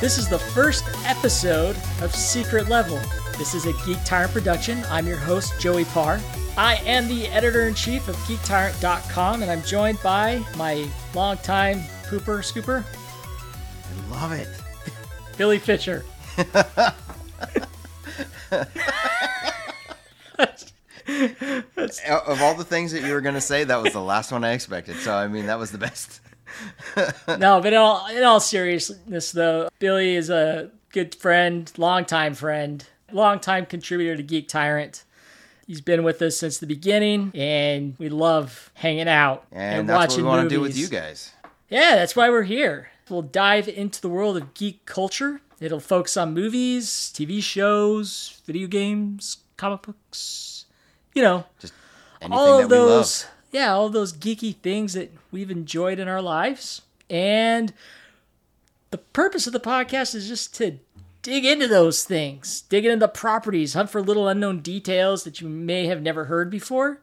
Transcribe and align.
This 0.00 0.16
is 0.16 0.30
the 0.30 0.38
first 0.38 0.84
episode 1.04 1.76
of 2.00 2.14
Secret 2.14 2.70
Level. 2.70 2.98
This 3.36 3.52
is 3.54 3.66
a 3.66 3.74
Geek 3.84 3.98
Tyrant 4.06 4.32
production. 4.32 4.82
I'm 4.88 5.06
your 5.06 5.18
host, 5.18 5.52
Joey 5.60 5.84
Paur. 5.84 6.18
I 6.56 6.76
am 6.86 7.06
the 7.06 7.26
editor 7.26 7.68
in 7.68 7.74
chief 7.74 8.08
of 8.08 8.16
GeekTyrant.com, 8.16 9.42
and 9.42 9.50
I'm 9.50 9.62
joined 9.62 10.02
by 10.02 10.42
my 10.56 10.88
longtime 11.14 11.80
pooper 12.04 12.40
scooper, 12.40 12.82
I 12.82 14.10
love 14.10 14.32
it. 14.32 14.48
Billy 15.36 15.58
Fisher. 15.58 16.02
Of 22.08 22.40
all 22.40 22.54
the 22.54 22.64
things 22.64 22.92
that 22.92 23.02
you 23.02 23.12
were 23.12 23.20
going 23.20 23.34
to 23.34 23.40
say, 23.40 23.64
that 23.64 23.82
was 23.82 23.92
the 23.92 24.00
last 24.00 24.32
one 24.32 24.44
I 24.44 24.52
expected. 24.52 24.96
So, 24.96 25.12
I 25.12 25.28
mean, 25.28 25.46
that 25.46 25.58
was 25.58 25.70
the 25.70 25.78
best. 25.78 26.20
no, 27.38 27.60
but 27.60 27.72
in 27.72 27.78
all, 27.78 28.06
in 28.08 28.22
all 28.22 28.40
seriousness, 28.40 29.32
though, 29.32 29.68
Billy 29.78 30.14
is 30.14 30.30
a 30.30 30.70
good 30.92 31.14
friend, 31.14 31.70
longtime 31.76 32.34
friend, 32.34 32.84
longtime 33.12 33.66
contributor 33.66 34.16
to 34.16 34.22
Geek 34.22 34.48
Tyrant. 34.48 35.04
He's 35.66 35.80
been 35.80 36.02
with 36.02 36.20
us 36.20 36.36
since 36.36 36.58
the 36.58 36.66
beginning, 36.66 37.30
and 37.34 37.94
we 37.98 38.08
love 38.08 38.72
hanging 38.74 39.08
out 39.08 39.46
And, 39.52 39.80
and, 39.80 39.88
that's 39.88 40.14
what 40.14 40.16
we 40.16 40.22
want 40.24 40.42
movies. 40.42 40.50
to 40.50 40.56
do 40.56 40.60
with 40.60 40.76
you 40.76 40.88
guys. 40.88 41.32
Yeah, 41.68 41.94
that's 41.94 42.16
why 42.16 42.28
we're 42.28 42.42
here. 42.42 42.88
We'll 43.08 43.22
dive 43.22 43.68
into 43.68 44.00
the 44.00 44.08
world 44.08 44.36
of 44.36 44.54
geek 44.54 44.84
culture. 44.86 45.40
It'll 45.60 45.78
focus 45.78 46.16
on 46.16 46.34
movies, 46.34 47.12
TV 47.14 47.42
shows, 47.42 48.40
video 48.46 48.66
games, 48.66 49.38
comic 49.56 49.82
books. 49.82 50.64
You 51.14 51.22
know, 51.22 51.44
Just 51.60 51.74
anything 52.20 52.38
all 52.38 52.56
that 52.58 52.64
of 52.64 52.70
we 52.70 52.76
those. 52.76 53.26
Yeah, 53.50 53.72
all 53.72 53.88
those 53.88 54.12
geeky 54.12 54.54
things 54.56 54.92
that 54.94 55.12
we've 55.32 55.50
enjoyed 55.50 55.98
in 55.98 56.08
our 56.08 56.22
lives. 56.22 56.82
And 57.08 57.72
the 58.90 58.98
purpose 58.98 59.46
of 59.46 59.52
the 59.52 59.60
podcast 59.60 60.14
is 60.14 60.28
just 60.28 60.54
to 60.56 60.78
dig 61.22 61.44
into 61.44 61.66
those 61.66 62.04
things, 62.04 62.62
dig 62.62 62.84
into 62.84 62.98
the 62.98 63.08
properties, 63.08 63.74
hunt 63.74 63.90
for 63.90 64.00
little 64.00 64.28
unknown 64.28 64.60
details 64.60 65.24
that 65.24 65.40
you 65.40 65.48
may 65.48 65.86
have 65.86 66.02
never 66.02 66.26
heard 66.26 66.50
before. 66.50 67.00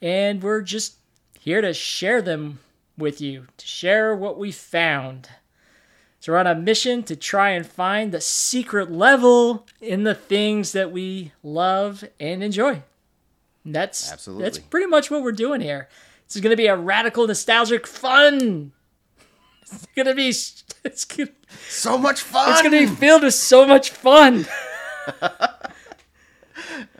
And 0.00 0.42
we're 0.42 0.62
just 0.62 0.96
here 1.38 1.60
to 1.60 1.74
share 1.74 2.22
them 2.22 2.60
with 2.96 3.20
you, 3.20 3.46
to 3.56 3.66
share 3.66 4.14
what 4.14 4.38
we 4.38 4.52
found. 4.52 5.28
So 6.20 6.32
we're 6.32 6.38
on 6.38 6.46
a 6.46 6.54
mission 6.54 7.02
to 7.04 7.16
try 7.16 7.50
and 7.50 7.66
find 7.66 8.10
the 8.10 8.20
secret 8.20 8.90
level 8.90 9.66
in 9.80 10.04
the 10.04 10.14
things 10.14 10.72
that 10.72 10.90
we 10.90 11.32
love 11.42 12.04
and 12.18 12.42
enjoy. 12.42 12.82
That's 13.64 14.12
Absolutely. 14.12 14.44
that's 14.44 14.58
pretty 14.58 14.86
much 14.86 15.10
what 15.10 15.22
we're 15.22 15.32
doing 15.32 15.60
here. 15.60 15.88
This 16.26 16.36
is 16.36 16.42
going 16.42 16.50
to 16.50 16.56
be 16.56 16.66
a 16.66 16.76
radical, 16.76 17.26
nostalgic 17.26 17.86
fun. 17.86 18.72
It's 19.62 19.86
going 19.96 20.06
to 20.06 20.14
be 20.14 20.28
it's 20.28 21.04
going 21.04 21.30
So 21.68 21.96
much 21.96 22.20
fun. 22.20 22.52
it's 22.52 22.62
going 22.62 22.72
to 22.72 22.90
be 22.90 22.94
filled 22.94 23.22
with 23.22 23.34
so 23.34 23.66
much 23.66 23.90
fun. 23.90 24.46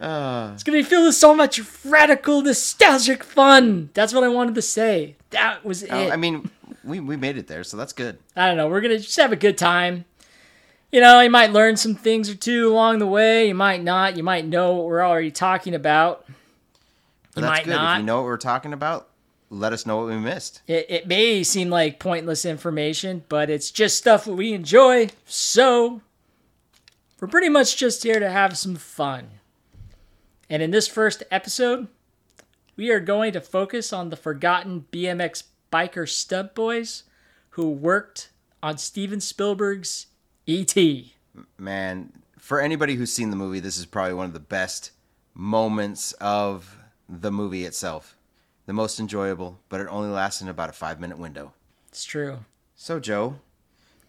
it's 0.00 0.62
going 0.62 0.62
to 0.62 0.72
be 0.72 0.82
filled 0.82 1.06
with 1.06 1.14
so 1.14 1.34
much 1.34 1.60
radical, 1.84 2.42
nostalgic 2.42 3.22
fun. 3.22 3.90
That's 3.94 4.14
what 4.14 4.24
I 4.24 4.28
wanted 4.28 4.54
to 4.54 4.62
say. 4.62 5.16
That 5.30 5.64
was 5.64 5.82
oh, 5.84 5.86
it. 5.86 6.08
Oh, 6.08 6.10
I 6.10 6.16
mean, 6.16 6.50
we, 6.82 7.00
we 7.00 7.16
made 7.16 7.36
it 7.36 7.46
there, 7.46 7.64
so 7.64 7.76
that's 7.76 7.92
good. 7.92 8.18
I 8.36 8.46
don't 8.46 8.56
know. 8.56 8.68
We're 8.68 8.80
gonna 8.80 8.98
just 8.98 9.16
have 9.16 9.32
a 9.32 9.36
good 9.36 9.58
time. 9.58 10.04
You 10.92 11.00
know, 11.00 11.20
you 11.20 11.30
might 11.30 11.52
learn 11.52 11.76
some 11.76 11.96
things 11.96 12.30
or 12.30 12.36
two 12.36 12.68
along 12.68 13.00
the 13.00 13.06
way. 13.06 13.48
You 13.48 13.54
might 13.54 13.82
not. 13.82 14.16
You 14.16 14.22
might 14.22 14.46
know 14.46 14.74
what 14.74 14.86
we're 14.86 15.04
already 15.04 15.32
talking 15.32 15.74
about. 15.74 16.24
But 17.34 17.40
You 17.40 17.46
that's 17.46 17.58
might 17.58 17.64
good. 17.64 17.92
If 17.92 17.98
you 17.98 18.04
know 18.04 18.16
what 18.16 18.24
we're 18.24 18.36
talking 18.36 18.72
about, 18.72 19.08
let 19.50 19.72
us 19.72 19.86
know 19.86 19.98
what 19.98 20.06
we 20.06 20.16
missed. 20.16 20.62
It, 20.66 20.86
it 20.88 21.06
may 21.08 21.42
seem 21.42 21.70
like 21.70 21.98
pointless 21.98 22.44
information, 22.44 23.24
but 23.28 23.50
it's 23.50 23.70
just 23.70 23.96
stuff 23.96 24.24
that 24.24 24.34
we 24.34 24.52
enjoy. 24.52 25.10
So, 25.26 26.00
we're 27.20 27.28
pretty 27.28 27.48
much 27.48 27.76
just 27.76 28.02
here 28.02 28.20
to 28.20 28.30
have 28.30 28.56
some 28.58 28.76
fun. 28.76 29.30
And 30.50 30.62
in 30.62 30.70
this 30.70 30.86
first 30.88 31.22
episode, 31.30 31.88
we 32.76 32.90
are 32.90 33.00
going 33.00 33.32
to 33.32 33.40
focus 33.40 33.92
on 33.92 34.10
the 34.10 34.16
forgotten 34.16 34.86
BMX 34.92 35.44
biker 35.72 36.08
stunt 36.08 36.54
boys 36.54 37.04
who 37.50 37.70
worked 37.70 38.30
on 38.62 38.78
Steven 38.78 39.20
Spielberg's 39.20 40.06
E.T. 40.46 41.14
Man, 41.58 42.12
for 42.38 42.60
anybody 42.60 42.94
who's 42.94 43.12
seen 43.12 43.30
the 43.30 43.36
movie, 43.36 43.60
this 43.60 43.78
is 43.78 43.86
probably 43.86 44.14
one 44.14 44.26
of 44.26 44.32
the 44.32 44.40
best 44.40 44.90
moments 45.34 46.12
of 46.14 46.76
the 47.20 47.30
movie 47.30 47.64
itself. 47.64 48.16
The 48.66 48.72
most 48.72 48.98
enjoyable, 48.98 49.58
but 49.68 49.80
it 49.80 49.88
only 49.88 50.08
lasts 50.08 50.40
in 50.40 50.48
about 50.48 50.70
a 50.70 50.72
five 50.72 50.98
minute 50.98 51.18
window. 51.18 51.52
It's 51.88 52.04
true. 52.04 52.38
So, 52.76 52.98
Joe, 52.98 53.36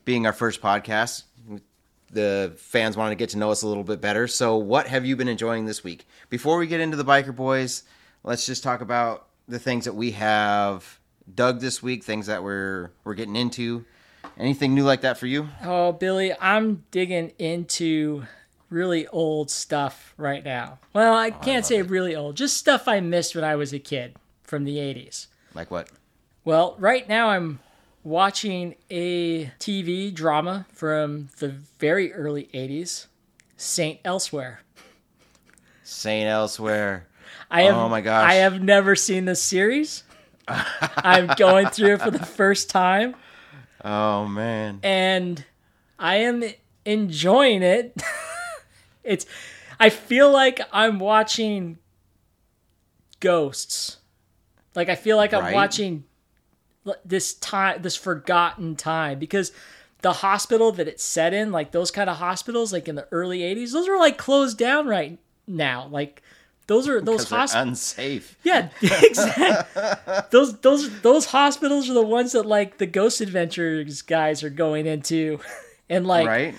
being 0.05 0.25
our 0.25 0.33
first 0.33 0.61
podcast, 0.61 1.23
the 2.09 2.53
fans 2.57 2.95
want 2.95 3.11
to 3.11 3.15
get 3.15 3.29
to 3.29 3.37
know 3.37 3.51
us 3.51 3.61
a 3.61 3.67
little 3.67 3.83
bit 3.83 4.01
better. 4.01 4.27
So, 4.27 4.57
what 4.57 4.87
have 4.87 5.05
you 5.05 5.15
been 5.15 5.27
enjoying 5.27 5.65
this 5.65 5.83
week? 5.83 6.07
Before 6.29 6.57
we 6.57 6.67
get 6.67 6.79
into 6.79 6.97
the 6.97 7.05
Biker 7.05 7.35
Boys, 7.35 7.83
let's 8.23 8.45
just 8.45 8.63
talk 8.63 8.81
about 8.81 9.27
the 9.47 9.59
things 9.59 9.85
that 9.85 9.93
we 9.93 10.11
have 10.11 10.99
dug 11.33 11.59
this 11.59 11.83
week, 11.83 12.03
things 12.03 12.27
that 12.27 12.43
we're 12.43 12.91
we're 13.03 13.13
getting 13.15 13.35
into. 13.35 13.85
Anything 14.37 14.73
new 14.73 14.83
like 14.83 15.01
that 15.01 15.17
for 15.17 15.27
you? 15.27 15.47
Oh, 15.63 15.93
Billy, 15.93 16.33
I'm 16.39 16.83
digging 16.91 17.31
into 17.39 18.25
really 18.75 19.07
old 19.07 19.49
stuff 19.49 20.13
right 20.17 20.43
now. 20.43 20.77
Well, 20.93 21.13
I 21.13 21.29
oh, 21.29 21.39
can't 21.41 21.65
say 21.65 21.81
really 21.81 22.15
old, 22.15 22.35
just 22.35 22.57
stuff 22.57 22.87
I 22.87 22.99
missed 22.99 23.33
when 23.33 23.43
I 23.43 23.55
was 23.55 23.73
a 23.73 23.79
kid 23.79 24.15
from 24.43 24.65
the 24.65 24.77
80s. 24.77 25.27
Like 25.53 25.71
what? 25.71 25.89
Well, 26.43 26.75
right 26.77 27.07
now 27.07 27.29
I'm 27.29 27.59
watching 28.03 28.75
a 28.91 29.45
TV 29.59 30.13
drama 30.13 30.67
from 30.73 31.29
the 31.39 31.47
very 31.79 32.13
early 32.13 32.49
80s, 32.53 33.07
Saint 33.55 33.99
Elsewhere. 34.03 34.59
Saint 35.83 36.27
Elsewhere. 36.27 37.07
I 37.49 37.63
have, 37.63 37.75
Oh 37.75 37.87
my 37.87 38.01
gosh. 38.01 38.29
I 38.29 38.35
have 38.35 38.61
never 38.61 38.95
seen 38.95 39.23
this 39.25 39.41
series. 39.41 40.03
I'm 40.47 41.27
going 41.37 41.67
through 41.67 41.93
it 41.93 42.01
for 42.01 42.11
the 42.11 42.25
first 42.25 42.69
time. 42.69 43.15
Oh 43.83 44.27
man. 44.27 44.79
and 44.83 45.45
I 45.97 46.17
am 46.17 46.43
enjoying 46.83 47.63
it. 47.63 48.01
it's 49.05 49.25
I 49.79 49.89
feel 49.89 50.31
like 50.31 50.61
I'm 50.71 50.99
watching 50.99 51.77
ghosts. 53.19 53.97
Like 54.75 54.89
I 54.89 54.95
feel 54.95 55.17
like 55.17 55.33
I'm 55.33 55.53
watching 55.53 56.03
this 57.03 57.33
time 57.35 57.81
this 57.81 57.95
forgotten 57.95 58.75
time 58.75 59.19
because 59.19 59.51
the 60.01 60.13
hospital 60.13 60.71
that 60.73 60.87
it's 60.87 61.03
set 61.03 61.33
in, 61.33 61.51
like 61.51 61.71
those 61.71 61.91
kind 61.91 62.09
of 62.09 62.17
hospitals 62.17 62.71
like 62.71 62.87
in 62.87 62.95
the 62.95 63.07
early 63.11 63.39
80s, 63.39 63.71
those 63.71 63.87
are 63.87 63.97
like 63.97 64.17
closed 64.17 64.57
down 64.57 64.87
right 64.87 65.17
now. 65.47 65.87
Like 65.87 66.21
those 66.67 66.87
are 66.87 66.99
those 67.01 67.29
hospitals 67.29 67.67
unsafe. 67.69 68.37
yeah, 68.43 68.69
exactly. 68.81 69.83
those 70.31 70.57
those 70.59 71.01
those 71.01 71.25
hospitals 71.25 71.89
are 71.89 71.93
the 71.93 72.01
ones 72.01 72.33
that 72.33 72.45
like 72.45 72.77
the 72.77 72.85
Ghost 72.85 73.21
Adventures 73.21 74.01
guys 74.01 74.43
are 74.43 74.49
going 74.49 74.85
into, 74.85 75.39
and 75.89 76.05
like 76.05 76.27
right? 76.27 76.55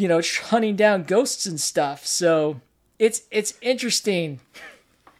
You 0.00 0.08
know 0.08 0.20
hunting 0.44 0.76
down 0.76 1.02
ghosts 1.04 1.46
and 1.46 1.60
stuff. 1.60 2.06
So 2.06 2.60
it's 2.98 3.22
it's 3.30 3.54
interesting. 3.60 4.40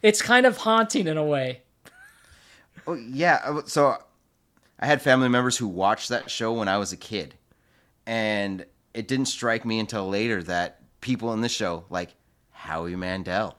It's 0.01 0.21
kind 0.21 0.45
of 0.45 0.57
haunting 0.57 1.07
in 1.07 1.17
a 1.17 1.23
way. 1.23 1.61
Oh, 2.87 2.95
yeah. 2.95 3.39
uh, 3.45 3.61
So 3.65 3.95
I 4.79 4.87
had 4.87 5.01
family 5.01 5.29
members 5.29 5.57
who 5.57 5.67
watched 5.67 6.09
that 6.09 6.31
show 6.31 6.53
when 6.53 6.67
I 6.67 6.77
was 6.79 6.91
a 6.91 6.97
kid. 6.97 7.35
And 8.07 8.65
it 8.95 9.07
didn't 9.07 9.27
strike 9.27 9.63
me 9.63 9.77
until 9.79 10.09
later 10.09 10.41
that 10.43 10.79
people 11.01 11.33
in 11.33 11.41
the 11.41 11.49
show, 11.49 11.85
like 11.91 12.15
Howie 12.49 12.95
Mandel 12.95 13.55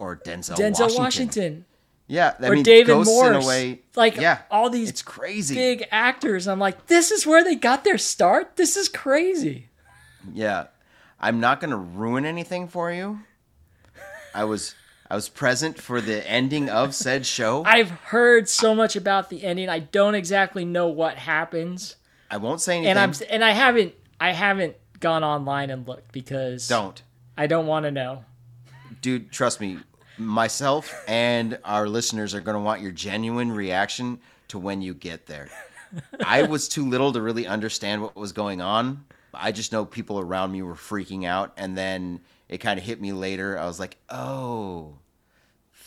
or 0.00 0.16
Denzel, 0.16 0.56
Denzel 0.56 0.80
Washington. 0.80 0.98
Washington, 0.98 1.64
Yeah. 2.08 2.34
I 2.40 2.48
or 2.48 2.54
mean, 2.54 2.64
David 2.64 2.94
Morse, 2.96 3.28
in 3.28 3.34
a 3.34 3.46
way. 3.46 3.80
like 3.94 4.16
yeah. 4.16 4.40
all 4.50 4.68
these 4.70 4.90
It's 4.90 5.02
crazy. 5.02 5.54
big 5.54 5.86
actors. 5.92 6.48
I'm 6.48 6.58
like, 6.58 6.86
this 6.88 7.12
is 7.12 7.24
where 7.24 7.44
they 7.44 7.54
got 7.54 7.84
their 7.84 7.98
start. 7.98 8.56
This 8.56 8.76
is 8.76 8.88
crazy. 8.88 9.67
Yeah. 10.34 10.66
I'm 11.20 11.40
not 11.40 11.60
going 11.60 11.70
to 11.70 11.76
ruin 11.76 12.24
anything 12.24 12.68
for 12.68 12.92
you. 12.92 13.20
I 14.34 14.44
was. 14.44 14.74
I 15.10 15.14
was 15.14 15.30
present 15.30 15.80
for 15.80 16.02
the 16.02 16.28
ending 16.30 16.68
of 16.68 16.94
said 16.94 17.24
show. 17.24 17.64
I've 17.66 17.90
heard 17.90 18.46
so 18.46 18.74
much 18.74 18.94
about 18.94 19.30
the 19.30 19.42
ending. 19.42 19.70
I 19.70 19.78
don't 19.78 20.14
exactly 20.14 20.66
know 20.66 20.88
what 20.88 21.16
happens. 21.16 21.96
I 22.30 22.36
won't 22.36 22.60
say 22.60 22.76
anything. 22.76 22.90
and 22.90 22.98
I'm 22.98 23.12
and 23.30 23.42
I 23.42 23.52
haven't 23.52 23.94
I 24.20 24.32
haven't 24.32 24.76
gone 25.00 25.24
online 25.24 25.70
and 25.70 25.88
looked 25.88 26.12
because 26.12 26.68
Don't. 26.68 27.00
I 27.38 27.46
don't 27.46 27.66
want 27.66 27.84
to 27.84 27.90
know. 27.90 28.24
dude 29.00 29.32
trust 29.32 29.60
me 29.62 29.78
myself 30.18 30.92
and 31.08 31.58
our 31.64 31.88
listeners 31.88 32.34
are 32.34 32.40
going 32.40 32.56
to 32.56 32.60
want 32.60 32.82
your 32.82 32.90
genuine 32.92 33.50
reaction 33.52 34.18
to 34.48 34.58
when 34.58 34.82
you 34.82 34.92
get 34.92 35.26
there 35.26 35.48
i 36.24 36.42
was 36.42 36.68
too 36.68 36.84
little 36.88 37.12
to 37.12 37.22
really 37.22 37.46
understand 37.46 38.02
what 38.02 38.16
was 38.16 38.32
going 38.32 38.60
on 38.60 39.04
i 39.34 39.52
just 39.52 39.72
know 39.72 39.84
people 39.84 40.18
around 40.18 40.52
me 40.52 40.62
were 40.62 40.74
freaking 40.74 41.24
out 41.24 41.52
and 41.56 41.76
then 41.76 42.20
it 42.48 42.58
kind 42.58 42.78
of 42.78 42.84
hit 42.84 43.00
me 43.00 43.12
later 43.12 43.58
i 43.58 43.66
was 43.66 43.80
like 43.80 43.96
oh 44.10 44.94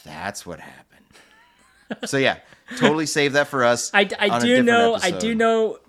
that's 0.04 0.46
what 0.46 0.60
happened 0.60 1.06
so 2.06 2.18
yeah 2.18 2.38
totally 2.78 3.06
save 3.06 3.34
that 3.34 3.48
for 3.48 3.64
us 3.64 3.92
I, 3.94 4.10
I 4.18 4.40
do 4.40 4.64
know 4.64 4.96
I 4.96 5.12
do 5.12 5.36
know 5.36 5.80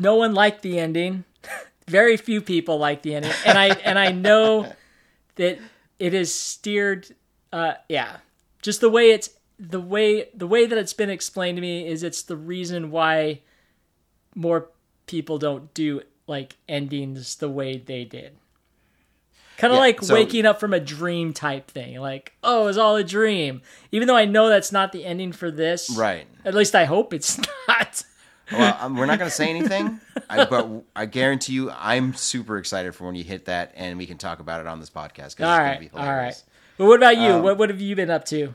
no 0.00 0.16
one 0.16 0.34
liked 0.34 0.62
the 0.62 0.78
ending. 0.78 1.24
very 1.86 2.16
few 2.16 2.40
people 2.40 2.78
liked 2.78 3.02
the 3.02 3.14
ending, 3.14 3.32
and 3.44 3.58
I 3.58 3.68
and 3.68 3.98
I 3.98 4.12
know 4.12 4.72
that 5.36 5.58
it 5.98 6.14
is 6.14 6.34
steered. 6.34 7.08
Uh, 7.52 7.74
yeah, 7.88 8.18
just 8.62 8.80
the 8.80 8.90
way 8.90 9.10
it's 9.10 9.30
the 9.58 9.80
way 9.80 10.28
the 10.34 10.46
way 10.46 10.66
that 10.66 10.78
it's 10.78 10.92
been 10.92 11.10
explained 11.10 11.56
to 11.56 11.62
me 11.62 11.86
is 11.86 12.02
it's 12.02 12.22
the 12.22 12.36
reason 12.36 12.90
why 12.90 13.40
more 14.34 14.70
people 15.06 15.38
don't 15.38 15.72
do 15.74 16.02
like 16.28 16.56
endings 16.68 17.36
the 17.36 17.48
way 17.48 17.78
they 17.78 18.04
did. 18.04 18.36
Kind 19.56 19.72
of 19.72 19.76
Yeah, 19.78 19.80
like 19.80 20.02
so- 20.02 20.14
waking 20.14 20.46
up 20.46 20.60
from 20.60 20.72
a 20.72 20.78
dream 20.80 21.32
type 21.32 21.68
thing. 21.70 21.98
Like, 21.98 22.32
oh, 22.44 22.62
it 22.62 22.66
was 22.66 22.78
all 22.78 22.94
a 22.96 23.02
dream. 23.02 23.62
Even 23.90 24.06
though 24.06 24.16
I 24.16 24.24
know 24.24 24.48
that's 24.48 24.70
not 24.70 24.92
the 24.92 25.04
ending 25.04 25.32
for 25.32 25.50
this. 25.50 25.90
Right. 25.90 26.26
At 26.44 26.54
least 26.54 26.74
I 26.76 26.84
hope 26.84 27.12
it's 27.12 27.40
not. 27.68 28.04
Well, 28.52 28.76
um, 28.80 28.96
we're 28.96 29.06
not 29.06 29.18
going 29.18 29.28
to 29.30 29.34
say 29.36 29.50
anything, 29.50 30.00
I, 30.30 30.46
but 30.46 30.70
I 30.96 31.04
guarantee 31.04 31.52
you, 31.52 31.70
I'm 31.70 32.14
super 32.14 32.56
excited 32.56 32.94
for 32.94 33.04
when 33.04 33.14
you 33.14 33.22
hit 33.24 33.44
that, 33.44 33.72
and 33.76 33.98
we 33.98 34.06
can 34.06 34.16
talk 34.16 34.40
about 34.40 34.62
it 34.62 34.66
on 34.66 34.80
this 34.80 34.88
podcast. 34.88 35.18
all 35.44 35.52
it's 35.52 35.82
right. 35.82 35.90
All 35.92 36.06
right. 36.16 36.44
But 36.78 36.86
what 36.86 36.96
about 36.98 37.18
you? 37.18 37.28
Um, 37.32 37.42
what 37.42 37.58
what 37.58 37.68
have 37.68 37.80
you 37.82 37.94
been 37.94 38.08
up 38.08 38.24
to? 38.26 38.54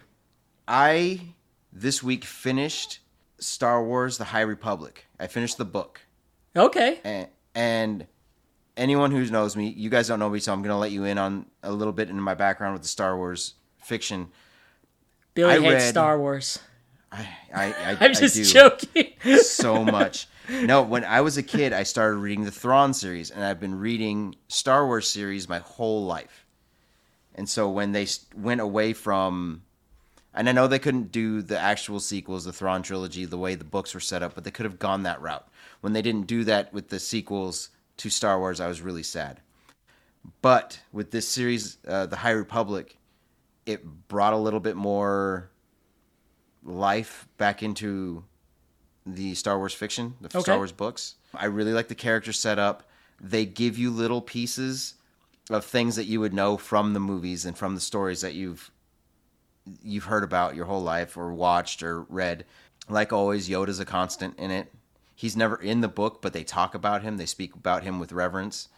I 0.68 1.22
this 1.72 2.02
week 2.02 2.24
finished 2.26 3.00
Star 3.40 3.84
Wars: 3.84 4.18
The 4.18 4.24
High 4.24 4.42
Republic. 4.42 5.06
I 5.20 5.28
finished 5.28 5.58
the 5.60 5.66
book, 5.66 6.02
Okay. 6.56 7.00
and, 7.04 7.28
and 7.56 8.06
anyone 8.78 9.12
who 9.12 9.26
knows 9.30 9.56
me, 9.56 9.70
you 9.70 9.90
guys 9.90 10.08
don't 10.08 10.20
know 10.20 10.30
me, 10.30 10.40
so 10.40 10.54
I'm 10.54 10.62
going 10.62 10.70
to 10.70 10.78
let 10.78 10.92
you 10.92 11.04
in 11.06 11.18
on 11.18 11.46
a 11.62 11.72
little 11.72 11.94
bit 11.94 12.10
into 12.10 12.22
my 12.22 12.34
background 12.34 12.74
with 12.74 12.82
the 12.82 12.88
Star 12.88 13.16
Wars 13.18 13.56
fiction. 13.78 14.30
Billy 15.34 15.54
I 15.54 15.60
hates 15.60 15.84
read- 15.84 15.90
Star 15.90 16.20
Wars. 16.20 16.60
I 17.12 17.28
I, 17.54 17.64
I, 17.66 17.98
I'm 18.06 18.14
just 18.14 18.38
I 18.38 18.44
joking. 18.44 19.14
so 19.38 19.84
much. 19.84 20.28
No, 20.50 20.82
when 20.82 21.06
I 21.06 21.22
was 21.22 21.38
a 21.38 21.44
kid, 21.44 21.72
I 21.72 21.84
started 21.84 22.18
reading 22.18 22.44
the 22.44 22.52
Thrawn 22.52 22.94
series, 22.94 23.32
and 23.32 23.44
I've 23.44 23.60
been 23.60 23.80
reading 23.80 24.36
Star 24.50 24.86
Wars 24.86 25.08
series 25.08 25.48
my 25.48 25.60
whole 25.60 26.06
life. 26.06 26.46
And 27.36 27.48
so 27.48 27.70
when 27.70 27.94
they 27.94 28.08
went 28.36 28.60
away 28.62 28.94
from, 28.94 29.64
and 30.34 30.50
I 30.50 30.52
know 30.52 30.68
they 30.68 30.80
couldn't 30.80 31.12
do 31.12 31.42
the 31.42 31.58
actual 31.58 32.00
sequels, 32.00 32.44
the 32.44 32.52
Thrawn 32.54 32.84
trilogy, 32.84 33.26
the 33.26 33.38
way 33.38 33.56
the 33.56 33.64
books 33.64 33.94
were 33.94 34.00
set 34.00 34.22
up, 34.22 34.36
but 34.36 34.44
they 34.44 34.52
could 34.52 34.66
have 34.66 34.80
gone 34.80 35.04
that 35.04 35.22
route. 35.22 35.48
When 35.84 35.92
they 35.92 36.02
didn't 36.02 36.28
do 36.28 36.46
that 36.46 36.72
with 36.74 36.88
the 36.88 36.98
sequels 36.98 37.68
to 37.98 38.10
Star 38.10 38.40
Wars, 38.40 38.62
I 38.62 38.70
was 38.70 38.80
really 38.80 39.04
sad. 39.04 39.42
But 40.42 40.80
with 40.94 41.12
this 41.12 41.28
series, 41.28 41.78
uh, 41.86 42.06
the 42.06 42.16
High 42.16 42.30
Republic, 42.32 42.96
it 43.66 43.84
brought 44.08 44.32
a 44.32 44.38
little 44.38 44.62
bit 44.62 44.78
more 44.78 45.52
life 46.64 47.28
back 47.38 47.62
into 47.62 48.24
the 49.06 49.36
Star 49.36 49.58
Wars 49.58 49.74
fiction, 49.74 50.14
the 50.22 50.28
Okay. 50.28 50.40
Star 50.40 50.56
Wars 50.56 50.72
books. 50.72 51.16
I 51.36 51.48
really 51.48 51.74
like 51.74 51.90
the 51.90 51.96
character 51.96 52.32
setup. 52.32 52.84
They 53.20 53.46
give 53.46 53.78
you 53.78 53.92
little 53.92 54.22
pieces 54.22 54.94
of 55.50 55.66
things 55.66 55.98
that 55.98 56.06
you 56.06 56.22
would 56.22 56.34
know 56.34 56.56
from 56.56 56.94
the 56.94 57.02
movies 57.02 57.44
and 57.44 57.58
from 57.58 57.76
the 57.76 57.82
stories 57.82 58.22
that 58.22 58.36
you've 58.36 58.72
you've 59.82 60.06
heard 60.06 60.24
about 60.24 60.56
your 60.56 60.66
whole 60.66 60.82
life 60.82 61.18
or 61.18 61.34
watched 61.34 61.84
or 61.84 62.04
read. 62.04 62.46
Like 62.88 63.12
always, 63.12 63.50
Yoda's 63.50 63.82
a 63.82 63.86
constant 63.86 64.40
in 64.40 64.50
it. 64.50 64.72
He's 65.16 65.36
never 65.38 65.56
in 65.56 65.82
the 65.82 65.88
book, 65.88 66.22
but 66.22 66.34
they 66.34 66.44
talk 66.44 66.74
about 66.76 67.04
him. 67.04 67.18
They 67.18 67.26
speak 67.26 67.56
about 67.56 67.84
him 67.84 68.00
with 68.00 68.12
reverence. 68.12 68.70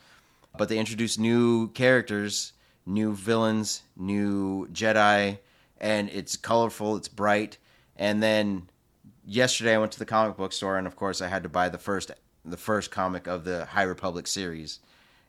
But 0.58 0.70
they 0.70 0.78
introduce 0.80 1.18
new 1.18 1.70
characters, 1.70 2.54
new 2.86 3.14
villains, 3.14 3.82
new 3.98 4.68
Jedi, 4.72 5.40
and 5.80 6.10
it's 6.10 6.38
colorful, 6.38 6.96
it's 6.96 7.08
bright. 7.10 7.58
And 7.98 8.24
then 8.24 8.70
yesterday 9.26 9.76
I 9.76 9.78
went 9.78 9.92
to 9.94 10.00
the 10.00 10.06
comic 10.06 10.38
book 10.38 10.54
store 10.54 10.78
and 10.78 10.88
of 10.88 10.96
course 10.96 11.22
I 11.22 11.28
had 11.28 11.44
to 11.44 11.50
buy 11.50 11.70
the 11.70 11.78
first 11.78 12.12
the 12.48 12.58
first 12.58 12.92
comic 12.92 13.28
of 13.28 13.44
the 13.44 13.66
High 13.66 13.84
Republic 13.84 14.28
series. 14.28 14.80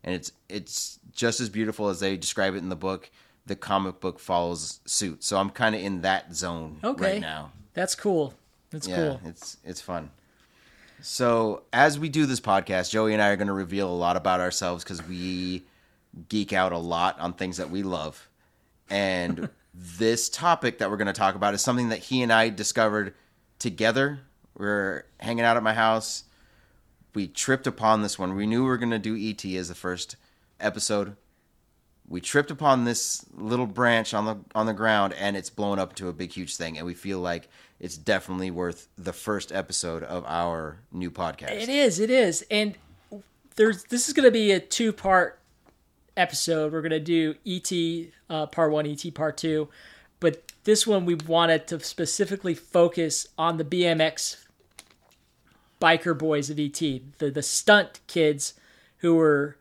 And 0.05 0.14
it's 0.14 0.31
it's 0.49 1.00
just 1.12 1.41
as 1.41 1.49
beautiful 1.49 1.88
as 1.88 1.99
they 2.00 2.17
describe 2.17 2.55
it 2.55 2.58
in 2.58 2.69
the 2.69 2.76
book. 2.76 3.11
The 3.47 3.56
comic 3.56 4.00
book 4.00 4.19
follows 4.20 4.81
suit. 4.87 5.25
So 5.25 5.38
I'm 5.38 5.50
kind 5.50 5.75
of 5.75 5.81
in 5.81 6.03
that 6.03 6.35
zone 6.35 6.79
Okay. 6.85 7.12
right 7.14 7.20
now. 7.20 7.53
That's 7.75 7.94
cool. 7.94 8.35
That's 8.70 8.87
Yeah, 8.87 8.97
cool. 8.97 9.20
it's 9.25 9.56
it's 9.64 9.81
fun. 9.81 10.11
So 11.00 11.62
as 11.72 11.98
we 11.98 12.08
do 12.08 12.26
this 12.26 12.40
podcast, 12.40 12.90
Joey 12.90 13.12
and 13.12 13.22
I 13.22 13.28
are 13.28 13.37
going 13.37 13.48
to 13.48 13.52
reveal 13.52 13.88
a 13.88 13.94
lot 13.94 14.16
about 14.16 14.40
ourselves 14.40 14.82
because 14.82 15.06
we 15.06 15.64
geek 16.28 16.52
out 16.52 16.72
a 16.72 16.78
lot 16.78 17.19
on 17.20 17.34
things 17.34 17.58
that 17.58 17.70
we 17.70 17.82
love, 17.82 18.28
and 18.88 19.48
this 19.75 20.28
topic 20.28 20.78
that 20.78 20.90
we're 20.90 20.96
going 20.96 21.06
to 21.06 21.12
talk 21.12 21.34
about 21.34 21.54
is 21.54 21.60
something 21.60 21.90
that 21.90 21.98
he 21.98 22.22
and 22.22 22.32
I 22.32 22.48
discovered 22.48 23.14
together. 23.58 24.20
We're 24.56 25.04
hanging 25.20 25.44
out 25.44 25.56
at 25.56 25.62
my 25.62 25.75
house. 25.75 26.25
We 27.14 27.28
tripped 27.28 27.66
upon 27.66 28.02
this 28.02 28.19
one. 28.19 28.34
We 28.34 28.46
knew 28.46 28.62
we 28.62 28.69
were 28.69 28.78
going 28.78 28.90
to 28.90 28.98
do 28.98 29.16
ET 29.16 29.44
as 29.56 29.69
the 29.69 29.75
first 29.75 30.16
episode. 30.60 31.16
We 32.08 32.20
tripped 32.20 32.50
upon 32.50 32.84
this 32.84 33.25
little 33.34 33.66
branch 33.66 34.14
on 34.14 34.25
the 34.25 34.37
on 34.54 34.66
the 34.66 34.72
ground, 34.72 35.12
and 35.14 35.37
it's 35.37 35.50
blown 35.50 35.78
up 35.78 35.94
to 35.96 36.08
a 36.08 36.12
big, 36.12 36.32
huge 36.32 36.56
thing. 36.56 36.78
And 36.78 36.87
we 36.87 36.94
feel 36.94 37.19
like 37.19 37.48
it's 37.78 37.96
definitely 37.96 38.50
worth 38.50 38.88
the 38.96 39.12
first 39.12 39.52
episode 39.52 40.02
of 40.02 40.25
our 40.26 40.78
new 40.93 41.11
podcast. 41.11 41.50
It 41.50 41.69
is. 41.69 42.00
It 42.00 42.11
is. 42.11 42.44
And 42.50 42.76
there's 43.56 43.84
this 43.84 44.08
is 44.08 44.14
going 44.14 44.25
to 44.25 44.31
be 44.31 44.52
a 44.52 44.61
two 44.61 44.93
part 44.93 45.40
episode. 46.17 46.73
We're 46.73 46.82
going 46.82 46.90
to 46.90 47.00
do 47.00 47.34
ET 47.46 47.70
uh, 48.31 48.46
part 48.46 48.73
one, 48.73 48.87
ET 48.87 49.14
part 49.14 49.37
two, 49.37 49.69
but 50.20 50.52
this 50.64 50.87
one 50.87 51.05
we 51.05 51.14
wanted 51.14 51.67
to 51.69 51.81
specifically 51.81 52.55
focus 52.55 53.26
on 53.37 53.56
the 53.58 53.64
BMX 53.64 54.44
biker 55.81 56.17
boys 56.17 56.49
of 56.50 56.58
ET, 56.58 56.79
the 56.79 57.31
the 57.31 57.43
stunt 57.43 58.00
kids 58.06 58.55
who 58.99 59.14
were 59.14 59.58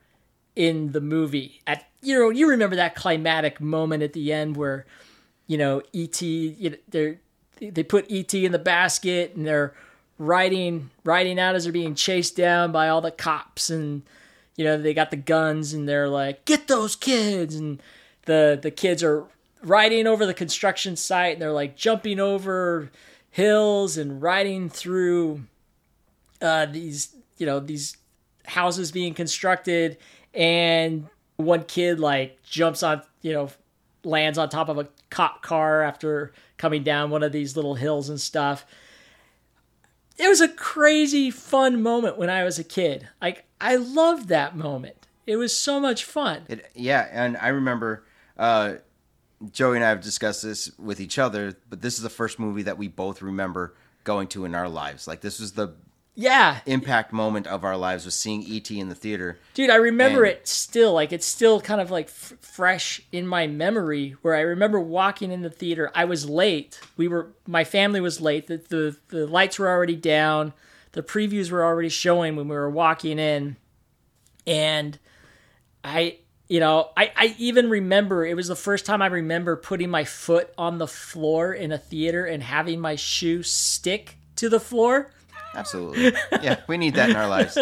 in 0.55 0.93
the 0.93 1.01
movie. 1.01 1.61
At 1.67 1.85
you 2.01 2.17
know, 2.17 2.29
you 2.29 2.49
remember 2.49 2.75
that 2.77 2.95
climatic 2.95 3.59
moment 3.59 4.03
at 4.03 4.13
the 4.13 4.31
end 4.31 4.55
where 4.55 4.85
you 5.47 5.57
know 5.57 5.81
ET 5.93 6.21
you 6.21 6.69
know, 6.71 6.77
they're 6.87 7.19
they 7.59 7.83
put 7.83 8.11
ET 8.11 8.33
in 8.33 8.51
the 8.51 8.59
basket 8.59 9.33
and 9.35 9.45
they're 9.45 9.73
riding 10.17 10.89
riding 11.03 11.39
out 11.39 11.55
as 11.55 11.63
they're 11.63 11.73
being 11.73 11.95
chased 11.95 12.37
down 12.37 12.71
by 12.71 12.87
all 12.87 13.01
the 13.01 13.11
cops 13.11 13.69
and 13.69 14.01
you 14.55 14.63
know 14.63 14.77
they 14.81 14.93
got 14.93 15.11
the 15.11 15.17
guns 15.17 15.73
and 15.73 15.87
they're 15.87 16.07
like 16.07 16.45
get 16.45 16.67
those 16.67 16.95
kids! 16.95 17.55
And 17.55 17.81
the 18.25 18.57
the 18.61 18.71
kids 18.71 19.03
are 19.03 19.25
riding 19.63 20.07
over 20.07 20.25
the 20.25 20.33
construction 20.33 20.95
site 20.95 21.33
and 21.33 21.41
they're 21.41 21.51
like 21.51 21.75
jumping 21.75 22.19
over 22.19 22.91
hills 23.31 23.97
and 23.97 24.21
riding 24.21 24.69
through 24.69 25.43
uh, 26.41 26.65
these 26.65 27.15
you 27.37 27.45
know 27.45 27.59
these 27.59 27.97
houses 28.45 28.91
being 28.91 29.13
constructed 29.13 29.97
and 30.33 31.07
one 31.37 31.63
kid 31.63 31.99
like 31.99 32.41
jumps 32.43 32.83
on 32.83 33.01
you 33.21 33.33
know 33.33 33.49
lands 34.05 34.37
on 34.37 34.49
top 34.49 34.69
of 34.69 34.77
a 34.77 34.87
cop 35.09 35.41
car 35.41 35.81
after 35.81 36.31
coming 36.57 36.83
down 36.83 37.09
one 37.09 37.23
of 37.23 37.31
these 37.31 37.55
little 37.55 37.75
hills 37.75 38.09
and 38.09 38.19
stuff. 38.19 38.65
It 40.17 40.27
was 40.27 40.41
a 40.41 40.47
crazy 40.47 41.29
fun 41.29 41.81
moment 41.81 42.17
when 42.17 42.29
i 42.29 42.43
was 42.43 42.57
a 42.57 42.63
kid. 42.63 43.07
Like 43.21 43.45
i 43.59 43.75
loved 43.75 44.29
that 44.29 44.55
moment. 44.55 45.07
It 45.25 45.37
was 45.37 45.57
so 45.57 45.79
much 45.79 46.05
fun. 46.05 46.43
It, 46.47 46.69
yeah, 46.75 47.07
and 47.11 47.35
I 47.37 47.47
remember 47.47 48.05
uh, 48.37 48.75
Joey 49.51 49.77
and 49.77 49.85
I 49.85 49.89
have 49.89 50.01
discussed 50.01 50.43
this 50.43 50.71
with 50.77 50.99
each 50.99 51.17
other, 51.17 51.57
but 51.69 51.81
this 51.81 51.95
is 51.95 52.03
the 52.03 52.09
first 52.09 52.39
movie 52.39 52.63
that 52.63 52.77
we 52.77 52.87
both 52.87 53.21
remember 53.21 53.73
going 54.03 54.27
to 54.29 54.45
in 54.45 54.53
our 54.53 54.69
lives. 54.69 55.07
Like 55.07 55.21
this 55.21 55.39
was 55.39 55.53
the 55.53 55.73
yeah 56.17 56.59
impact 56.65 57.11
moment 57.11 57.45
of 57.45 57.63
our 57.65 57.75
lives 57.75 58.05
was 58.05 58.15
seeing 58.15 58.43
ET 58.49 58.71
in 58.71 58.89
the 58.89 58.95
theater. 58.95 59.37
Dude, 59.53 59.69
I 59.69 59.75
remember 59.75 60.23
And- 60.23 60.33
it 60.37 60.47
still. 60.47 60.93
Like 60.93 61.11
it's 61.11 61.25
still 61.25 61.59
kind 61.61 61.81
of 61.81 61.91
like 61.91 62.07
f- 62.07 62.33
fresh 62.41 63.01
in 63.11 63.27
my 63.27 63.47
memory. 63.47 64.15
Where 64.21 64.33
I 64.33 64.41
remember 64.41 64.79
walking 64.79 65.31
in 65.31 65.41
the 65.41 65.49
theater. 65.49 65.91
I 65.93 66.05
was 66.05 66.29
late. 66.29 66.79
We 66.97 67.07
were. 67.07 67.27
My 67.45 67.63
family 67.65 67.99
was 68.01 68.21
late. 68.21 68.47
The 68.47 68.57
the, 68.57 68.97
the 69.09 69.27
lights 69.27 69.59
were 69.59 69.67
already 69.69 69.95
down. 69.97 70.53
The 70.93 71.03
previews 71.03 71.51
were 71.51 71.65
already 71.65 71.89
showing 71.89 72.37
when 72.37 72.47
we 72.47 72.55
were 72.55 72.69
walking 72.69 73.19
in, 73.19 73.57
and 74.47 74.97
I. 75.83 76.19
You 76.47 76.59
know, 76.59 76.91
I, 76.95 77.11
I 77.15 77.35
even 77.39 77.71
remember 77.71 78.23
it 78.23 78.35
was 78.35 78.47
the 78.49 78.55
first 78.55 78.85
time 78.85 79.01
I 79.01 79.07
remember 79.07 79.55
putting 79.55 79.89
my 79.89 80.03
foot 80.03 80.53
on 80.59 80.77
the 80.77 80.85
floor 80.87 81.51
in 81.51 81.71
a 81.71 81.77
theater 81.79 82.23
and 82.27 82.43
having 82.43 82.79
my 82.79 82.95
shoe 82.95 83.41
stick 83.41 84.17
to 84.35 84.47
the 84.47 84.59
floor. 84.59 85.09
Absolutely. 85.55 86.11
yeah, 86.43 86.61
we 86.67 86.77
need 86.77 86.95
that 86.95 87.09
in 87.09 87.15
our 87.15 87.27
lives. 87.27 87.57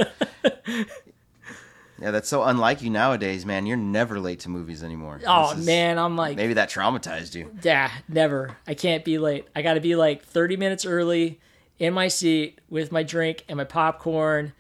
Yeah, 2.02 2.12
that's 2.12 2.28
so 2.28 2.44
unlike 2.44 2.82
you 2.82 2.90
nowadays, 2.90 3.46
man. 3.46 3.66
You're 3.66 3.78
never 3.78 4.20
late 4.20 4.42
to 4.42 4.50
movies 4.50 4.84
anymore. 4.84 5.22
Oh 5.26 5.52
is- 5.52 5.66
man, 5.66 5.98
I'm 6.00 6.18
like 6.18 6.36
Maybe 6.36 6.56
that 6.56 6.70
traumatized 6.70 7.36
you. 7.36 7.52
Yeah, 7.62 7.92
never. 8.10 8.58
I 8.68 8.74
can't 8.74 9.06
be 9.06 9.18
late. 9.20 9.48
I 9.56 9.62
got 9.62 9.76
to 9.76 9.80
be 9.80 9.96
like 9.96 10.26
30 10.26 10.58
minutes 10.58 10.86
early 10.86 11.40
in 11.80 11.94
my 11.94 12.08
seat 12.08 12.60
with 12.70 12.92
my 12.92 13.04
drink 13.04 13.46
and 13.48 13.58
my 13.58 13.64
popcorn. 13.64 14.54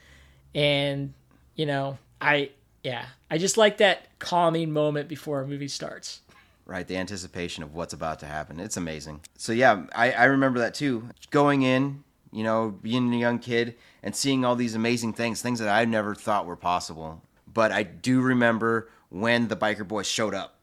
And, 0.55 1.13
you 1.55 1.65
know, 1.65 1.97
I, 2.21 2.51
yeah, 2.83 3.05
I 3.29 3.39
just 3.39 3.57
like 3.57 3.77
that 3.77 4.07
calming 4.19 4.71
moment 4.71 5.09
before 5.09 5.41
a 5.41 5.47
movie 5.47 5.67
starts. 5.67 6.21
right? 6.65 6.87
The 6.87 6.95
anticipation 6.97 7.63
of 7.63 7.73
what's 7.73 7.93
about 7.93 8.19
to 8.19 8.25
happen. 8.27 8.59
It's 8.59 8.77
amazing. 8.77 9.21
So 9.37 9.51
yeah, 9.51 9.85
I, 9.95 10.11
I 10.11 10.23
remember 10.25 10.59
that 10.59 10.75
too. 10.75 11.09
Going 11.31 11.63
in, 11.63 12.03
you 12.33 12.43
know, 12.43 12.69
being 12.81 13.13
a 13.13 13.17
young 13.17 13.39
kid 13.39 13.75
and 14.01 14.15
seeing 14.15 14.43
all 14.43 14.55
these 14.55 14.75
amazing 14.75 15.13
things, 15.13 15.41
things 15.41 15.59
that 15.59 15.69
I 15.69 15.85
never 15.85 16.15
thought 16.15 16.45
were 16.45 16.55
possible. 16.55 17.21
but 17.53 17.71
I 17.71 17.83
do 17.83 18.19
remember 18.21 18.89
when 19.09 19.47
the 19.47 19.55
biker 19.55 19.87
boys 19.87 20.07
showed 20.07 20.33
up. 20.33 20.57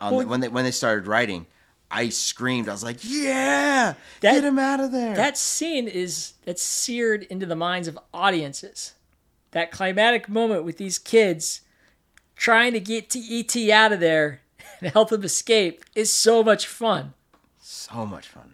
On 0.00 0.12
Well- 0.12 0.20
the, 0.20 0.26
when 0.28 0.40
they 0.40 0.48
when 0.48 0.64
they 0.64 0.70
started 0.70 1.06
writing, 1.08 1.46
I 1.90 2.08
screamed. 2.10 2.68
I 2.68 2.72
was 2.72 2.84
like, 2.84 2.98
"Yeah, 3.02 3.94
That- 4.20 4.34
get 4.34 4.44
him 4.44 4.58
out 4.58 4.78
of 4.80 4.92
there!" 4.92 5.14
That 5.16 5.36
scene 5.36 5.88
is 5.88 6.34
that's 6.44 6.62
seared 6.62 7.24
into 7.24 7.44
the 7.46 7.56
minds 7.56 7.88
of 7.88 7.98
audiences. 8.14 8.94
That 9.50 9.70
climatic 9.72 10.28
moment 10.28 10.62
with 10.64 10.76
these 10.78 10.98
kids 10.98 11.60
trying 12.36 12.72
to 12.72 12.80
get 12.80 13.10
to 13.10 13.18
ET 13.18 13.70
out 13.72 13.92
of 13.92 13.98
there 14.00 14.40
and 14.80 14.90
help 14.92 15.12
him 15.12 15.24
escape 15.24 15.84
is 15.94 16.12
so 16.12 16.42
much 16.44 16.66
fun. 16.66 17.14
so 17.60 18.06
much 18.06 18.28
fun. 18.28 18.51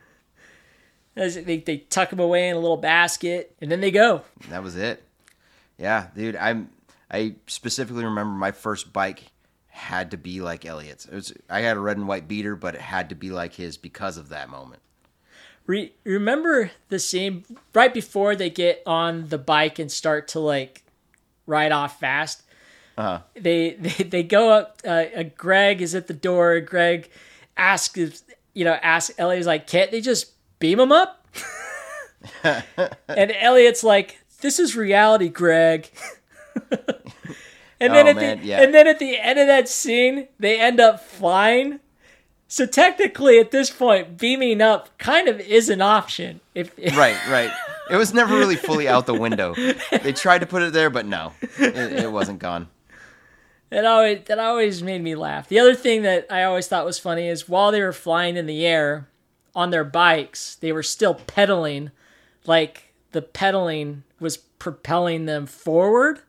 They, 1.19 1.59
they 1.59 1.79
tuck 1.79 2.13
him 2.13 2.21
away 2.21 2.49
in 2.49 2.57
a 2.57 2.61
little 2.61 2.77
basket 2.77 3.55
and 3.61 3.71
then 3.71 3.81
they 3.81 3.91
go. 3.91 4.23
That 4.49 4.63
was 4.63 4.77
it. 4.77 5.03
Yeah, 5.79 6.09
dude. 6.15 6.37
I'm. 6.37 6.71
I 7.11 7.37
specifically 7.47 8.05
remember 8.05 8.35
my 8.35 8.53
first 8.53 8.93
bike 8.93 9.25
had 9.69 10.11
to 10.11 10.17
be 10.17 10.41
like 10.41 10.67
Elliot's. 10.67 11.07
It 11.07 11.15
was. 11.15 11.33
I 11.49 11.61
had 11.61 11.77
a 11.77 11.81
red 11.81 11.97
and 11.97 12.09
white 12.09 12.29
beater, 12.29 12.57
but 12.57 12.75
it 12.75 12.81
had 12.81 13.09
to 13.11 13.15
be 13.15 13.31
like 13.31 13.55
his 13.55 13.77
because 13.77 14.17
of 14.17 14.29
that 14.31 14.51
moment. 14.51 14.83
Re- 15.67 15.93
remember 16.05 16.71
the 16.89 16.99
scene 16.99 17.45
right 17.75 17.93
before 17.93 18.35
they 18.35 18.51
get 18.51 18.83
on 18.87 19.29
the 19.29 19.39
bike 19.39 19.79
and 19.79 19.93
start 19.93 20.29
to 20.29 20.41
like 20.41 20.83
ride 21.47 21.73
off 21.73 22.01
fast. 22.01 22.43
Uh-huh. 22.97 23.21
They, 23.35 23.71
they 23.79 24.05
they 24.05 24.23
go 24.23 24.51
up. 24.51 24.83
Uh, 24.85 25.05
uh, 25.17 25.25
Greg 25.37 25.81
is 25.81 25.95
at 25.95 26.09
the 26.09 26.15
door. 26.15 26.61
Greg 26.61 27.09
asks, 27.57 28.23
you 28.55 28.65
know, 28.65 28.75
asks 28.83 29.15
Elliot's 29.19 29.47
like, 29.47 29.67
can't 29.67 29.91
they 29.91 30.01
just 30.01 30.33
beam 30.59 30.81
him 30.81 30.93
up? 30.93 31.27
and 32.45 33.33
Elliot's 33.41 33.85
like, 33.85 34.19
this 34.41 34.59
is 34.59 34.77
reality, 34.77 35.29
Greg. 35.29 35.91
and 37.81 37.93
then 37.95 38.07
Oh, 38.07 38.11
at 38.11 38.17
man, 38.17 38.41
the 38.41 38.47
yeah. 38.47 38.63
and 38.63 38.75
then 38.75 38.87
at 38.87 38.99
the 38.99 39.17
end 39.19 39.39
of 39.39 39.47
that 39.47 39.69
scene, 39.69 40.29
they 40.39 40.61
end 40.61 40.81
up 40.81 41.01
flying. 41.01 41.81
So 42.49 42.65
technically, 42.67 43.39
at 43.39 43.51
this 43.51 43.71
point, 43.71 44.17
beaming 44.19 44.63
up 44.63 44.97
kind 44.99 45.29
of 45.29 45.39
is 45.41 45.69
an 45.69 45.83
option. 45.83 46.41
If, 46.55 46.73
if 46.79 46.97
Right, 46.97 47.17
right. 47.29 47.51
It 47.91 47.97
was 47.97 48.15
never 48.15 48.37
really 48.37 48.57
fully 48.57 48.89
out 48.89 49.07
the 49.07 49.15
window. 49.15 49.55
They 50.03 50.13
tried 50.13 50.41
to 50.41 50.47
put 50.47 50.63
it 50.63 50.73
there, 50.73 50.91
but 50.91 51.07
no, 51.07 51.33
it, 51.59 51.77
it 52.05 52.13
wasn't 52.13 52.39
gone. 52.39 52.69
That 53.71 53.85
always 53.85 54.21
that 54.29 54.39
always 54.39 54.83
made 54.83 55.03
me 55.03 55.15
laugh. 55.15 55.49
The 55.49 55.59
other 55.59 55.75
thing 55.75 56.03
that 56.03 56.27
I 56.31 56.45
always 56.45 56.67
thought 56.69 56.85
was 56.87 56.99
funny 56.99 57.29
is 57.29 57.49
while 57.49 57.71
they 57.71 57.83
were 57.83 57.93
flying 57.93 58.37
in 58.39 58.47
the 58.47 58.65
air 58.67 59.09
on 59.55 59.71
their 59.71 59.85
bikes, 59.85 60.57
they 60.57 60.73
were 60.73 60.83
still 60.83 61.15
pedaling, 61.15 61.91
like 62.47 62.95
the 63.13 63.23
pedaling 63.23 64.05
was 64.21 64.37
propelling 64.37 65.27
them 65.27 65.47
forward. 65.47 66.21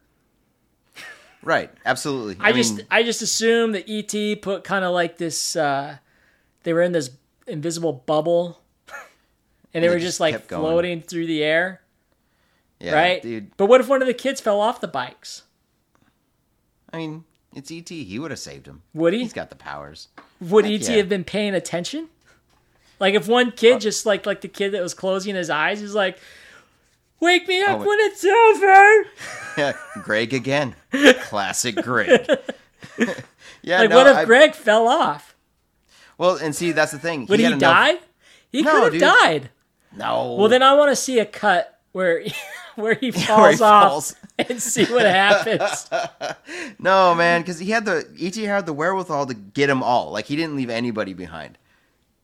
Right, 1.41 1.71
absolutely. 1.85 2.37
I, 2.39 2.49
I, 2.49 2.51
just 2.51 2.77
mean, 2.77 2.87
I 2.91 3.03
just 3.03 3.21
assumed 3.21 3.75
that 3.75 3.89
ET 3.89 4.41
put 4.41 4.63
kind 4.63 4.83
of 4.83 4.93
like 4.93 5.17
this. 5.17 5.55
Uh, 5.55 5.97
they 6.63 6.73
were 6.73 6.81
in 6.81 6.91
this 6.91 7.11
invisible 7.47 7.93
bubble, 7.93 8.61
and 9.73 9.83
they, 9.83 9.87
They 9.87 9.89
were 9.89 9.99
just 9.99 10.07
just 10.07 10.19
like 10.19 10.47
floating 10.47 11.01
through 11.01 11.27
the 11.27 11.43
air, 11.43 11.81
yeah, 12.79 12.93
right? 12.93 13.21
dude. 13.21 13.55
But 13.55 13.67
what 13.67 13.79
if 13.79 13.87
one 13.87 14.01
of 14.01 14.07
the 14.07 14.13
kids 14.13 14.41
fell 14.41 14.59
off 14.59 14.81
the 14.81 14.87
bikes? 14.87 15.43
I 16.91 16.97
mean, 16.97 17.23
it's 17.55 17.71
ET. 17.71 17.87
He 17.87 18.19
would 18.19 18.31
have 18.31 18.39
saved 18.39 18.67
him. 18.67 18.81
Would 18.93 19.13
he? 19.13 19.19
He's 19.19 19.33
got 19.33 19.49
the 19.49 19.55
powers. 19.55 20.09
Would 20.41 20.65
Heck 20.65 20.81
ET 20.81 20.89
yeah. 20.89 20.97
have 20.97 21.09
been 21.09 21.23
paying 21.23 21.55
attention? 21.55 22.09
Like 22.99 23.13
if 23.15 23.27
one 23.27 23.51
kid 23.51 23.81
just 23.81 24.05
like 24.05 24.25
like 24.25 24.41
the 24.41 24.47
kid 24.47 24.71
that 24.73 24.81
was 24.81 24.93
closing 24.93 25.35
his 25.35 25.49
eyes 25.49 25.81
is 25.81 25.95
like, 25.95 26.19
"Wake 27.19 27.47
me 27.47 27.61
up 27.63 27.79
Oh, 27.79 27.87
when 27.87 27.97
it's 28.01 28.23
over." 28.25 29.09
Yeah, 29.57 29.73
Greg 30.03 30.33
again. 30.33 30.75
Classic 31.23 31.75
Greg. 31.75 32.09
yeah, 33.61 33.79
Like 33.79 33.89
no, 33.89 33.95
what 33.97 34.07
if 34.07 34.15
I- 34.17 34.25
Greg 34.25 34.53
fell 34.53 34.87
off? 34.87 35.35
Well, 36.17 36.37
and 36.37 36.55
see, 36.55 36.71
that's 36.71 36.91
the 36.93 36.99
thing. 36.99 37.25
Would 37.27 37.39
he, 37.39 37.43
had 37.45 37.53
enough- 37.53 37.61
die? 37.61 37.97
He 38.51 38.61
No, 38.61 38.71
could 38.89 38.93
have 38.93 39.01
died. 39.01 39.49
No. 39.97 40.35
Well, 40.35 40.47
then 40.49 40.63
I 40.63 40.73
want 40.75 40.91
to 40.91 40.95
see 40.95 41.19
a 41.19 41.25
cut 41.25 41.77
where 41.91 42.23
where 42.75 42.93
he 42.93 43.11
falls 43.11 43.27
Where 43.39 43.51
he 43.51 43.61
off 43.63 43.89
falls. 43.89 44.15
and 44.37 44.61
see 44.61 44.85
what 44.85 45.05
happens. 45.05 45.89
No, 46.79 47.13
man, 47.15 47.41
because 47.41 47.59
he 47.59 47.71
had 47.71 47.85
the 47.85 48.07
ET 48.21 48.35
had 48.35 48.65
the 48.65 48.73
wherewithal 48.73 49.25
to 49.27 49.33
get 49.33 49.67
them 49.67 49.83
all. 49.83 50.11
Like 50.11 50.25
he 50.25 50.35
didn't 50.37 50.55
leave 50.55 50.69
anybody 50.69 51.13
behind. 51.13 51.57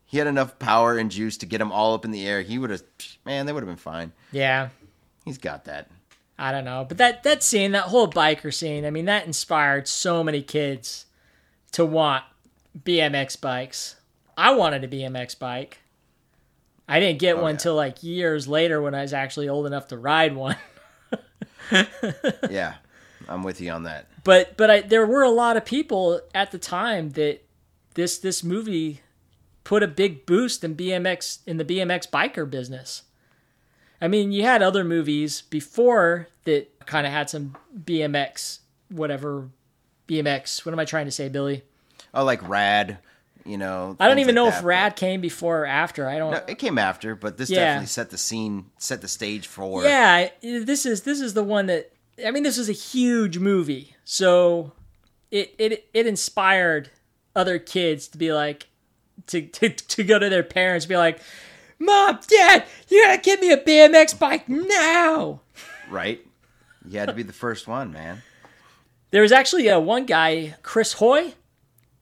He 0.06 0.18
had 0.20 0.28
enough 0.28 0.58
power 0.60 0.98
and 0.98 1.10
juice 1.12 1.38
to 1.38 1.46
get 1.46 1.58
them 1.58 1.72
all 1.72 1.94
up 1.94 2.06
in 2.06 2.12
the 2.12 2.26
air. 2.28 2.42
He 2.42 2.58
would 2.58 2.70
have, 2.70 2.84
man, 3.26 3.46
they 3.46 3.52
would 3.54 3.64
have 3.64 3.68
been 3.70 3.76
fine. 3.78 4.12
yeah, 4.32 4.70
He's 5.26 5.38
got 5.40 5.66
that. 5.66 5.90
I 6.38 6.52
don't 6.52 6.66
know, 6.66 6.86
but 6.88 6.98
that 6.98 7.24
that 7.24 7.42
scene, 7.44 7.72
that 7.72 7.86
whole 7.86 8.08
biker 8.10 8.54
scene, 8.54 8.86
I 8.86 8.90
mean, 8.92 9.06
that 9.06 9.26
inspired 9.26 9.88
so 9.88 10.24
many 10.24 10.42
kids 10.42 11.06
to 11.72 11.86
want 11.86 12.24
BMX 12.84 13.40
bikes. 13.40 13.96
I 14.38 14.54
wanted 14.54 14.84
a 14.84 14.88
BMX 14.88 15.40
bike. 15.40 15.80
I 16.90 17.00
didn't 17.00 17.20
get 17.20 17.38
Oh, 17.38 17.42
one 17.42 17.56
yeah. 17.56 17.60
till 17.60 17.76
like 17.76 18.04
years 18.04 18.48
later 18.48 18.82
when 18.82 18.94
I 18.94 19.02
was 19.02 19.14
actually 19.14 19.48
old 19.50 19.66
enough 19.66 19.88
to 19.88 19.98
ride 19.98 20.36
one. 20.36 20.58
Yeah, 22.50 22.76
I'm 23.28 23.42
with 23.44 23.60
you 23.60 23.72
on 23.72 23.84
that. 23.84 24.08
but 24.24 24.56
but 24.58 24.70
I, 24.70 24.82
there 24.82 25.06
were 25.08 25.24
a 25.24 25.30
lot 25.32 25.58
of 25.58 25.66
people 25.66 26.22
at 26.34 26.52
the 26.52 26.60
time 26.60 27.12
that 27.12 27.42
this 27.96 28.18
this 28.20 28.44
movie 28.44 29.02
put 29.66 29.84
a 29.84 29.88
big 29.88 30.26
boost 30.26 30.64
in 30.64 30.76
BMX 30.76 31.40
in 31.46 31.58
the 31.58 31.66
BMX 31.66 32.10
biker 32.10 32.50
business. 32.50 33.04
I 34.02 34.08
mean, 34.08 34.32
you 34.32 34.44
had 34.44 34.62
other 34.64 34.84
movies 34.86 35.42
before 35.42 36.28
that 36.46 36.86
kind 36.86 37.06
of 37.06 37.12
had 37.12 37.30
some 37.30 37.58
BMX 37.78 38.60
whatever 38.90 39.50
BMX. 40.08 40.66
What 40.66 40.72
am 40.72 40.80
I 40.80 40.86
trying 40.86 41.06
to 41.06 41.12
say, 41.12 41.28
Billy? 41.28 41.64
Oh, 42.14 42.24
like 42.24 42.48
Rad, 42.48 43.00
you 43.46 43.58
know. 43.58 43.98
I 44.00 44.08
don't 44.08 44.20
even 44.20 44.36
like 44.36 44.36
know 44.36 44.46
that, 44.52 44.58
if 44.58 44.62
but- 44.62 44.68
Rad 44.68 44.96
came 44.96 45.20
before 45.22 45.62
or 45.62 45.66
after. 45.66 46.08
I 46.08 46.18
don't. 46.18 46.32
No, 46.32 46.42
it 46.48 46.60
came 46.60 46.78
after, 46.78 47.16
but 47.16 47.38
this 47.38 47.50
Yeah. 47.50 47.60
definitely 47.66 47.88
set 47.88 48.10
the 48.12 48.18
scene, 48.18 48.66
set 48.78 49.02
the 49.02 49.08
stage 49.08 49.48
for. 49.48 49.84
Yeah, 49.84 50.30
this 50.42 50.86
is 50.86 51.02
this 51.02 51.20
is 51.20 51.34
the 51.34 51.44
one 51.44 51.66
that 51.66 51.92
I 52.26 52.32
mean 52.32 52.44
this 52.44 52.58
was 52.58 52.70
a 52.70 52.74
huge 52.74 53.40
movie. 53.40 53.96
So 54.06 54.74
it 55.32 55.56
it 55.58 55.90
it 55.94 56.06
inspired 56.06 56.92
other 57.36 57.58
kids 57.60 58.08
to 58.10 58.18
be 58.18 58.32
like 58.32 58.68
to 59.28 59.42
to, 59.42 59.70
to 59.70 60.04
go 60.04 60.20
to 60.20 60.30
their 60.30 60.44
parents 60.44 60.86
and 60.86 60.90
be 60.90 60.98
like, 60.98 61.20
"Mom, 61.80 62.20
Dad, 62.28 62.66
you 62.88 63.04
got 63.04 63.16
to 63.16 63.22
get 63.22 63.42
me 63.42 63.52
a 63.52 63.58
BMX 63.58 64.18
bike 64.18 64.48
now." 64.48 65.42
right. 65.90 66.26
You 66.88 67.00
had 67.00 67.08
to 67.08 67.14
be 67.14 67.24
the 67.24 67.34
first 67.34 67.68
one, 67.68 67.92
man. 67.92 68.22
There 69.12 69.22
was 69.22 69.32
actually 69.32 69.68
a 69.68 69.80
one 69.80 70.06
guy, 70.06 70.56
Chris 70.62 70.94
Hoy. 70.94 71.34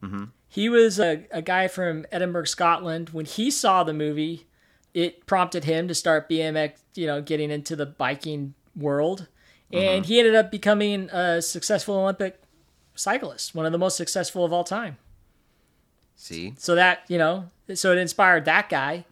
Mm-hmm. 0.01 0.25
He 0.48 0.70
was 0.70 1.00
a, 1.00 1.25
a 1.32 1.41
guy 1.41 1.67
from 1.67 2.05
Edinburgh, 2.12 2.46
Scotland. 2.46 3.10
When 3.10 3.25
he 3.25 3.50
saw 3.50 3.84
the 3.84 3.93
movie, 3.93 4.48
it 4.93 5.25
prompted 5.25 5.63
him 5.63 5.88
to 5.88 5.96
start 5.96 6.29
BMX, 6.29 6.74
you 6.96 7.08
know, 7.08 7.22
getting 7.22 7.50
into 7.50 7.75
the 7.75 7.86
biking 7.86 8.53
world. 8.75 9.27
And 9.72 10.03
mm-hmm. 10.03 10.03
he 10.03 10.20
ended 10.20 10.36
up 10.36 10.51
becoming 10.51 11.10
a 11.10 11.41
successful 11.41 11.96
Olympic 11.96 12.41
cyclist, 12.96 13.55
one 13.55 13.65
of 13.65 13.72
the 13.72 13.77
most 13.77 13.98
successful 13.98 14.46
of 14.46 14.53
all 14.53 14.63
time. 14.63 14.98
See, 16.15 16.53
So 16.58 16.75
that, 16.75 17.03
you 17.08 17.17
know, 17.17 17.50
so 17.74 17.91
it 17.91 17.98
inspired 17.98 18.46
that 18.46 18.70
guy. 18.70 19.05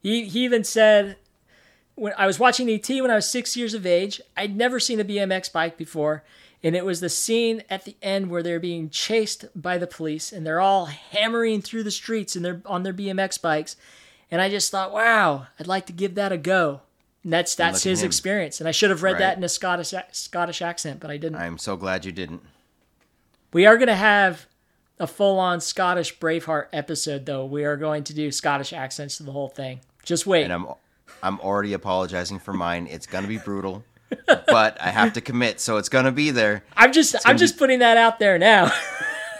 He 0.00 0.24
he 0.24 0.44
even 0.44 0.64
said 0.64 1.16
when 1.94 2.12
I 2.16 2.26
was 2.26 2.38
watching 2.38 2.68
ET 2.68 2.88
when 2.88 3.10
I 3.10 3.14
was 3.16 3.28
6 3.28 3.56
years 3.56 3.74
of 3.74 3.84
age, 3.86 4.20
I'd 4.36 4.56
never 4.56 4.78
seen 4.78 5.00
a 5.00 5.04
BMX 5.04 5.52
bike 5.52 5.76
before, 5.76 6.22
and 6.62 6.76
it 6.76 6.84
was 6.84 7.00
the 7.00 7.08
scene 7.08 7.62
at 7.70 7.84
the 7.84 7.96
end 8.02 8.30
where 8.30 8.42
they're 8.42 8.60
being 8.60 8.90
chased 8.90 9.46
by 9.60 9.78
the 9.78 9.86
police 9.86 10.32
and 10.32 10.46
they're 10.46 10.60
all 10.60 10.86
hammering 10.86 11.62
through 11.62 11.84
the 11.84 11.90
streets 11.90 12.36
and 12.36 12.44
they're 12.44 12.60
on 12.66 12.82
their 12.82 12.92
BMX 12.92 13.40
bikes. 13.40 13.76
And 14.30 14.42
I 14.42 14.50
just 14.50 14.70
thought, 14.70 14.92
wow, 14.92 15.46
I'd 15.58 15.66
like 15.66 15.86
to 15.86 15.92
give 15.92 16.14
that 16.16 16.32
a 16.32 16.36
go. 16.36 16.82
And 17.24 17.32
that's 17.32 17.54
that's 17.54 17.82
his 17.84 18.02
him. 18.02 18.06
experience. 18.06 18.60
And 18.60 18.68
I 18.68 18.72
should 18.72 18.90
have 18.90 19.02
read 19.02 19.12
Right. 19.12 19.18
that 19.20 19.36
in 19.38 19.44
a 19.44 19.48
Scottish 19.48 19.94
Scottish 20.12 20.60
accent, 20.60 21.00
but 21.00 21.10
I 21.10 21.16
didn't. 21.16 21.36
I'm 21.40 21.56
so 21.58 21.76
glad 21.76 22.04
you 22.04 22.12
didn't. 22.12 22.42
We 23.52 23.64
are 23.64 23.76
going 23.76 23.88
to 23.88 23.94
have 23.96 24.46
a 25.00 25.06
full 25.06 25.38
on 25.38 25.60
Scottish 25.60 26.18
Braveheart 26.18 26.66
episode, 26.72 27.26
though. 27.26 27.44
We 27.44 27.64
are 27.64 27.76
going 27.76 28.04
to 28.04 28.14
do 28.14 28.30
Scottish 28.30 28.72
accents 28.72 29.16
to 29.18 29.22
the 29.22 29.32
whole 29.32 29.48
thing. 29.48 29.80
Just 30.04 30.26
wait. 30.26 30.44
and 30.44 30.52
I'm 30.52 30.66
I'm 31.22 31.40
already 31.40 31.72
apologizing 31.72 32.38
for 32.38 32.52
mine. 32.52 32.86
It's 32.90 33.06
gonna 33.06 33.26
be 33.28 33.38
brutal, 33.38 33.84
but 34.26 34.80
I 34.80 34.90
have 34.90 35.12
to 35.14 35.20
commit, 35.20 35.60
so 35.60 35.76
it's 35.76 35.88
gonna 35.88 36.12
be 36.12 36.30
there. 36.30 36.64
I'm 36.76 36.92
just 36.92 37.14
I'm 37.16 37.20
gonna 37.24 37.38
just 37.38 37.58
putting 37.58 37.80
that 37.80 37.96
out 37.96 38.18
there 38.18 38.38
now. 38.38 38.72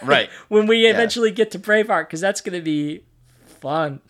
Right. 0.02 0.30
when 0.48 0.66
we 0.66 0.86
eventually 0.86 1.30
get 1.30 1.50
to 1.52 1.58
Braveheart, 1.58 2.06
because 2.06 2.20
that's 2.20 2.40
going 2.40 2.56
to 2.56 2.62
be 2.62 3.02
fun. 3.46 4.00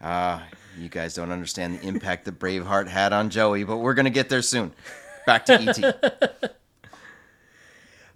Ah, 0.00 0.44
you 0.76 0.88
guys 0.88 1.14
don't 1.14 1.30
understand 1.30 1.78
the 1.78 1.86
impact 1.86 2.24
that 2.24 2.38
Braveheart 2.38 2.88
had 2.88 3.12
on 3.12 3.30
Joey, 3.30 3.62
but 3.64 3.76
we're 3.76 3.94
gonna 3.94 4.10
get 4.10 4.28
there 4.28 4.42
soon. 4.42 4.72
Back 5.26 5.46
to 5.46 5.60
ET. 5.60 6.56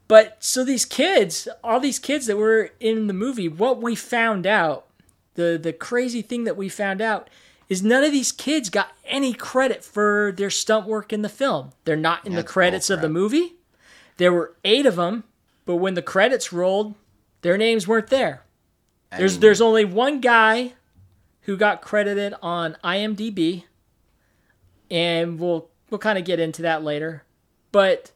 But 0.09 0.37
so 0.41 0.65
these 0.65 0.85
kids, 0.85 1.49
all 1.65 1.81
these 1.81 1.99
kids 1.99 2.27
that 2.27 2.37
were 2.37 2.71
in 2.79 3.07
the 3.07 3.13
movie, 3.13 3.49
what 3.49 3.83
we 3.83 3.95
found 3.95 4.47
out, 4.47 4.87
the 5.35 5.59
the 5.61 5.73
crazy 5.73 6.23
thing 6.23 6.45
that 6.45 6.57
we 6.57 6.69
found 6.69 7.01
out 7.01 7.29
is 7.69 7.83
none 7.83 8.05
of 8.05 8.13
these 8.13 8.31
kids 8.31 8.71
got 8.71 8.93
any 9.05 9.33
credit 9.33 9.85
for 9.85 10.33
their 10.37 10.51
stunt 10.51 10.87
work 10.87 11.13
in 11.13 11.23
the 11.23 11.29
film. 11.29 11.73
They're 11.85 11.97
not 11.97 12.27
in 12.27 12.35
the 12.35 12.45
credits 12.45 12.91
of 12.91 13.01
the 13.01 13.09
movie. 13.09 13.55
There 14.19 14.33
were 14.33 14.55
eight 14.65 14.87
of 14.87 14.97
them, 14.97 15.25
but 15.65 15.77
when 15.77 15.95
the 15.95 16.03
credits 16.03 16.53
rolled, 16.53 16.95
their 17.43 17.59
names 17.59 17.89
weren't 17.89 18.07
there. 18.07 18.43
I 19.11 19.19
There's 19.19 19.35
mean, 19.35 19.41
there's 19.41 19.61
only 19.61 19.85
one 19.85 20.21
guy 20.21 20.75
who 21.43 21.57
got 21.57 21.83
credited 21.83 22.35
on 22.41 22.77
IMDb, 22.83 23.65
and 24.91 25.39
we'll 25.39 25.69
we'll 25.91 25.99
kind 25.99 26.19
of 26.19 26.25
get 26.25 26.41
into 26.41 26.63
that 26.63 26.85
later. 26.85 27.25
But 27.73 28.13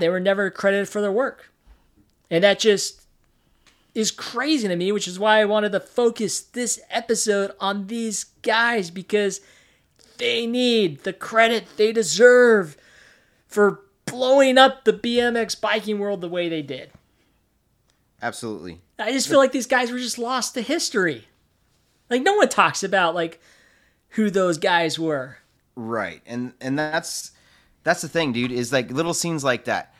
they 0.00 0.08
were 0.08 0.20
never 0.20 0.50
credited 0.50 0.88
for 0.88 1.00
their 1.00 1.12
work, 1.12 1.52
and 2.30 2.42
that 2.44 2.58
just 2.58 3.02
is 3.94 4.10
crazy 4.10 4.68
to 4.68 4.76
me. 4.76 4.92
Which 4.92 5.06
is 5.08 5.18
why 5.18 5.40
I 5.40 5.44
wanted 5.44 5.72
to 5.72 5.80
focus 5.80 6.40
this 6.40 6.80
episode 6.90 7.52
on 7.60 7.86
these 7.86 8.24
guys 8.42 8.90
because 8.90 9.40
they 10.18 10.46
need 10.46 11.00
the 11.04 11.12
credit 11.12 11.64
they 11.76 11.92
deserve 11.92 12.76
for 13.46 13.80
blowing 14.06 14.58
up 14.58 14.84
the 14.84 14.92
BMX 14.92 15.58
biking 15.60 15.98
world 15.98 16.20
the 16.20 16.28
way 16.28 16.48
they 16.48 16.62
did. 16.62 16.90
absolutely. 18.22 18.80
I 18.98 19.12
just 19.12 19.28
feel 19.28 19.38
like 19.38 19.52
these 19.52 19.66
guys 19.66 19.90
were 19.90 19.98
just 19.98 20.18
lost 20.18 20.54
to 20.54 20.60
history. 20.60 21.26
Like 22.10 22.22
no 22.22 22.34
one 22.34 22.48
talks 22.48 22.82
about 22.82 23.14
like 23.14 23.40
who 24.10 24.30
those 24.30 24.58
guys 24.58 24.98
were. 24.98 25.38
Right. 25.74 26.20
And 26.26 26.52
and 26.60 26.78
that's 26.78 27.30
that's 27.82 28.02
the 28.02 28.08
thing, 28.08 28.32
dude, 28.32 28.52
is 28.52 28.72
like 28.72 28.90
little 28.90 29.14
scenes 29.14 29.42
like 29.44 29.64
that. 29.64 29.94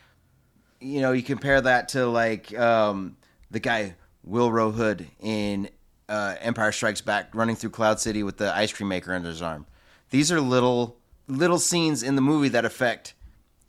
You 0.80 1.00
know, 1.00 1.12
you 1.12 1.22
compare 1.22 1.60
that 1.60 1.88
to 1.90 2.06
like 2.06 2.56
um 2.58 3.16
the 3.50 3.60
guy 3.60 3.94
Willrow 4.28 4.72
Hood 4.72 5.06
in 5.20 5.68
uh, 6.08 6.34
Empire 6.40 6.72
Strikes 6.72 7.00
Back 7.00 7.34
running 7.34 7.56
through 7.56 7.70
Cloud 7.70 8.00
City 8.00 8.22
with 8.22 8.37
the 8.37 8.54
ice 8.54 8.72
cream 8.72 8.88
maker 8.88 9.14
under 9.14 9.28
his 9.28 9.42
arm. 9.42 9.66
These 10.10 10.32
are 10.32 10.40
little 10.40 10.99
little 11.28 11.58
scenes 11.58 12.02
in 12.02 12.16
the 12.16 12.22
movie 12.22 12.49
that 12.49 12.64
affect 12.64 13.14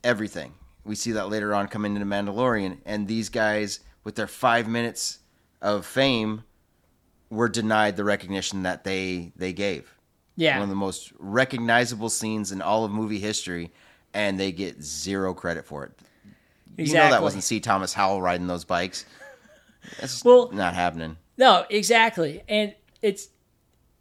everything. 0.02 0.52
We 0.84 0.94
see 0.96 1.12
that 1.12 1.28
later 1.28 1.54
on 1.54 1.68
coming 1.68 1.94
into 1.94 2.06
Mandalorian 2.06 2.78
and 2.84 3.06
these 3.06 3.28
guys 3.28 3.80
with 4.02 4.16
their 4.16 4.26
5 4.26 4.66
minutes 4.66 5.20
of 5.60 5.86
fame 5.86 6.42
were 7.30 7.48
denied 7.48 7.96
the 7.96 8.02
recognition 8.04 8.64
that 8.64 8.82
they 8.84 9.32
they 9.36 9.52
gave 9.52 9.94
Yeah. 10.34 10.54
one 10.56 10.64
of 10.64 10.68
the 10.68 10.74
most 10.74 11.12
recognizable 11.18 12.08
scenes 12.10 12.50
in 12.50 12.60
all 12.60 12.84
of 12.84 12.90
movie 12.90 13.20
history, 13.20 13.72
and 14.14 14.38
they 14.38 14.52
get 14.52 14.82
zero 14.82 15.34
credit 15.34 15.64
for 15.66 15.84
it. 15.84 15.92
You 16.76 16.94
know 16.94 17.10
that 17.10 17.22
wasn't 17.22 17.44
C. 17.44 17.60
Thomas 17.60 17.92
Howell 17.92 18.22
riding 18.22 18.46
those 18.46 18.64
bikes. 18.64 19.04
That's 20.00 20.24
Well- 20.24 20.50
not 20.52 20.74
happening. 20.74 21.16
No, 21.36 21.64
exactly. 21.70 22.42
And 22.48 22.74
it's 23.00 23.28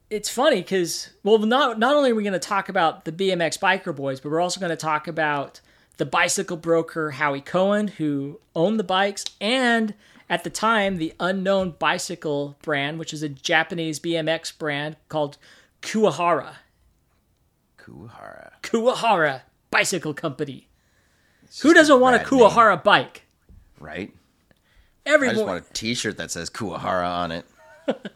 it's 0.09 0.29
funny 0.29 0.57
because 0.57 1.09
well, 1.23 1.37
not 1.39 1.79
not 1.79 1.95
only 1.95 2.11
are 2.11 2.15
we 2.15 2.23
going 2.23 2.33
to 2.33 2.39
talk 2.39 2.69
about 2.69 3.05
the 3.05 3.11
BMX 3.11 3.57
biker 3.57 3.95
boys, 3.95 4.19
but 4.19 4.29
we're 4.31 4.41
also 4.41 4.59
going 4.59 4.69
to 4.69 4.75
talk 4.75 5.07
about 5.07 5.61
the 5.97 6.05
bicycle 6.05 6.57
broker 6.57 7.11
Howie 7.11 7.41
Cohen, 7.41 7.87
who 7.87 8.39
owned 8.55 8.79
the 8.79 8.83
bikes, 8.83 9.25
and 9.39 9.93
at 10.29 10.43
the 10.43 10.49
time 10.49 10.97
the 10.97 11.13
unknown 11.19 11.75
bicycle 11.79 12.57
brand, 12.61 12.99
which 12.99 13.13
is 13.13 13.23
a 13.23 13.29
Japanese 13.29 13.99
BMX 13.99 14.57
brand 14.57 14.97
called 15.09 15.37
Kuwahara. 15.81 16.55
Kuhara. 17.77 18.51
Kuwahara 18.61 19.41
Bicycle 19.71 20.13
Company. 20.13 20.67
Who 21.61 21.73
doesn't 21.73 21.99
want 21.99 22.15
a 22.15 22.19
rad 22.19 22.31
name. 22.31 22.41
Kuwahara 22.41 22.83
bike? 22.83 23.23
Right? 23.79 24.13
I 25.05 25.09
Everyone. 25.09 25.35
just 25.35 25.47
want 25.47 25.65
a 25.69 25.73
T-shirt 25.73 26.17
that 26.17 26.31
says 26.31 26.49
Kuwahara 26.49 27.09
on 27.09 27.31
it. 27.31 27.45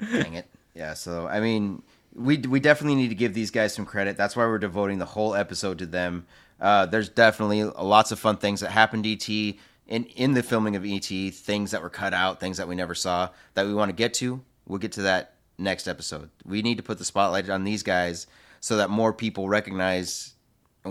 Dang 0.00 0.34
it. 0.34 0.46
Yeah. 0.74 0.94
So 0.94 1.26
I 1.26 1.40
mean, 1.40 1.82
we 2.14 2.38
we 2.38 2.60
definitely 2.60 2.96
need 2.96 3.08
to 3.08 3.14
give 3.14 3.34
these 3.34 3.50
guys 3.50 3.74
some 3.74 3.86
credit. 3.86 4.16
That's 4.16 4.36
why 4.36 4.44
we're 4.46 4.58
devoting 4.58 4.98
the 4.98 5.06
whole 5.06 5.34
episode 5.34 5.78
to 5.78 5.86
them. 5.86 6.26
Uh, 6.60 6.86
there's 6.86 7.08
definitely 7.08 7.64
lots 7.64 8.12
of 8.12 8.18
fun 8.18 8.36
things 8.38 8.60
that 8.60 8.70
happened 8.70 9.06
ET 9.06 9.28
in 9.28 9.56
in 9.86 10.34
the 10.34 10.42
filming 10.42 10.76
of 10.76 10.84
ET. 10.84 11.06
Things 11.06 11.70
that 11.70 11.82
were 11.82 11.90
cut 11.90 12.12
out, 12.12 12.40
things 12.40 12.56
that 12.56 12.68
we 12.68 12.74
never 12.74 12.94
saw 12.94 13.30
that 13.54 13.66
we 13.66 13.74
want 13.74 13.90
to 13.90 13.94
get 13.94 14.14
to. 14.14 14.42
We'll 14.66 14.78
get 14.78 14.92
to 14.92 15.02
that 15.02 15.34
next 15.58 15.86
episode. 15.86 16.30
We 16.44 16.60
need 16.62 16.76
to 16.76 16.82
put 16.82 16.98
the 16.98 17.04
spotlight 17.04 17.48
on 17.48 17.64
these 17.64 17.82
guys 17.82 18.26
so 18.60 18.76
that 18.78 18.90
more 18.90 19.12
people 19.12 19.48
recognize 19.48 20.34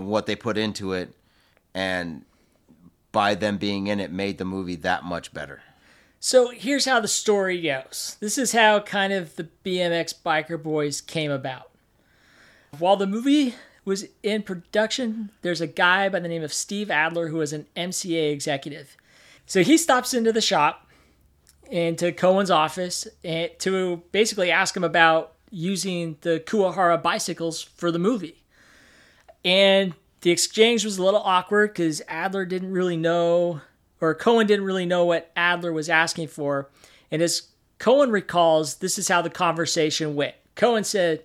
what 0.04 0.26
they 0.26 0.36
put 0.36 0.58
into 0.58 0.92
it 0.92 1.12
and 1.74 2.24
by 3.12 3.34
them 3.34 3.56
being 3.56 3.86
in 3.86 4.00
it 4.00 4.12
made 4.12 4.38
the 4.38 4.44
movie 4.44 4.76
that 4.76 5.04
much 5.04 5.32
better. 5.32 5.62
So 6.20 6.50
here's 6.50 6.86
how 6.86 7.00
the 7.00 7.08
story 7.08 7.60
goes. 7.60 8.16
This 8.20 8.38
is 8.38 8.52
how 8.52 8.80
kind 8.80 9.12
of 9.12 9.36
the 9.36 9.48
BMX 9.64 10.14
Biker 10.24 10.62
Boys 10.62 11.00
came 11.00 11.30
about. 11.30 11.70
While 12.78 12.96
the 12.96 13.06
movie 13.06 13.54
was 13.84 14.06
in 14.22 14.42
production, 14.42 15.30
there's 15.42 15.60
a 15.60 15.66
guy 15.66 16.08
by 16.08 16.20
the 16.20 16.28
name 16.28 16.42
of 16.42 16.52
Steve 16.52 16.90
Adler 16.90 17.28
who 17.28 17.40
is 17.40 17.52
an 17.52 17.66
MCA 17.76 18.32
executive. 18.32 18.96
So 19.46 19.62
he 19.62 19.78
stops 19.78 20.12
into 20.12 20.32
the 20.32 20.40
shop 20.40 20.86
into 21.70 22.12
Cohen's 22.12 22.50
office 22.50 23.06
and 23.24 23.50
to 23.60 24.02
basically 24.12 24.50
ask 24.50 24.76
him 24.76 24.84
about 24.84 25.34
using 25.50 26.16
the 26.22 26.42
Kuwahara 26.44 27.02
bicycles 27.02 27.62
for 27.62 27.90
the 27.90 27.98
movie. 27.98 28.42
And 29.46 29.94
the 30.22 30.32
exchange 30.32 30.84
was 30.84 30.98
a 30.98 31.04
little 31.04 31.22
awkward 31.22 31.72
because 31.72 32.02
Adler 32.08 32.44
didn't 32.44 32.72
really 32.72 32.96
know, 32.96 33.60
or 34.00 34.12
Cohen 34.12 34.48
didn't 34.48 34.64
really 34.64 34.86
know 34.86 35.04
what 35.04 35.30
Adler 35.36 35.72
was 35.72 35.88
asking 35.88 36.28
for. 36.28 36.68
And 37.12 37.22
as 37.22 37.42
Cohen 37.78 38.10
recalls, 38.10 38.76
this 38.76 38.98
is 38.98 39.06
how 39.06 39.22
the 39.22 39.30
conversation 39.30 40.16
went. 40.16 40.34
Cohen 40.56 40.82
said, 40.82 41.22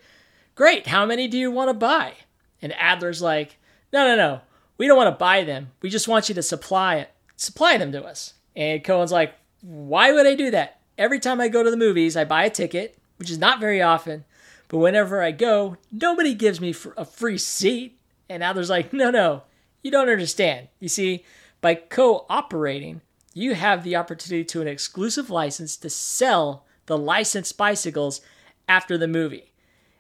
Great, 0.53 0.85
how 0.85 1.03
many 1.05 1.27
do 1.27 1.37
you 1.37 1.49
want 1.49 1.69
to 1.69 1.73
buy? 1.73 2.13
And 2.61 2.73
Adler's 2.73 3.23
like, 3.23 3.57
No, 3.91 4.05
no, 4.05 4.15
no, 4.15 4.41
we 4.77 4.85
don't 4.85 4.97
want 4.97 5.11
to 5.11 5.19
buy 5.19 5.43
them. 5.43 5.71
We 5.81 5.89
just 5.89 6.07
want 6.07 6.29
you 6.29 6.35
to 6.35 6.43
supply 6.43 6.97
it, 6.97 7.09
supply 7.37 7.77
them 7.77 7.91
to 7.93 8.03
us. 8.03 8.35
And 8.55 8.83
Cohen's 8.83 9.11
like, 9.11 9.33
Why 9.61 10.11
would 10.11 10.27
I 10.27 10.35
do 10.35 10.51
that? 10.51 10.79
Every 10.95 11.19
time 11.19 11.41
I 11.41 11.47
go 11.47 11.63
to 11.63 11.71
the 11.71 11.77
movies, 11.77 12.15
I 12.15 12.25
buy 12.25 12.43
a 12.43 12.51
ticket, 12.51 12.99
which 13.17 13.31
is 13.31 13.39
not 13.39 13.59
very 13.59 13.81
often. 13.81 14.25
But 14.67 14.77
whenever 14.77 15.23
I 15.23 15.31
go, 15.31 15.77
nobody 15.91 16.35
gives 16.35 16.61
me 16.61 16.75
a 16.95 17.03
free 17.03 17.39
seat. 17.39 17.97
And 18.31 18.43
Adler's 18.43 18.69
like, 18.69 18.93
no, 18.93 19.11
no, 19.11 19.43
you 19.83 19.91
don't 19.91 20.09
understand. 20.09 20.69
You 20.79 20.87
see, 20.87 21.25
by 21.59 21.75
cooperating, 21.75 23.01
you 23.33 23.55
have 23.55 23.83
the 23.83 23.95
opportunity 23.95 24.45
to 24.45 24.61
an 24.61 24.67
exclusive 24.67 25.29
license 25.29 25.75
to 25.77 25.89
sell 25.89 26.65
the 26.85 26.97
licensed 26.97 27.57
bicycles 27.57 28.21
after 28.67 28.97
the 28.97 29.07
movie. 29.07 29.51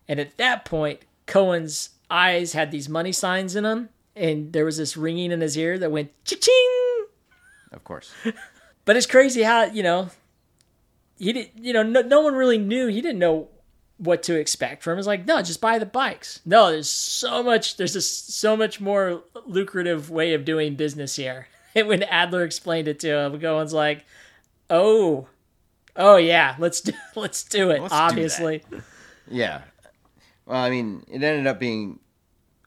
And 0.07 0.19
at 0.19 0.37
that 0.37 0.65
point, 0.65 1.01
Cohen's 1.25 1.89
eyes 2.09 2.53
had 2.53 2.71
these 2.71 2.89
money 2.89 3.11
signs 3.11 3.55
in 3.55 3.63
them, 3.63 3.89
and 4.15 4.53
there 4.53 4.65
was 4.65 4.77
this 4.77 4.95
ringing 4.95 5.31
in 5.31 5.41
his 5.41 5.57
ear 5.57 5.77
that 5.77 5.91
went 5.91 6.11
cha-ching. 6.25 7.05
Of 7.71 7.83
course. 7.83 8.13
But 8.83 8.97
it's 8.97 9.05
crazy 9.05 9.43
how 9.43 9.65
you 9.65 9.83
know 9.83 10.09
he 11.19 11.33
did. 11.33 11.51
You 11.55 11.71
know, 11.71 11.83
no, 11.83 12.01
no 12.01 12.21
one 12.21 12.33
really 12.33 12.57
knew. 12.57 12.87
He 12.87 12.99
didn't 12.99 13.19
know 13.19 13.47
what 14.01 14.23
to 14.23 14.35
expect 14.35 14.81
from 14.81 14.93
him. 14.93 14.99
It's 14.99 15.07
like, 15.07 15.27
no, 15.27 15.41
just 15.43 15.61
buy 15.61 15.77
the 15.77 15.85
bikes. 15.85 16.41
No, 16.43 16.71
there's 16.71 16.89
so 16.89 17.43
much. 17.43 17.77
There's 17.77 17.93
just 17.93 18.33
so 18.33 18.57
much 18.57 18.81
more 18.81 19.21
lucrative 19.45 20.09
way 20.09 20.33
of 20.33 20.43
doing 20.43 20.75
business 20.75 21.15
here. 21.15 21.47
And 21.73 21.87
when 21.87 22.03
Adler 22.03 22.43
explained 22.43 22.89
it 22.89 22.99
to 22.99 23.17
him, 23.17 23.39
Cohen's 23.39 23.71
like, 23.71 24.03
oh, 24.69 25.29
oh 25.95 26.17
yeah, 26.17 26.57
let's 26.59 26.81
do, 26.81 26.91
let's 27.15 27.45
do 27.45 27.69
it. 27.69 27.81
Let's 27.81 27.93
do 27.93 27.97
obviously, 27.97 28.61
Yeah. 29.29 29.61
Well, 30.45 30.61
I 30.61 30.69
mean, 30.69 31.05
it 31.07 31.23
ended 31.23 31.47
up 31.47 31.61
being 31.61 32.01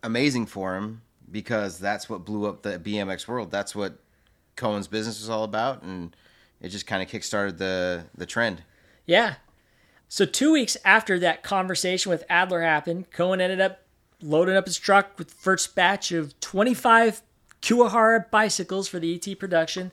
amazing 0.03 0.47
for 0.47 0.77
him 0.77 1.03
because 1.31 1.79
that's 1.79 2.09
what 2.09 2.25
blew 2.25 2.47
up 2.47 2.62
the 2.62 2.79
BMX 2.79 3.29
world. 3.29 3.51
That's 3.51 3.75
what 3.75 3.99
Cohen's 4.57 4.88
business 4.88 5.20
was 5.20 5.29
all 5.29 5.44
about, 5.44 5.83
and 5.83 6.16
it 6.62 6.70
just 6.70 6.87
kind 6.87 7.03
of 7.03 7.09
kickstarted 7.11 7.59
the 7.59 8.07
the 8.16 8.25
trend. 8.25 8.62
Yeah. 9.05 9.35
So 10.14 10.24
two 10.24 10.53
weeks 10.53 10.77
after 10.85 11.18
that 11.18 11.42
conversation 11.42 12.09
with 12.09 12.22
Adler 12.31 12.62
happened, 12.62 13.11
Cohen 13.11 13.40
ended 13.40 13.61
up 13.61 13.81
loading 14.22 14.55
up 14.55 14.66
his 14.66 14.79
truck 14.79 15.18
with 15.18 15.31
the 15.31 15.35
first 15.35 15.74
batch 15.74 16.12
of 16.12 16.38
25 16.38 17.20
Kuwahara 17.61 18.31
bicycles 18.31 18.87
for 18.87 19.00
the 19.00 19.12
ET 19.12 19.37
production, 19.40 19.90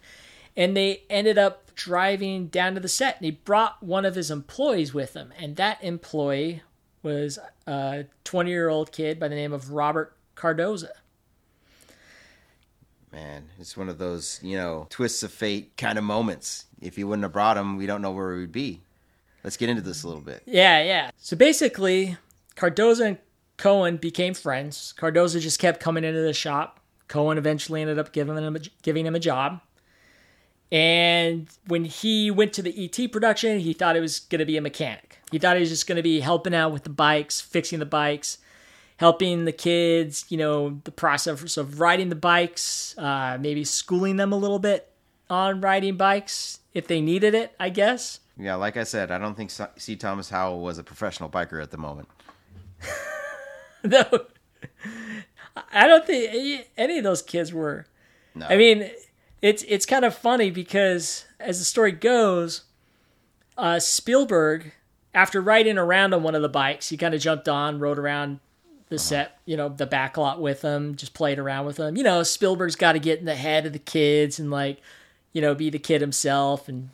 and 0.56 0.78
they 0.78 1.02
ended 1.10 1.40
up 1.40 1.74
driving 1.74 2.50
down 2.50 2.76
to 2.76 2.80
the 2.80 2.88
set. 2.88 3.16
And 3.16 3.26
he 3.26 3.32
brought 3.32 3.82
one 3.82 4.06
of 4.06 4.14
his 4.14 4.30
employees 4.30 4.94
with 4.94 5.16
him, 5.16 5.34
and 5.40 5.56
that 5.56 5.84
employee 5.84 6.62
was 7.02 7.40
a 7.66 8.06
20 8.24 8.48
year 8.48 8.70
old 8.70 8.92
kid 8.92 9.20
by 9.20 9.28
the 9.28 9.34
name 9.34 9.54
of 9.54 9.72
Robert 9.72 10.16
Cardoza. 10.36 10.92
Man, 13.12 13.50
it's 13.58 13.76
one 13.76 13.90
of 13.90 13.98
those 13.98 14.40
you 14.44 14.56
know 14.56 14.86
twists 14.92 15.24
of 15.24 15.32
fate 15.32 15.76
kind 15.78 15.98
of 15.98 16.04
moments. 16.04 16.66
If 16.80 16.96
he 16.98 17.04
wouldn't 17.04 17.24
have 17.24 17.34
brought 17.34 17.58
him, 17.58 17.76
we 17.76 17.88
don't 17.88 18.04
know 18.04 18.12
where 18.12 18.36
we 18.36 18.42
would 18.42 18.52
be. 18.52 18.82
Let's 19.44 19.58
get 19.58 19.70
into 19.70 19.82
this 19.82 20.04
a 20.04 20.08
little 20.08 20.22
bit. 20.22 20.44
Yeah, 20.46 20.84
yeah. 20.84 21.12
So 21.18 21.36
basically, 21.36 22.18
Cardoza 22.56 23.08
and 23.08 23.18
Cohen 23.58 23.98
became 23.98 24.34
friends. 24.34 24.94
Cardoza 24.98 25.40
just 25.40 25.60
kept 25.60 25.80
coming 25.80 26.04
into 26.04 26.22
the 26.22 26.34
shop. 26.34 26.80
Cohen 27.08 27.38
eventually 27.38 27.82
ended 27.82 28.00
up 28.00 28.12
giving 28.12 28.38
him 28.38 28.56
a, 28.56 28.60
giving 28.84 29.06
him 29.06 29.16
a 29.16 29.20
job. 29.20 29.62
And 30.72 31.50
when 31.68 31.84
he 31.84 32.32
went 32.32 32.54
to 32.54 32.62
the 32.62 32.86
ET 32.86 33.12
production, 33.12 33.60
he 33.60 33.74
thought 33.74 33.98
it 33.98 34.00
was 34.00 34.20
going 34.20 34.40
to 34.40 34.46
be 34.46 34.56
a 34.56 34.62
mechanic. 34.62 35.20
He 35.32 35.38
thought 35.38 35.58
he 35.58 35.60
was 35.60 35.70
just 35.70 35.86
going 35.86 35.98
to 35.98 36.04
be 36.04 36.22
helping 36.22 36.56
out 36.56 36.72
with 36.72 36.84
the 36.84 36.90
bikes, 36.90 37.42
fixing 37.42 37.80
the 37.80 37.86
bikes, 37.86 38.38
helping 38.98 39.46
the 39.46 39.52
kids, 39.52 40.26
you 40.30 40.38
know, 40.38 40.80
the 40.86 40.92
process 40.92 41.58
of 41.58 41.80
riding 41.82 42.10
the 42.10 42.16
bikes, 42.16 42.98
uh, 42.98 43.38
maybe 43.42 43.64
schooling 43.66 44.16
them 44.16 44.32
a 44.32 44.38
little 44.38 44.60
bit 44.60 44.91
on 45.32 45.62
riding 45.62 45.96
bikes 45.96 46.60
if 46.74 46.88
they 46.88 47.02
needed 47.02 47.34
it, 47.34 47.56
I 47.60 47.70
guess. 47.70 48.20
Yeah, 48.38 48.56
like 48.56 48.78
I 48.78 48.84
said, 48.84 49.12
I 49.12 49.18
don't 49.18 49.36
think 49.36 49.52
C. 49.78 49.96
Thomas 49.96 50.30
Howell 50.30 50.60
was 50.60 50.78
a 50.78 50.84
professional 50.84 51.30
biker 51.30 51.62
at 51.62 51.72
the 51.72 51.78
moment. 51.78 52.10
no, 53.84 54.04
I 55.74 55.88
don't 55.88 56.06
think 56.06 56.68
any 56.78 56.98
of 56.98 57.04
those 57.04 57.22
kids 57.22 57.54
were. 57.54 57.86
No. 58.36 58.48
I 58.48 58.58
mean, 58.58 58.90
it's 59.42 59.64
it's 59.68 59.86
kind 59.86 60.06
of 60.06 60.16
funny 60.16 60.52
because 60.52 61.26
as 61.40 61.60
the 61.60 61.66
story 61.66 61.92
goes, 61.92 62.64
uh, 63.58 63.80
Spielberg, 63.80 64.74
after 65.14 65.42
riding 65.42 65.78
around 65.78 66.14
on 66.14 66.24
one 66.24 66.36
of 66.36 66.42
the 66.42 66.50
bikes, 66.50 66.90
he 66.90 66.98
kind 66.98 67.14
of 67.14 67.22
jumped 67.22 67.48
on, 67.48 67.80
rode 67.80 68.00
around 68.00 68.40
the 68.90 68.96
uh-huh. 68.96 69.04
set, 69.04 69.40
you 69.46 69.56
know, 69.56 69.70
the 69.70 69.86
back 69.86 70.18
lot 70.18 70.42
with 70.42 70.62
them, 70.62 70.96
just 70.96 71.14
played 71.14 71.40
around 71.40 71.66
with 71.66 71.78
them. 71.78 71.96
You 71.96 72.04
know, 72.04 72.24
Spielberg's 72.24 72.76
got 72.76 72.94
to 72.94 73.00
get 73.00 73.20
in 73.20 73.26
the 73.26 73.36
head 73.36 73.66
of 73.66 73.74
the 73.74 73.80
kids 73.80 74.40
and 74.40 74.52
like, 74.52 74.80
you 75.34 75.42
know, 75.42 75.56
be 75.56 75.70
the 75.70 75.80
kid 75.80 76.02
himself 76.02 76.68
and 76.68 76.90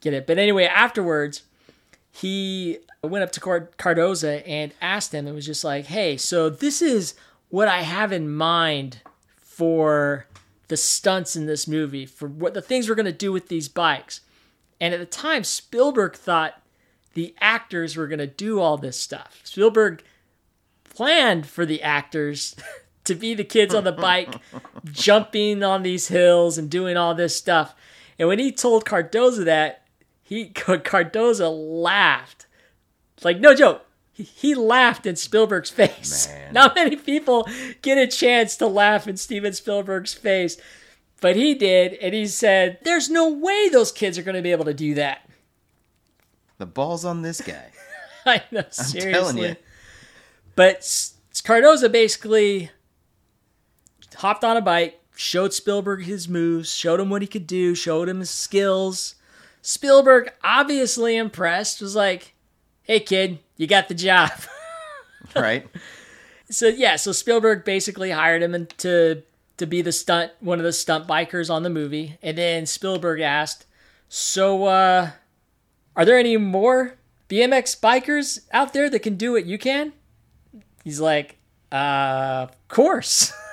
get 0.00 0.14
it. 0.14 0.26
But 0.26 0.38
anyway, 0.38 0.64
afterwards, 0.64 1.42
he 2.10 2.78
went 3.02 3.24
up 3.24 3.32
to 3.32 3.40
Cardoza 3.40 4.42
and 4.46 4.72
asked 4.80 5.12
him. 5.12 5.26
It 5.26 5.32
was 5.32 5.46
just 5.46 5.64
like, 5.64 5.86
"Hey, 5.86 6.16
so 6.16 6.48
this 6.48 6.80
is 6.80 7.14
what 7.48 7.68
I 7.68 7.82
have 7.82 8.12
in 8.12 8.30
mind 8.30 9.00
for 9.36 10.26
the 10.68 10.76
stunts 10.76 11.36
in 11.36 11.46
this 11.46 11.68
movie, 11.68 12.06
for 12.06 12.28
what 12.28 12.54
the 12.54 12.62
things 12.62 12.88
we're 12.88 12.94
going 12.94 13.06
to 13.06 13.12
do 13.12 13.32
with 13.32 13.48
these 13.48 13.68
bikes." 13.68 14.20
And 14.80 14.94
at 14.94 15.00
the 15.00 15.06
time, 15.06 15.44
Spielberg 15.44 16.14
thought 16.14 16.62
the 17.14 17.34
actors 17.40 17.96
were 17.96 18.08
going 18.08 18.18
to 18.18 18.26
do 18.26 18.60
all 18.60 18.76
this 18.76 18.98
stuff. 18.98 19.40
Spielberg 19.44 20.02
planned 20.84 21.46
for 21.46 21.64
the 21.64 21.82
actors 21.82 22.54
to 23.04 23.14
be 23.14 23.34
the 23.34 23.44
kids 23.44 23.74
on 23.74 23.84
the 23.84 23.92
bike 24.08 24.34
jumping 24.90 25.62
on 25.62 25.82
these 25.82 26.08
hills 26.08 26.58
and 26.58 26.70
doing 26.70 26.96
all 26.96 27.14
this 27.14 27.36
stuff. 27.36 27.74
And 28.18 28.28
when 28.28 28.38
he 28.38 28.52
told 28.52 28.84
Cardoza 28.84 29.44
that, 29.44 29.84
he 30.22 30.48
Cardoza 30.50 31.50
laughed. 31.52 32.46
Like 33.22 33.40
no 33.40 33.54
joke. 33.54 33.86
He, 34.12 34.22
he 34.22 34.54
laughed 34.54 35.06
in 35.06 35.16
Spielberg's 35.16 35.70
face. 35.70 36.28
Man. 36.28 36.52
Not 36.52 36.74
many 36.74 36.96
people 36.96 37.48
get 37.82 37.98
a 37.98 38.06
chance 38.06 38.56
to 38.56 38.66
laugh 38.66 39.08
in 39.08 39.16
Steven 39.16 39.52
Spielberg's 39.52 40.14
face. 40.14 40.56
But 41.20 41.36
he 41.36 41.54
did, 41.54 41.94
and 41.94 42.12
he 42.12 42.26
said, 42.26 42.78
There's 42.82 43.08
no 43.08 43.30
way 43.30 43.68
those 43.70 43.90
kids 43.90 44.18
are 44.18 44.22
going 44.22 44.36
to 44.36 44.42
be 44.42 44.52
able 44.52 44.66
to 44.66 44.74
do 44.74 44.94
that. 44.94 45.26
The 46.58 46.66
ball's 46.66 47.04
on 47.04 47.22
this 47.22 47.40
guy. 47.40 47.72
I 48.26 48.42
know, 48.50 48.64
seriously. 48.70 49.08
I'm 49.08 49.14
telling 49.14 49.38
you. 49.38 49.56
But 50.54 50.80
Cardoza 50.80 51.90
basically 51.90 52.70
hopped 54.14 54.44
on 54.44 54.56
a 54.56 54.62
bike, 54.62 55.00
showed 55.16 55.52
Spielberg 55.52 56.04
his 56.04 56.28
moves, 56.28 56.72
showed 56.72 57.00
him 57.00 57.10
what 57.10 57.22
he 57.22 57.28
could 57.28 57.46
do, 57.46 57.74
showed 57.74 58.08
him 58.08 58.20
his 58.20 58.30
skills. 58.30 59.14
Spielberg, 59.62 60.32
obviously 60.42 61.16
impressed, 61.16 61.80
was 61.80 61.96
like, 61.96 62.34
hey, 62.82 63.00
kid, 63.00 63.38
you 63.56 63.66
got 63.66 63.88
the 63.88 63.94
job. 63.94 64.30
right. 65.36 65.66
So, 66.50 66.68
yeah, 66.68 66.96
so 66.96 67.12
Spielberg 67.12 67.64
basically 67.64 68.10
hired 68.10 68.42
him 68.42 68.66
to 68.78 69.22
to 69.56 69.66
be 69.66 69.82
the 69.82 69.92
stunt 69.92 70.32
one 70.40 70.58
of 70.58 70.64
the 70.64 70.72
stunt 70.72 71.06
bikers 71.06 71.50
on 71.50 71.62
the 71.62 71.70
movie. 71.70 72.18
And 72.22 72.36
then 72.36 72.66
Spielberg 72.66 73.20
asked, 73.20 73.66
"So 74.08 74.64
uh 74.64 75.10
are 75.96 76.04
there 76.04 76.18
any 76.18 76.36
more 76.36 76.96
BMX 77.28 77.78
bikers 77.78 78.40
out 78.52 78.72
there 78.72 78.90
that 78.90 79.00
can 79.00 79.16
do 79.16 79.32
what 79.32 79.46
you 79.46 79.58
can?" 79.58 79.92
He's 80.82 81.00
like, 81.00 81.36
"Uh, 81.70 82.48
of 82.48 82.68
course." 82.68 83.32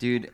Dude, 0.00 0.32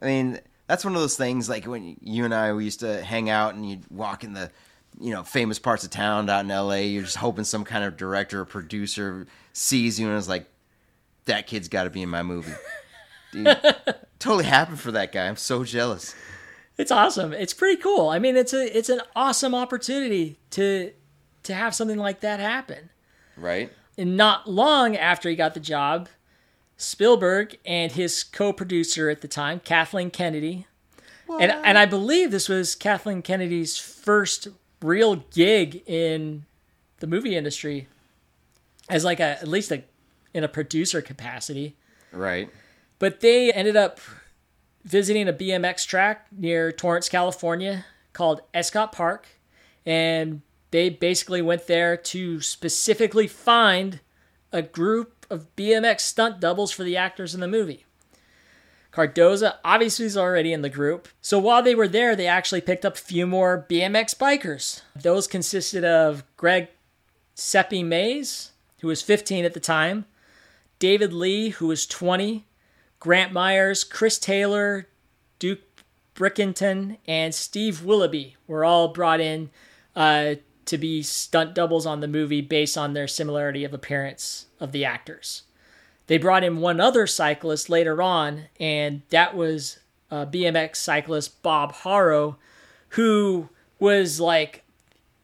I 0.00 0.06
mean, 0.06 0.40
that's 0.66 0.84
one 0.84 0.94
of 0.94 1.00
those 1.00 1.16
things 1.16 1.48
like 1.48 1.66
when 1.66 1.96
you 2.00 2.24
and 2.24 2.34
I 2.34 2.54
we 2.54 2.64
used 2.64 2.80
to 2.80 3.02
hang 3.02 3.28
out 3.28 3.54
and 3.54 3.68
you'd 3.68 3.84
walk 3.90 4.24
in 4.24 4.32
the 4.32 4.50
you 4.98 5.12
know 5.12 5.22
famous 5.22 5.58
parts 5.58 5.84
of 5.84 5.90
town 5.90 6.30
out 6.30 6.44
in 6.44 6.48
LA. 6.48 6.76
You're 6.76 7.02
just 7.02 7.16
hoping 7.16 7.44
some 7.44 7.64
kind 7.64 7.84
of 7.84 7.96
director 7.96 8.40
or 8.40 8.44
producer 8.46 9.26
sees 9.52 10.00
you 10.00 10.08
and 10.08 10.16
is 10.16 10.28
like, 10.28 10.46
"That 11.26 11.46
kid's 11.46 11.68
got 11.68 11.84
to 11.84 11.90
be 11.90 12.00
in 12.00 12.08
my 12.08 12.22
movie." 12.22 12.54
Dude, 13.32 13.46
totally 14.18 14.44
happened 14.44 14.80
for 14.80 14.92
that 14.92 15.12
guy. 15.12 15.26
I'm 15.26 15.36
so 15.36 15.64
jealous. 15.64 16.14
It's 16.78 16.90
awesome. 16.90 17.32
It's 17.32 17.54
pretty 17.54 17.80
cool. 17.80 18.08
I 18.08 18.18
mean, 18.18 18.36
it's 18.36 18.52
a 18.52 18.76
it's 18.76 18.88
an 18.88 19.00
awesome 19.14 19.54
opportunity 19.54 20.38
to 20.50 20.92
to 21.42 21.54
have 21.54 21.74
something 21.74 21.98
like 21.98 22.20
that 22.20 22.40
happen. 22.40 22.90
Right. 23.36 23.72
And 23.98 24.16
not 24.16 24.48
long 24.48 24.96
after 24.96 25.28
he 25.28 25.36
got 25.36 25.54
the 25.54 25.60
job, 25.60 26.08
Spielberg 26.76 27.58
and 27.64 27.92
his 27.92 28.22
co-producer 28.24 29.08
at 29.10 29.20
the 29.20 29.28
time, 29.28 29.60
Kathleen 29.60 30.10
Kennedy, 30.10 30.66
what? 31.26 31.42
and 31.42 31.52
and 31.64 31.78
I 31.78 31.86
believe 31.86 32.30
this 32.30 32.48
was 32.48 32.74
Kathleen 32.74 33.22
Kennedy's 33.22 33.78
first 33.78 34.48
real 34.82 35.16
gig 35.16 35.82
in 35.86 36.44
the 36.98 37.06
movie 37.06 37.36
industry, 37.36 37.88
as 38.88 39.04
like 39.04 39.20
a 39.20 39.40
at 39.40 39.48
least 39.48 39.70
a 39.72 39.84
in 40.34 40.44
a 40.44 40.48
producer 40.48 41.00
capacity. 41.00 41.76
Right. 42.12 42.50
But 42.98 43.20
they 43.20 43.52
ended 43.52 43.76
up 43.76 44.00
visiting 44.84 45.28
a 45.28 45.32
BMX 45.32 45.86
track 45.86 46.26
near 46.30 46.70
Torrance, 46.70 47.08
California 47.08 47.84
called 48.12 48.42
Escott 48.52 48.92
Park. 48.92 49.26
And 49.86 50.42
they 50.70 50.88
basically 50.88 51.42
went 51.42 51.66
there 51.66 51.96
to 51.96 52.40
specifically 52.40 53.26
find 53.26 54.00
a 54.52 54.62
group 54.62 55.13
of 55.30 55.54
BMX 55.56 56.00
stunt 56.00 56.40
doubles 56.40 56.70
for 56.70 56.84
the 56.84 56.96
actors 56.96 57.34
in 57.34 57.40
the 57.40 57.48
movie. 57.48 57.84
Cardoza 58.92 59.56
obviously 59.64 60.06
is 60.06 60.16
already 60.16 60.52
in 60.52 60.62
the 60.62 60.70
group. 60.70 61.08
So 61.20 61.38
while 61.38 61.62
they 61.62 61.74
were 61.74 61.88
there, 61.88 62.14
they 62.14 62.28
actually 62.28 62.60
picked 62.60 62.84
up 62.84 62.94
a 62.94 62.98
few 62.98 63.26
more 63.26 63.66
BMX 63.68 64.14
bikers. 64.14 64.82
Those 64.94 65.26
consisted 65.26 65.84
of 65.84 66.22
Greg 66.36 66.68
Seppi 67.34 67.82
Mays, 67.82 68.52
who 68.80 68.88
was 68.88 69.02
15 69.02 69.44
at 69.44 69.52
the 69.52 69.60
time, 69.60 70.04
David 70.78 71.12
Lee, 71.12 71.48
who 71.50 71.66
was 71.66 71.86
20, 71.86 72.46
Grant 73.00 73.32
Myers, 73.32 73.82
Chris 73.82 74.18
Taylor, 74.18 74.88
Duke 75.40 75.60
Brickington, 76.14 76.98
and 77.06 77.34
Steve 77.34 77.84
Willoughby 77.84 78.36
were 78.46 78.64
all 78.64 78.88
brought 78.88 79.20
in 79.20 79.50
uh, 79.96 80.36
to 80.66 80.78
be 80.78 81.02
stunt 81.02 81.54
doubles 81.54 81.86
on 81.86 82.00
the 82.00 82.08
movie 82.08 82.40
based 82.40 82.76
on 82.76 82.94
their 82.94 83.08
similarity 83.08 83.64
of 83.64 83.74
appearance 83.74 84.46
of 84.60 84.72
the 84.72 84.84
actors. 84.84 85.42
They 86.06 86.18
brought 86.18 86.44
in 86.44 86.58
one 86.58 86.80
other 86.80 87.06
cyclist 87.06 87.70
later 87.70 88.02
on, 88.02 88.44
and 88.60 89.02
that 89.10 89.34
was 89.34 89.78
uh, 90.10 90.26
BMX 90.26 90.76
cyclist 90.76 91.42
Bob 91.42 91.72
Haro, 91.72 92.36
who 92.90 93.48
was 93.78 94.20
like 94.20 94.64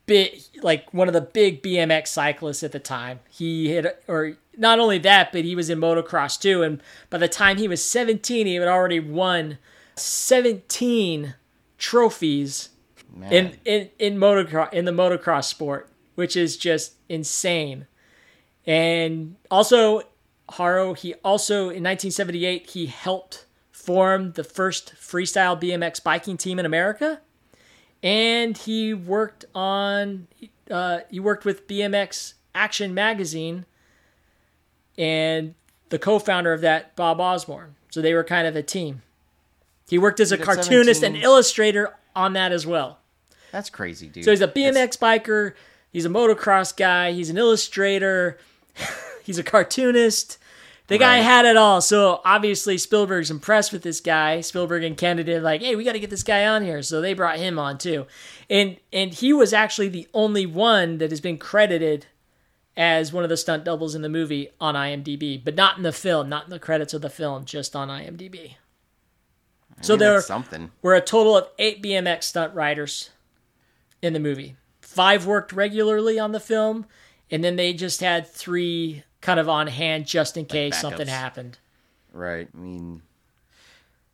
big, 0.07 0.41
like 0.63 0.93
one 0.93 1.09
of 1.09 1.15
the 1.15 1.21
big 1.21 1.63
BMX 1.63 2.09
cyclists 2.09 2.63
at 2.63 2.73
the 2.73 2.79
time. 2.79 3.21
He 3.31 3.71
had, 3.71 3.95
or 4.09 4.37
not 4.57 4.79
only 4.79 4.99
that, 4.99 5.33
but 5.33 5.45
he 5.45 5.55
was 5.55 5.71
in 5.71 5.79
motocross 5.79 6.41
too. 6.41 6.63
And 6.63 6.83
by 7.11 7.19
the 7.19 7.29
time 7.29 7.59
he 7.59 7.69
was 7.69 7.85
17, 7.85 8.47
he 8.47 8.55
had 8.55 8.69
already 8.69 9.01
won 9.01 9.59
17 9.97 11.35
trophies 11.79 12.71
in, 13.31 13.57
in, 13.65 13.91
in 13.99 14.17
motocross 14.17 14.73
in 14.73 14.85
the 14.85 14.93
motocross 14.93 15.45
sport, 15.45 15.91
which 16.15 16.37
is 16.37 16.57
just 16.57 16.95
insane. 17.09 17.87
And 18.67 19.37
also 19.51 20.03
Haro, 20.51 20.95
he 20.95 21.15
also 21.25 21.63
in 21.63 21.83
1978 21.85 22.71
he 22.71 22.87
helped 22.87 23.47
form 23.73 24.33
the 24.33 24.45
first 24.45 24.95
freestyle 24.97 25.61
BMX 25.61 26.03
biking 26.03 26.37
team 26.37 26.59
in 26.59 26.67
America, 26.67 27.21
and 28.03 28.57
he 28.57 28.95
worked 28.95 29.45
on 29.55 30.29
uh, 30.71 31.01
he 31.11 31.21
worked 31.21 31.45
with 31.45 31.67
BMX 31.67 32.35
Action 32.55 32.95
Magazine 32.95 33.67
and 34.97 35.55
the 35.89 35.99
co-founder 35.99 36.53
of 36.53 36.61
that, 36.61 36.95
Bob 36.97 37.21
Osborn. 37.21 37.75
So 37.91 38.01
they 38.01 38.15
were 38.15 38.25
kind 38.25 38.47
of 38.47 38.55
a 38.55 38.63
team. 38.63 39.03
He 39.89 39.99
worked 39.99 40.21
as 40.21 40.31
a 40.31 40.39
cartoonist 40.39 41.01
17. 41.01 41.17
and 41.17 41.25
illustrator 41.25 41.97
on 42.15 42.35
that 42.35 42.53
as 42.53 42.67
well. 42.67 43.00
That's 43.53 43.71
crazy, 43.71 44.09
dude. 44.09 44.25
So 44.25 44.31
he's 44.31 44.41
a 44.41 44.49
BMX 44.49 44.73
That's... 44.73 44.97
biker. 44.97 45.55
He's 45.93 46.07
a 46.07 46.09
motocross 46.09 46.77
guy. 46.77 47.13
He's 47.13 47.31
an 47.31 47.39
illustrator. 47.39 48.39
he's 49.25 49.39
a 49.39 49.43
cartoonist. 49.43 50.39
The 50.91 50.97
right. 50.97 51.01
guy 51.01 51.17
had 51.19 51.47
it 51.47 51.57
all. 51.57 51.81
So 51.81 52.21
obviously 52.25 52.77
Spielberg's 52.77 53.31
impressed 53.31 53.73
with 53.73 53.83
this 53.83 54.01
guy. 54.01 54.41
Spielberg 54.41 54.83
and 54.83 54.97
Kennedy 54.97 55.39
like, 55.39 55.63
hey, 55.63 55.77
we 55.77 55.85
got 55.85 55.93
to 55.93 56.01
get 56.01 56.11
this 56.11 56.25
guy 56.25 56.47
on 56.47 56.65
here. 56.65 56.83
So 56.83 57.01
they 57.01 57.15
brought 57.15 57.39
him 57.39 57.61
on 57.61 57.79
too, 57.79 58.07
and 58.51 58.77
and 58.93 59.15
he 59.15 59.33
was 59.33 59.53
actually 59.53 59.89
the 59.89 60.09
only 60.13 60.47
one 60.47 60.99
that 60.99 61.11
has 61.11 61.21
been 61.21 61.39
credited 61.39 62.07
as 62.77 63.13
one 63.13 63.23
of 63.23 63.31
the 63.31 63.37
stunt 63.37 63.65
doubles 63.65 63.95
in 63.95 64.03
the 64.03 64.09
movie 64.09 64.49
on 64.61 64.75
IMDb, 64.75 65.43
but 65.43 65.55
not 65.55 65.77
in 65.77 65.85
the 65.85 65.93
film, 65.93 66.29
not 66.29 66.45
in 66.45 66.51
the 66.51 66.59
credits 66.59 66.93
of 66.93 67.03
the 67.03 67.11
film, 67.11 67.45
just 67.45 67.77
on 67.77 67.89
IMDb. 67.89 68.55
I 69.79 69.83
so 69.83 69.97
there 69.97 70.21
something. 70.21 70.73
were 70.83 70.95
a 70.95 71.01
total 71.01 71.37
of 71.37 71.49
eight 71.61 71.83
BMX 71.83 72.25
stunt 72.25 72.53
riders 72.53 73.11
in 74.03 74.13
the 74.13 74.21
movie. 74.21 74.57
Five 74.81 75.27
worked 75.27 75.53
regularly 75.53 76.19
on 76.19 76.33
the 76.33 76.41
film, 76.41 76.87
and 77.31 77.45
then 77.45 77.57
they 77.57 77.73
just 77.73 78.01
had 78.01 78.27
three 78.27 79.05
kind 79.21 79.39
of 79.39 79.49
on 79.49 79.67
hand 79.67 80.07
just 80.07 80.37
in 80.37 80.47
case 80.47 80.81
something 80.81 81.07
happened. 81.07 81.59
Right. 82.13 82.49
I 82.53 82.59
mean, 82.59 83.03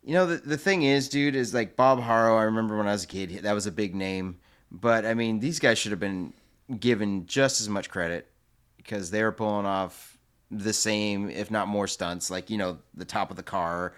you 0.03 0.13
know, 0.13 0.25
the, 0.25 0.37
the 0.37 0.57
thing 0.57 0.83
is, 0.83 1.09
dude, 1.09 1.35
is 1.35 1.53
like 1.53 1.75
Bob 1.75 1.99
Haro. 1.99 2.37
I 2.37 2.43
remember 2.43 2.77
when 2.77 2.87
I 2.87 2.91
was 2.91 3.03
a 3.03 3.07
kid, 3.07 3.43
that 3.43 3.53
was 3.53 3.65
a 3.65 3.71
big 3.71 3.95
name. 3.95 4.37
But 4.71 5.05
I 5.05 5.13
mean, 5.13 5.39
these 5.39 5.59
guys 5.59 5.77
should 5.77 5.91
have 5.91 5.99
been 5.99 6.33
given 6.79 7.25
just 7.25 7.61
as 7.61 7.69
much 7.69 7.89
credit 7.89 8.29
because 8.75 9.11
they 9.11 9.23
were 9.23 9.31
pulling 9.31 9.65
off 9.65 10.17
the 10.51 10.73
same, 10.73 11.29
if 11.29 11.49
not 11.49 11.67
more 11.67 11.87
stunts. 11.87 12.29
Like, 12.29 12.49
you 12.49 12.57
know, 12.57 12.77
the 12.93 13.05
top 13.05 13.31
of 13.31 13.37
the 13.37 13.43
car 13.43 13.93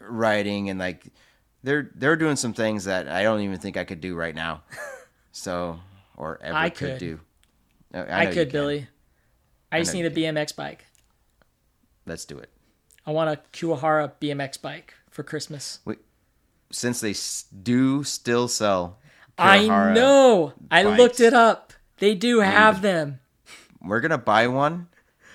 riding 0.00 0.70
and 0.70 0.78
like 0.78 1.06
they're 1.64 1.90
they're 1.96 2.16
doing 2.16 2.36
some 2.36 2.52
things 2.52 2.84
that 2.84 3.08
I 3.08 3.24
don't 3.24 3.40
even 3.40 3.58
think 3.58 3.76
I 3.76 3.84
could 3.84 4.00
do 4.00 4.14
right 4.14 4.34
now. 4.34 4.62
So, 5.38 5.78
or 6.16 6.38
ever 6.42 6.56
I 6.56 6.68
could. 6.68 6.90
could. 6.90 6.98
do. 6.98 7.20
I, 7.94 8.26
I, 8.26 8.26
could. 8.26 8.50
Billy. 8.50 8.88
I 9.70 9.78
just 9.78 9.94
know 9.94 10.02
need 10.02 10.06
a 10.06 10.10
BMX 10.10 10.54
bike. 10.54 10.84
Let's 12.06 12.24
do 12.24 12.38
it. 12.38 12.50
I 13.06 13.12
want 13.12 13.30
a 13.30 13.40
Kuwahara 13.56 14.12
BMX 14.20 14.60
bike 14.60 14.94
for 15.10 15.22
Christmas. 15.22 15.78
Since 16.72 17.00
they 17.00 17.14
do 17.62 18.02
still 18.04 18.48
sell 18.48 18.98
I 19.38 19.66
know. 19.94 20.54
I 20.70 20.82
looked 20.82 21.20
it 21.20 21.32
up. 21.32 21.72
They 21.98 22.14
do 22.14 22.40
have 22.40 22.82
them. 22.82 23.20
we're 23.80 24.00
gonna 24.00 24.18
buy 24.18 24.48
one 24.48 24.88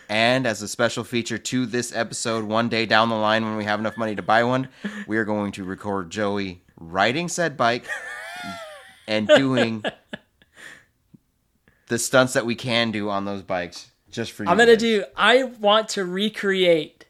and 0.10 0.46
as 0.46 0.62
a 0.62 0.68
special 0.68 1.06
feature 1.06 1.38
to 1.38 1.66
this 1.66 1.96
episode 1.96 2.44
one 2.44 2.68
day 2.68 2.86
down 2.86 3.08
the 3.08 3.16
line 3.16 3.46
when 3.46 3.56
we 3.56 3.64
have 3.64 3.80
enough 3.80 3.98
money 3.98 4.16
to 4.16 4.22
buy 4.22 4.44
one 4.44 4.68
we 5.08 5.18
are 5.18 5.24
going 5.24 5.52
to 5.54 5.64
record 5.64 6.10
joey 6.10 6.62
riding 6.78 7.30
said 7.30 7.56
bike 7.56 7.86
and 9.08 9.28
doing 9.28 9.84
the 11.88 11.98
stunts 12.00 12.34
that 12.34 12.46
we 12.46 12.56
can 12.56 12.92
do 12.92 13.10
on 13.10 13.26
those 13.26 13.42
bikes 13.42 13.92
just 14.10 14.32
for 14.32 14.44
you 14.44 14.50
I'm 14.50 14.58
gonna 14.58 14.78
do. 14.78 15.04
I 15.16 15.44
want 15.44 15.90
to 15.90 16.06
recreate 16.06 17.06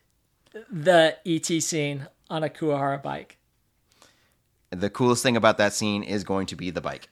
the 0.71 1.17
ET 1.25 1.45
scene 1.61 2.07
on 2.29 2.43
a 2.43 2.49
Kuwahara 2.49 3.01
bike. 3.01 3.37
the 4.71 4.89
coolest 4.89 5.23
thing 5.23 5.35
about 5.37 5.57
that 5.57 5.73
scene 5.73 6.03
is 6.03 6.23
going 6.23 6.47
to 6.47 6.55
be 6.55 6.69
the 6.71 6.81
bike 6.81 7.09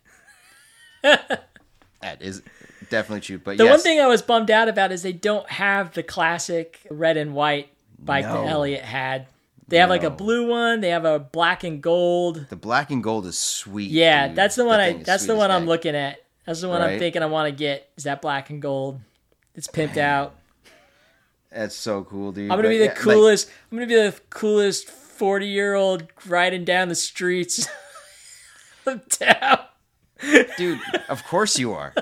that 1.03 2.21
is 2.21 2.41
definitely 2.89 3.21
true 3.21 3.37
but 3.39 3.57
The 3.57 3.63
yes 3.65 3.71
one 3.71 3.79
thing 3.81 3.99
I 3.99 4.07
was 4.07 4.21
bummed 4.21 4.51
out 4.51 4.67
about 4.67 4.91
is 4.91 5.01
they 5.03 5.13
don't 5.13 5.49
have 5.49 5.93
the 5.93 6.03
classic 6.03 6.79
red 6.89 7.17
and 7.17 7.33
white 7.33 7.69
bike 7.99 8.25
No. 8.25 8.33
that 8.43 8.47
Elliot 8.49 8.81
had. 8.83 9.27
They 9.71 9.77
have 9.77 9.89
like 9.89 10.03
a 10.03 10.09
blue 10.09 10.47
one. 10.47 10.81
They 10.81 10.89
have 10.89 11.05
a 11.05 11.17
black 11.17 11.63
and 11.63 11.81
gold. 11.81 12.45
the 12.49 12.55
black 12.55 12.91
and 12.91 13.01
gold 13.03 13.25
is 13.25 13.37
sweet 13.37 13.89
Yeah, 13.89 14.27
dude. 14.27 14.35
that's 14.37 14.55
the 14.55 14.65
one 14.65 14.79
I 14.79 14.93
that's 14.93 15.25
the 15.25 15.35
one 15.35 15.49
I'm 15.49 15.65
looking 15.65 15.95
at. 15.95 16.17
That's 16.45 16.61
the 16.61 16.69
one 16.69 16.81
I'm 16.81 16.99
thinking 16.99 17.23
I 17.23 17.27
want 17.27 17.49
to 17.49 17.55
get. 17.55 17.89
Is 17.97 18.03
that 18.03 18.21
black 18.21 18.49
and 18.49 18.61
gold? 18.61 18.99
It's 19.55 19.67
pimped 19.67 19.97
out. 19.97 20.35
that's 21.51 21.75
so 21.75 22.03
cool 22.03 22.31
dude 22.31 22.51
I'm 22.51 22.57
gonna 22.57 22.63
But 22.63 22.69
be 22.69 22.77
the 22.77 22.83
yeah, 22.85 22.89
like- 22.91 22.99
coolest. 22.99 23.49
I'm 23.71 23.77
gonna 23.77 23.87
be 23.87 23.95
the 23.95 24.15
coolest 24.29 24.87
40 24.89 25.47
year 25.47 25.73
old 25.75 26.03
riding 26.27 26.63
down 26.65 26.87
the 26.89 26.95
streets 26.95 27.67
of 28.85 29.07
town. 29.09 29.59
dude 30.57 30.79
of 31.09 31.23
course 31.25 31.57
you 31.57 31.73
are 31.73 31.93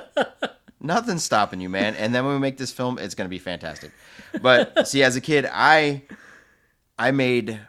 nothing's 0.82 1.24
stopping 1.24 1.62
you 1.62 1.70
man 1.70 1.96
and 1.96 2.14
then 2.14 2.26
when 2.26 2.34
we 2.34 2.40
make 2.40 2.58
this 2.58 2.72
film 2.72 2.98
it's 3.00 3.16
going 3.16 3.26
to 3.26 3.30
be 3.30 3.40
fantastic 3.40 3.92
but 4.42 4.86
see 4.88 5.02
as 5.04 5.16
a 5.16 5.22
kid 5.22 5.48
i 5.54 6.02
i 7.00 7.10
made 7.12 7.60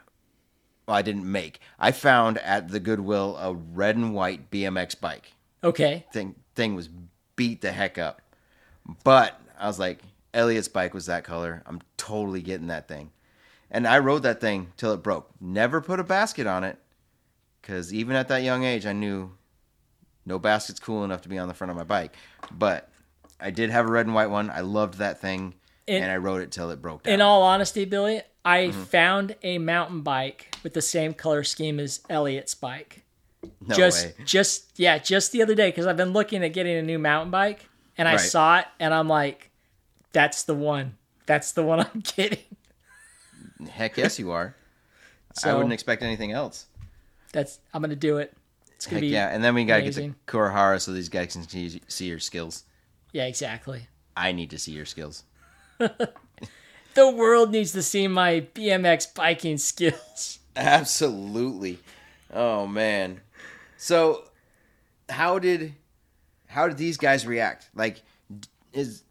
well 0.87 0.97
i 0.97 1.01
didn't 1.01 1.29
make. 1.31 1.59
I 1.79 1.91
found 1.91 2.37
at 2.39 2.67
the 2.69 2.79
goodwill 2.79 3.37
a 3.37 3.53
red 3.53 3.95
and 3.95 4.13
white 4.13 4.51
bmx 4.51 4.99
bike. 4.99 5.33
Okay. 5.63 6.05
thing 6.11 6.35
thing 6.55 6.75
was 6.75 6.89
beat 7.35 7.61
the 7.61 7.71
heck 7.71 7.97
up. 7.97 8.21
But 9.03 9.39
i 9.59 9.65
was 9.67 9.79
like 9.79 10.01
elliot's 10.33 10.67
bike 10.67 10.93
was 10.93 11.05
that 11.07 11.23
color. 11.23 11.63
I'm 11.65 11.81
totally 11.97 12.41
getting 12.41 12.67
that 12.67 12.87
thing. 12.87 13.11
And 13.71 13.87
i 13.87 13.97
rode 13.99 14.23
that 14.23 14.41
thing 14.41 14.73
till 14.77 14.91
it 14.93 15.01
broke. 15.03 15.29
Never 15.39 15.81
put 15.81 15.99
a 15.99 16.03
basket 16.03 16.45
on 16.45 16.63
it 16.63 16.77
because 17.61 17.93
even 17.93 18.15
at 18.15 18.27
that 18.27 18.43
young 18.43 18.63
age 18.63 18.85
i 18.85 18.93
knew 18.93 19.31
no 20.25 20.37
basket's 20.39 20.79
cool 20.79 21.03
enough 21.03 21.21
to 21.21 21.29
be 21.29 21.37
on 21.37 21.47
the 21.47 21.53
front 21.53 21.71
of 21.71 21.77
my 21.77 21.83
bike. 21.83 22.15
But 22.51 22.89
i 23.39 23.49
did 23.49 23.69
have 23.69 23.87
a 23.87 23.91
red 23.91 24.05
and 24.07 24.15
white 24.15 24.29
one. 24.29 24.49
I 24.49 24.59
loved 24.61 24.95
that 24.95 25.21
thing 25.21 25.53
In- 25.87 26.03
and 26.03 26.11
i 26.11 26.17
rode 26.17 26.41
it 26.41 26.51
till 26.51 26.69
it 26.71 26.81
broke 26.81 27.03
down. 27.03 27.13
In 27.13 27.21
all 27.21 27.43
honesty, 27.43 27.85
Billy, 27.85 28.21
I 28.43 28.67
Mm-hmm. 28.69 28.83
found 28.83 29.35
a 29.43 29.57
mountain 29.59 30.01
bike 30.01 30.55
with 30.63 30.73
the 30.73 30.81
same 30.81 31.13
color 31.13 31.43
scheme 31.43 31.79
as 31.79 32.01
Elliot's 32.09 32.55
bike. 32.55 33.03
no 33.67 33.75
just, 33.75 34.05
way 34.05 34.13
just 34.25 34.71
yeah, 34.79 34.97
just 34.97 35.31
the 35.31 35.41
other 35.43 35.55
day 35.55 35.69
because 35.69 35.85
I've 35.87 35.97
been 35.97 36.13
looking 36.13 36.43
at 36.43 36.49
getting 36.53 36.75
a 36.77 36.81
new 36.81 36.97
mountain 36.99 37.31
bike, 37.31 37.67
and 37.97 38.07
I 38.07 38.13
Right. 38.13 38.19
saw 38.19 38.59
it, 38.59 38.65
and 38.79 38.93
I'm 38.93 39.07
like, 39.07 39.51
"That's 40.11 40.43
the 40.43 40.55
one. 40.55 40.97
That's 41.27 41.51
the 41.51 41.63
one 41.63 41.79
I'm 41.93 42.01
getting." 42.15 42.39
heck 43.69 43.95
yes 43.97 44.17
you 44.17 44.31
are 44.31 44.55
i 45.43 45.53
wouldn't 45.53 45.71
expect 45.73 46.01
anything 46.01 46.31
else 46.31 46.65
That's 47.31 47.59
I'm 47.73 47.81
gonna 47.81 47.95
do 47.95 48.17
it. 48.17 48.33
It's 48.75 48.87
gonna 48.87 49.01
be 49.01 49.07
yeah 49.07 49.29
and 49.29 49.43
then 49.43 49.53
we 49.53 49.65
gotta 49.65 49.83
get 49.83 49.93
to 49.93 50.15
Kuwahara 50.27 50.81
so 50.81 50.91
these 50.93 51.09
guys 51.09 51.33
can 51.33 51.47
see, 51.47 51.79
see 51.87 52.05
your 52.07 52.17
skills 52.19 52.63
yeah, 53.13 53.25
exactly. 53.25 53.87
i 54.17 54.31
need 54.31 54.49
to 54.49 54.57
see 54.57 54.71
your 54.71 54.85
skills 54.85 55.23
The 56.93 57.09
world 57.09 57.51
needs 57.51 57.71
to 57.73 57.81
see 57.81 58.07
my 58.07 58.41
BMX 58.53 59.13
biking 59.13 59.57
skills. 59.57 60.39
Absolutely. 60.55 61.79
Oh 62.33 62.67
man. 62.67 63.21
So 63.77 64.25
how 65.09 65.39
did 65.39 65.73
how 66.47 66.67
did 66.67 66.77
these 66.77 66.97
guys 66.97 67.25
react? 67.25 67.69
Like 67.73 68.01
is 68.73 69.03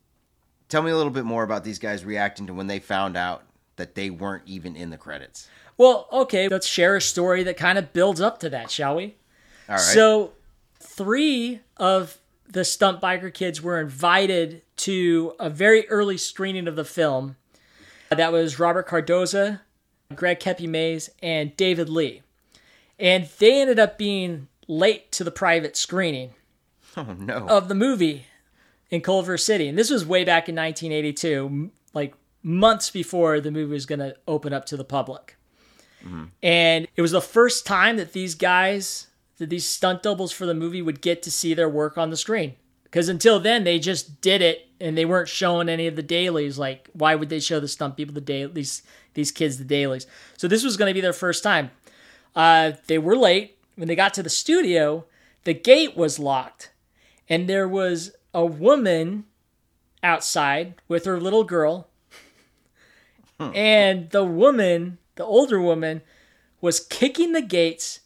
tell 0.68 0.82
me 0.82 0.90
a 0.90 0.96
little 0.96 1.12
bit 1.12 1.24
more 1.24 1.42
about 1.42 1.64
these 1.64 1.78
guys 1.78 2.04
reacting 2.04 2.46
to 2.46 2.54
when 2.54 2.66
they 2.66 2.78
found 2.78 3.16
out 3.16 3.44
that 3.76 3.94
they 3.94 4.10
weren't 4.10 4.42
even 4.46 4.76
in 4.76 4.90
the 4.90 4.96
credits. 4.96 5.48
Well, 5.76 6.06
okay, 6.12 6.48
let's 6.48 6.66
share 6.66 6.96
a 6.96 7.00
story 7.00 7.42
that 7.44 7.56
kind 7.56 7.78
of 7.78 7.94
builds 7.94 8.20
up 8.20 8.38
to 8.40 8.50
that, 8.50 8.70
shall 8.70 8.96
we? 8.96 9.16
All 9.68 9.76
right. 9.76 9.80
So, 9.80 10.32
three 10.78 11.60
of 11.78 12.18
the 12.46 12.64
stunt 12.64 13.00
biker 13.00 13.32
kids 13.32 13.62
were 13.62 13.80
invited 13.80 14.60
to 14.76 15.34
a 15.40 15.48
very 15.48 15.88
early 15.88 16.18
screening 16.18 16.68
of 16.68 16.76
the 16.76 16.84
film. 16.84 17.36
That 18.10 18.32
was 18.32 18.58
Robert 18.58 18.88
Cardoza, 18.88 19.60
Greg 20.14 20.40
Kepi 20.40 20.66
Mays, 20.66 21.10
and 21.22 21.56
David 21.56 21.88
Lee. 21.88 22.22
And 22.98 23.28
they 23.38 23.60
ended 23.60 23.78
up 23.78 23.96
being 23.96 24.48
late 24.66 25.10
to 25.12 25.24
the 25.24 25.30
private 25.30 25.76
screening 25.76 26.34
oh 26.96 27.14
no. 27.18 27.46
of 27.46 27.68
the 27.68 27.74
movie 27.74 28.26
in 28.90 29.00
Culver 29.00 29.38
City. 29.38 29.68
And 29.68 29.78
this 29.78 29.90
was 29.90 30.04
way 30.04 30.24
back 30.24 30.48
in 30.48 30.56
1982, 30.56 31.70
like 31.94 32.14
months 32.42 32.90
before 32.90 33.40
the 33.40 33.50
movie 33.50 33.72
was 33.72 33.86
going 33.86 34.00
to 34.00 34.16
open 34.26 34.52
up 34.52 34.66
to 34.66 34.76
the 34.76 34.84
public. 34.84 35.36
Mm-hmm. 36.04 36.24
And 36.42 36.88
it 36.96 37.02
was 37.02 37.12
the 37.12 37.20
first 37.20 37.66
time 37.66 37.96
that 37.96 38.12
these 38.12 38.34
guys, 38.34 39.06
that 39.38 39.50
these 39.50 39.66
stunt 39.66 40.02
doubles 40.02 40.32
for 40.32 40.46
the 40.46 40.54
movie 40.54 40.82
would 40.82 41.00
get 41.00 41.22
to 41.22 41.30
see 41.30 41.54
their 41.54 41.68
work 41.68 41.96
on 41.96 42.10
the 42.10 42.16
screen. 42.16 42.54
Because 42.84 43.08
until 43.08 43.38
then, 43.38 43.64
they 43.64 43.78
just 43.78 44.20
did 44.20 44.42
it 44.42 44.69
and 44.80 44.96
they 44.96 45.04
weren't 45.04 45.28
showing 45.28 45.68
any 45.68 45.86
of 45.86 45.96
the 45.96 46.02
dailies. 46.02 46.58
Like, 46.58 46.88
why 46.92 47.14
would 47.14 47.28
they 47.28 47.40
show 47.40 47.60
the 47.60 47.68
stunt 47.68 47.96
people 47.96 48.14
the 48.14 48.20
day 48.20 48.46
these 48.46 48.82
these 49.14 49.30
kids 49.30 49.58
the 49.58 49.64
dailies? 49.64 50.06
So 50.36 50.48
this 50.48 50.64
was 50.64 50.76
going 50.76 50.90
to 50.90 50.94
be 50.94 51.00
their 51.00 51.12
first 51.12 51.42
time. 51.42 51.70
Uh, 52.34 52.72
they 52.86 52.98
were 52.98 53.16
late 53.16 53.58
when 53.76 53.88
they 53.88 53.96
got 53.96 54.14
to 54.14 54.22
the 54.22 54.30
studio. 54.30 55.04
The 55.44 55.54
gate 55.54 55.96
was 55.96 56.18
locked, 56.18 56.72
and 57.28 57.48
there 57.48 57.68
was 57.68 58.12
a 58.32 58.44
woman 58.44 59.24
outside 60.02 60.74
with 60.88 61.04
her 61.04 61.20
little 61.20 61.44
girl. 61.44 61.88
and 63.38 64.10
the 64.10 64.24
woman, 64.24 64.98
the 65.16 65.24
older 65.24 65.60
woman, 65.60 66.02
was 66.60 66.80
kicking 66.80 67.32
the 67.32 67.42
gates 67.42 68.00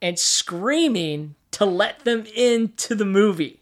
and 0.00 0.18
screaming 0.18 1.34
to 1.52 1.64
let 1.66 2.04
them 2.04 2.24
into 2.34 2.94
the 2.94 3.04
movie. 3.04 3.59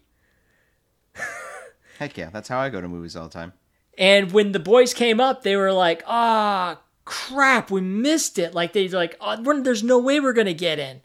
Heck 1.99 2.15
yeah, 2.17 2.29
that's 2.29 2.47
how 2.47 2.59
I 2.59 2.69
go 2.69 2.79
to 2.79 2.87
movies 2.87 3.17
all 3.17 3.25
the 3.25 3.33
time. 3.33 3.51
And 3.97 4.31
when 4.31 4.53
the 4.53 4.59
boys 4.59 4.93
came 4.93 5.19
up, 5.19 5.43
they 5.43 5.57
were 5.57 5.73
like, 5.73 6.01
"Ah, 6.07 6.79
crap, 7.03 7.69
we 7.69 7.81
missed 7.81 8.39
it!" 8.39 8.53
Like 8.53 8.71
they 8.71 8.87
like, 8.87 9.17
oh, 9.19 9.61
"There's 9.61 9.83
no 9.83 9.99
way 9.99 10.21
we're 10.21 10.31
gonna 10.31 10.53
get 10.53 10.79
in." 10.79 11.01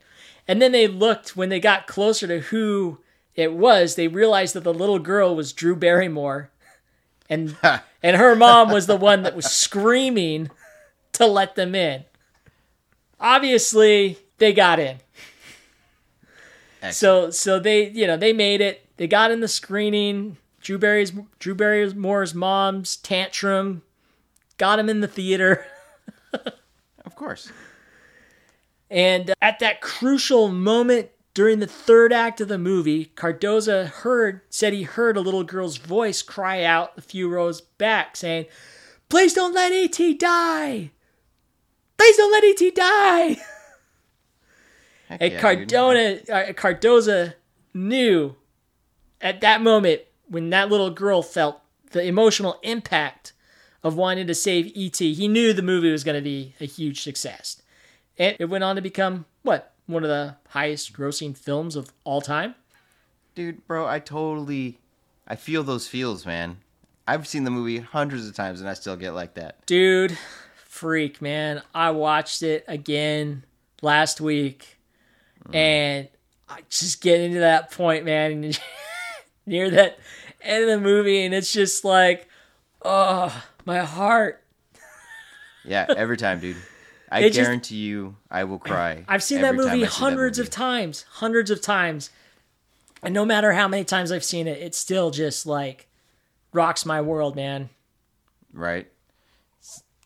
And 0.47 0.63
then 0.63 0.71
they 0.71 0.87
looked 0.87 1.37
when 1.37 1.49
they 1.49 1.59
got 1.59 1.89
closer 1.89 2.29
to 2.29 2.39
who 2.39 3.01
it 3.35 3.55
was. 3.55 3.97
They 3.97 4.07
realized 4.07 4.55
that 4.55 4.63
the 4.63 4.73
little 4.73 5.01
girl 5.01 5.35
was 5.35 5.53
Drew 5.53 5.75
Barrymore, 5.75 6.53
and 7.29 7.57
and 8.01 8.17
her 8.17 8.37
mom 8.37 8.71
was 8.71 8.87
the 8.87 8.95
one 8.95 9.25
that 9.25 9.35
was 9.35 9.47
screaming 9.47 10.49
to 11.15 11.27
let 11.27 11.57
them 11.57 11.75
in. 11.75 12.05
Obviously, 13.19 14.19
they 14.39 14.53
got 14.53 14.79
in. 14.79 14.99
So 16.93 17.31
so 17.31 17.59
they 17.59 17.89
you 17.89 18.07
know 18.07 18.17
they 18.17 18.33
made 18.33 18.61
it. 18.61 18.87
They 18.97 19.09
got 19.09 19.33
in 19.33 19.41
the 19.41 19.49
screening. 19.49 20.37
Drew 20.65 20.79
Barry's 20.79 21.13
Drew 21.39 21.55
Barrymore's 21.55 22.35
mom's 22.35 22.97
tantrum 22.97 23.83
got 24.59 24.79
him 24.79 24.89
in 24.89 25.01
the 25.01 25.09
theater. 25.09 25.65
Of 27.05 27.17
course. 27.17 27.53
And 28.91 29.35
at 29.41 29.61
that 29.61 29.81
crucial 29.81 30.49
moment 30.49 31.11
during 31.33 31.61
the 31.61 31.67
third 31.69 32.13
act 32.13 32.41
of 32.41 32.49
the 32.49 32.59
movie, 32.59 33.13
Cardoza 33.15 33.87
heard 33.87 34.41
said 34.51 34.73
he 34.73 34.83
heard 34.83 35.17
a 35.17 35.21
little 35.21 35.45
girl's 35.45 35.77
voice 35.77 36.23
cry 36.23 36.65
out 36.65 36.93
a 36.97 37.03
few 37.03 37.29
rows 37.29 37.61
back, 37.61 38.17
saying, 38.17 38.47
"Please 39.09 39.33
don't 39.33 39.55
let 39.55 39.71
ET 39.71 40.19
die! 40.19 40.91
Please 41.99 42.17
don't 42.17 42.33
let 42.33 42.43
ET 42.43 42.75
die!" 42.75 43.29
Heck 45.09 45.23
And 45.23 45.33
yeah. 45.35 45.41
Cardona, 45.41 46.19
uh, 46.33 46.53
Cardoza 46.55 47.35
knew 47.75 48.35
at 49.21 49.41
that 49.43 49.61
moment 49.61 50.01
when 50.35 50.51
that 50.51 50.69
little 50.69 50.91
girl 50.91 51.23
felt 51.23 51.61
the 51.93 52.05
emotional 52.05 52.59
impact 52.63 53.33
of 53.85 53.97
wanting 53.97 54.27
to 54.27 54.35
save 54.35 54.73
ET. 54.75 54.97
He 54.97 55.29
knew 55.29 55.53
the 55.53 55.63
movie 55.63 55.93
was 55.93 56.03
going 56.03 56.17
to 56.17 56.23
be 56.23 56.55
a 56.61 56.65
huge 56.65 57.03
success. 57.03 57.63
And 58.19 58.37
it 58.41 58.47
went 58.47 58.65
on 58.65 58.77
to 58.77 58.83
become 58.83 59.27
what 59.43 59.73
one 59.87 60.03
of 60.03 60.09
the 60.09 60.37
highest 60.49 60.93
grossing 60.93 61.37
films 61.37 61.77
of 61.77 61.93
all 62.03 62.21
time. 62.21 62.55
dude, 63.35 63.67
bro, 63.67 63.87
I 63.87 63.99
totally, 63.99 64.79
I 65.29 65.37
feel 65.37 65.63
those 65.63 65.87
feels, 65.87 66.25
man. 66.25 66.59
I've 67.07 67.29
seen 67.29 67.45
the 67.45 67.51
movie 67.51 67.79
hundreds 67.79 68.27
of 68.27 68.35
times 68.35 68.61
and 68.61 68.69
I 68.69 68.75
still 68.75 68.97
get 68.97 69.11
like 69.11 69.35
that. 69.35 69.65
Dude, 69.67 70.17
freak, 70.57 71.21
man. 71.21 71.63
I 71.75 71.91
watched 71.91 72.43
it 72.43 72.65
again 72.67 73.45
last 73.83 74.21
week 74.21 74.79
mm. 75.47 75.55
and 75.55 76.09
I 76.49 76.61
just 76.71 77.03
get 77.03 77.21
into 77.21 77.41
that 77.41 77.71
point, 77.71 78.05
man, 78.05 78.33
near 79.47 79.71
that 79.71 79.99
end 80.43 80.65
of 80.65 80.71
the 80.71 80.81
movie, 80.81 81.25
and 81.25 81.35
it's 81.35 81.53
just 81.53 81.85
like, 81.85 82.29
oh, 82.83 83.45
my 83.65 83.79
heart. 83.81 84.43
Yeah, 85.65 85.87
every 85.97 86.17
time, 86.17 86.41
dude. 86.41 86.57
I 87.11 87.21
It 87.21 87.31
just- 87.33 87.41
guarantee 87.47 87.77
you, 87.77 88.17
I 88.31 88.45
will 88.45 88.59
cry. 88.59 89.05
I've 89.09 89.23
seen 89.23 89.43
that 89.43 89.55
movie 89.55 89.71
see 89.71 89.81
that 89.83 89.91
hundreds 89.91 90.39
movie. 90.39 90.47
of 90.49 90.51
times, 90.53 91.05
hundreds 91.11 91.51
of 91.51 91.61
times. 91.61 92.11
And 93.03 93.13
no 93.15 93.25
matter 93.25 93.53
how 93.53 93.69
many 93.69 93.85
times 93.85 94.11
I've 94.11 94.25
seen 94.25 94.47
it, 94.49 94.61
it 94.61 94.75
still 94.75 95.11
just 95.11 95.47
like 95.47 95.87
rocks 96.53 96.85
my 96.87 97.01
world, 97.03 97.37
man. 97.37 97.69
right? 98.53 98.87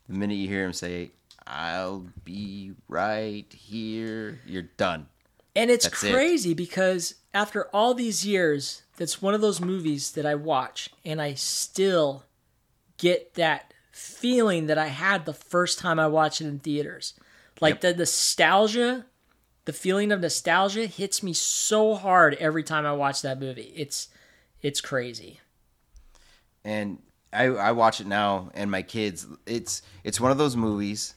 The 0.08 0.14
minute 0.14 0.34
you 0.34 0.48
hear 0.48 0.64
him 0.64 0.72
say, 0.72 1.10
"I'll 1.46 2.06
be 2.24 2.72
right 2.88 3.46
here," 3.52 4.40
you're 4.46 4.62
done. 4.76 5.06
And 5.54 5.70
it's 5.70 5.84
That's 5.86 6.02
it. 6.02 6.12
crazy 6.12 6.54
because 6.54 7.14
after 7.34 7.64
all 7.74 7.94
these 7.94 8.26
years, 8.26 8.82
that's 8.98 9.22
one 9.22 9.32
of 9.34 9.40
those 9.40 9.60
movies 9.60 10.12
that 10.12 10.26
I 10.26 10.34
watch 10.34 10.90
and 11.04 11.22
I 11.22 11.34
still 11.34 12.24
get 12.98 13.34
that 13.34 13.72
feeling 13.92 14.66
that 14.66 14.76
I 14.78 14.88
had 14.88 15.24
the 15.24 15.32
first 15.32 15.78
time 15.78 15.98
I 15.98 16.08
watched 16.08 16.40
it 16.40 16.46
in 16.48 16.58
theaters. 16.58 17.14
Like 17.60 17.80
the 17.80 17.94
nostalgia, 17.94 19.06
the 19.64 19.72
feeling 19.72 20.12
of 20.12 20.20
nostalgia 20.20 20.86
hits 20.86 21.22
me 21.22 21.32
so 21.32 21.94
hard 21.94 22.34
every 22.34 22.62
time 22.64 22.84
I 22.86 22.92
watch 22.92 23.22
that 23.22 23.40
movie. 23.40 23.72
It's 23.76 24.08
it's 24.62 24.80
crazy. 24.80 25.40
and 26.64 26.98
I, 27.32 27.44
I 27.44 27.72
watch 27.72 28.00
it 28.00 28.06
now 28.06 28.50
and 28.54 28.70
my 28.70 28.82
kids 28.82 29.26
it's 29.46 29.82
it's 30.02 30.20
one 30.20 30.30
of 30.32 30.38
those 30.38 30.56
movies 30.56 31.14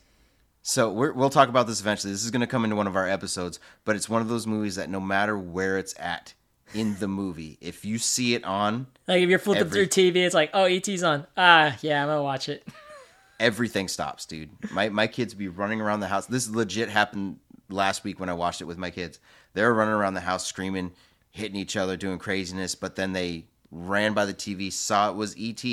so 0.61 0.91
we're, 0.91 1.13
we'll 1.13 1.29
talk 1.29 1.49
about 1.49 1.67
this 1.67 1.79
eventually 1.81 2.11
this 2.13 2.23
is 2.23 2.31
going 2.31 2.41
to 2.41 2.47
come 2.47 2.63
into 2.65 2.75
one 2.75 2.85
of 2.87 2.95
our 2.95 3.07
episodes 3.07 3.59
but 3.85 3.95
it's 3.95 4.09
one 4.09 4.21
of 4.21 4.27
those 4.27 4.45
movies 4.45 4.75
that 4.75 4.89
no 4.89 4.99
matter 4.99 5.37
where 5.37 5.77
it's 5.77 5.95
at 5.97 6.33
in 6.73 6.97
the 6.99 7.07
movie. 7.07 7.57
If 7.61 7.85
you 7.85 7.97
see 7.97 8.33
it 8.35 8.43
on 8.43 8.87
Like 9.07 9.21
if 9.21 9.29
you're 9.29 9.39
flipping 9.39 9.61
Every- 9.61 9.85
through 9.87 10.11
TV, 10.11 10.17
it's 10.17 10.35
like, 10.35 10.51
oh, 10.53 10.65
ET's 10.65 11.03
on. 11.03 11.27
Ah, 11.37 11.77
yeah, 11.81 12.01
I'm 12.01 12.09
gonna 12.09 12.23
watch 12.23 12.49
it. 12.49 12.67
everything 13.39 13.87
stops 13.87 14.25
dude. 14.25 14.49
My, 14.71 14.89
my 14.89 15.07
kids 15.07 15.33
be 15.33 15.47
running 15.47 15.81
around 15.81 15.99
the 15.99 16.07
house. 16.07 16.27
This 16.27 16.49
legit 16.49 16.89
happened 16.89 17.39
last 17.69 18.03
week 18.03 18.19
when 18.19 18.27
i 18.27 18.33
watched 18.33 18.61
it 18.61 18.65
with 18.65 18.77
my 18.77 18.91
kids. 18.91 19.19
They're 19.53 19.73
running 19.73 19.93
around 19.93 20.13
the 20.13 20.21
house 20.21 20.45
screaming 20.45 20.91
hitting 21.31 21.55
each 21.55 21.77
other 21.77 21.95
doing 21.95 22.19
craziness 22.19 22.75
but 22.75 22.97
then 22.97 23.13
they 23.13 23.45
ran 23.71 24.13
by 24.13 24.25
the 24.25 24.33
tv 24.33 24.69
saw 24.69 25.09
it 25.09 25.15
was 25.15 25.33
et 25.39 25.63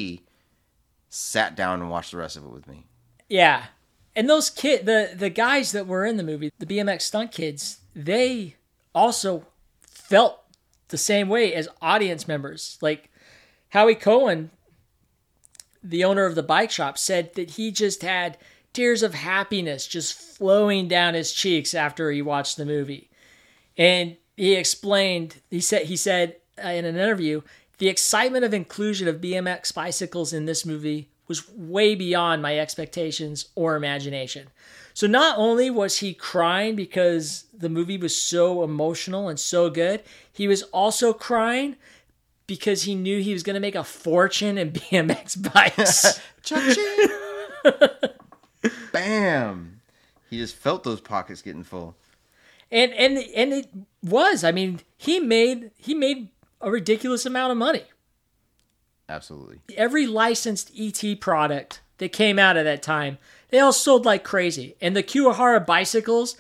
sat 1.09 1.57
down 1.57 1.81
and 1.81 1.91
watched 1.91 2.13
the 2.13 2.17
rest 2.17 2.37
of 2.37 2.45
it 2.45 2.51
with 2.51 2.69
me. 2.69 2.87
Yeah, 3.29 3.65
and 4.15 4.29
those 4.29 4.51
kid, 4.51 4.87
the 4.87 5.13
the 5.15 5.31
guys 5.31 5.73
that 5.73 5.87
were 5.87 6.05
in 6.05 6.17
the 6.17 6.23
movie, 6.23 6.51
the 6.59 6.67
BMX 6.67 7.03
stunt 7.03 7.33
kids, 7.33 7.81
they 7.95 8.57
also 8.95 9.47
felt 9.83 10.41
the 10.89 10.99
same 10.99 11.29
way 11.29 11.55
as 11.55 11.69
audience 11.81 12.27
members. 12.27 12.79
Like 12.81 13.11
Howie 13.71 13.95
Cohen, 13.95 14.51
the 15.83 16.05
owner 16.05 16.25
of 16.25 16.35
the 16.35 16.43
bike 16.43 16.71
shop, 16.71 16.99
said 16.99 17.35
that 17.35 17.53
he 17.53 17.71
just 17.71 18.03
had 18.03 18.39
tears 18.73 19.03
of 19.03 19.15
happiness 19.15 19.87
just 19.87 20.15
flowing 20.15 20.89
down 20.89 21.15
his 21.15 21.33
cheeks 21.33 21.75
after 21.75 22.11
he 22.11 22.23
watched 22.23 22.57
the 22.57 22.67
movie. 22.67 23.11
And 23.77 24.17
he 24.37 24.55
explained, 24.55 25.37
he 25.51 25.61
said, 25.61 25.87
he 25.87 25.97
said 25.97 26.37
uh, 26.63 26.69
in 26.69 26.85
an 26.85 26.97
interview, 26.97 27.43
the 27.79 27.89
excitement 27.89 28.45
of 28.45 28.53
inclusion 28.53 29.09
of 29.09 29.21
BMX 29.21 29.73
bicycles 29.73 30.33
in 30.33 30.47
this 30.47 30.67
movie 30.67 31.09
was 31.29 31.49
way 31.51 31.95
beyond 31.95 32.43
my 32.43 32.59
expectations 32.59 33.49
or 33.55 33.77
imagination. 33.77 34.49
So 34.99 35.07
not 35.07 35.39
only 35.39 35.71
was 35.71 35.99
he 35.99 36.13
crying 36.13 36.75
because 36.75 37.45
the 37.57 37.69
movie 37.69 37.99
was 37.99 38.21
so 38.21 38.65
emotional 38.65 39.29
and 39.29 39.39
so 39.39 39.71
good, 39.71 40.03
he 40.33 40.49
was 40.49 40.65
also 40.65 41.13
crying 41.13 41.77
because 42.49 42.83
he 42.83 42.97
knew 42.97 43.23
he 43.23 43.33
was 43.33 43.45
going 43.45 43.55
to 43.55 43.61
make 43.61 43.77
a 43.77 43.85
fortune 43.85 44.59
in 44.59 44.73
BMX 44.73 45.41
bikes. 45.55 46.21
Bam. 48.93 49.81
He 50.31 50.39
just 50.39 50.57
felt 50.57 50.83
those 50.83 51.01
pockets 51.01 51.43
getting 51.43 51.63
full. 51.63 51.95
and 52.73 52.93
and 52.95 53.19
and 53.37 53.53
it 53.53 53.69
was. 54.03 54.43
I 54.43 54.51
mean, 54.51 54.81
he 54.97 55.21
made 55.21 55.71
he 55.77 55.95
made 55.95 56.27
a 56.61 56.73
ridiculous 56.73 57.25
amount 57.25 57.53
of 57.53 57.57
money. 57.57 57.85
Absolutely. 59.09 59.61
every 59.77 60.09
licensed 60.09 60.73
ET 60.77 61.21
product 61.21 61.83
that 61.99 62.13
came 62.13 62.39
out 62.39 62.57
at 62.57 62.65
that 62.65 62.83
time, 62.83 63.19
they 63.51 63.59
all 63.59 63.73
sold 63.73 64.05
like 64.05 64.25
crazy. 64.25 64.77
And 64.81 64.97
the 64.97 65.03
Kuwahara 65.03 65.65
bicycles, 65.65 66.37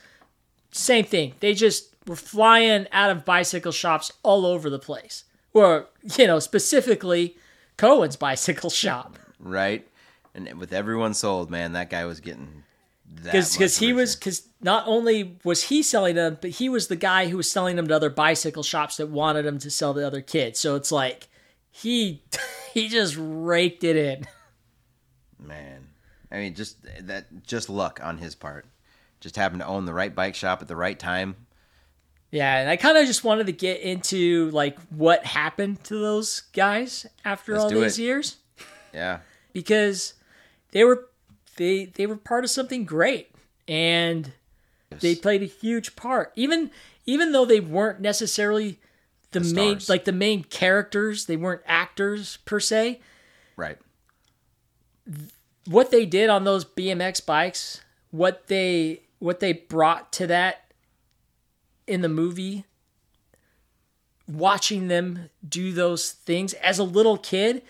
same 0.71 1.05
thing. 1.05 1.35
They 1.40 1.55
just 1.55 1.94
were 2.07 2.16
flying 2.16 2.87
out 2.92 3.11
of 3.11 3.25
bicycle 3.25 3.73
shops 3.73 4.12
all 4.23 4.47
over 4.47 4.71
the 4.71 4.79
place. 4.79 5.25
Or, 5.53 5.87
you 6.16 6.27
know, 6.27 6.38
specifically 6.38 7.37
Cohen's 7.77 8.16
bicycle 8.29 8.71
shop. 8.71 9.18
Right? 9.38 9.87
And 10.35 10.59
with 10.59 10.73
everyone 10.73 11.14
sold, 11.14 11.51
man, 11.51 11.73
that 11.73 11.90
guy 11.90 12.05
was 12.05 12.21
getting 12.21 12.62
that 13.23 13.33
Because 13.33 13.79
he 13.79 13.92
was, 13.92 14.14
because 14.14 14.47
not 14.61 14.85
only 14.87 15.38
was 15.44 15.64
he 15.64 15.83
selling 15.83 16.14
them, 16.14 16.38
but 16.40 16.51
he 16.51 16.68
was 16.68 16.88
the 16.88 16.97
guy 16.97 17.29
who 17.29 17.38
was 17.38 17.51
selling 17.51 17.77
them 17.77 17.88
to 17.88 17.97
other 17.97 18.11
bicycle 18.11 18.62
shops 18.62 18.99
that 18.99 19.09
wanted 19.09 19.44
them 19.44 19.59
to 19.61 19.71
sell 19.71 19.94
to 19.94 20.07
other 20.07 20.21
kids. 20.21 20.59
So 20.59 20.77
it's 20.77 20.92
like, 20.92 21.29
he 21.71 22.23
he 22.75 22.88
just 22.88 23.16
raked 23.18 23.85
it 23.85 23.97
in. 23.97 24.27
man. 25.38 25.88
I 26.31 26.37
mean, 26.38 26.55
just 26.55 26.77
that 27.01 27.45
just 27.47 27.69
luck 27.71 28.01
on 28.03 28.19
his 28.19 28.35
part. 28.35 28.67
Just 29.21 29.37
happened 29.37 29.61
to 29.62 29.67
own 29.67 29.85
the 29.85 29.95
right 29.95 30.14
bike 30.14 30.35
shop 30.35 30.62
at 30.62 30.69
the 30.69 30.77
right 30.77 30.99
time. 30.99 31.37
Yeah, 32.31 32.59
and 32.59 32.69
I 32.69 32.77
kind 32.77 32.99
of 32.99 33.07
just 33.07 33.25
wanted 33.25 33.47
to 33.47 33.53
get 33.53 33.81
into 33.81 34.51
like 34.51 34.79
what 34.91 35.25
happened 35.25 35.83
to 35.85 35.99
those 35.99 36.41
guys 36.53 37.07
after 37.25 37.53
Let's 37.53 37.64
all 37.64 37.71
these 37.71 37.99
it. 37.99 38.03
years 38.03 38.37
Yeah. 38.93 39.21
because 39.55 40.12
they 40.73 40.85
were 40.85 41.09
they 41.57 41.87
they 41.87 42.07
were 42.07 42.17
part 42.17 42.45
of 42.45 42.51
something 42.51 42.85
great 42.85 43.31
and 43.67 44.33
they 45.01 45.14
played 45.14 45.43
a 45.43 45.47
huge 45.47 45.97
part. 45.97 46.33
Even 46.37 46.71
even 47.07 47.33
though 47.33 47.47
they 47.47 47.61
weren't 47.61 48.01
necessarily 48.01 48.79
the, 49.31 49.41
The 49.41 49.55
main 49.55 49.79
like 49.88 50.05
the 50.05 50.12
main 50.12 50.45
characters, 50.45 51.25
they 51.25 51.37
weren't 51.37 51.62
actors 51.67 52.37
per 52.45 52.61
se. 52.61 53.01
Right. 53.57 53.79
What 55.69 55.91
they 55.91 56.07
did 56.07 56.31
on 56.31 56.45
those 56.45 56.65
BMX 56.65 57.25
bikes, 57.25 57.83
what 58.11 58.47
they 58.49 59.03
what 59.19 59.41
they 59.41 59.53
brought 59.53 60.12
to 60.14 60.27
that 60.29 60.73
in 61.87 62.01
the 62.01 62.09
movie 62.09 62.64
watching 64.29 64.89
them 64.89 65.31
do 65.47 65.73
those 65.73 66.12
things 66.12 66.53
as 66.55 66.79
a 66.79 66.85
little 66.85 67.16
kid 67.16 67.62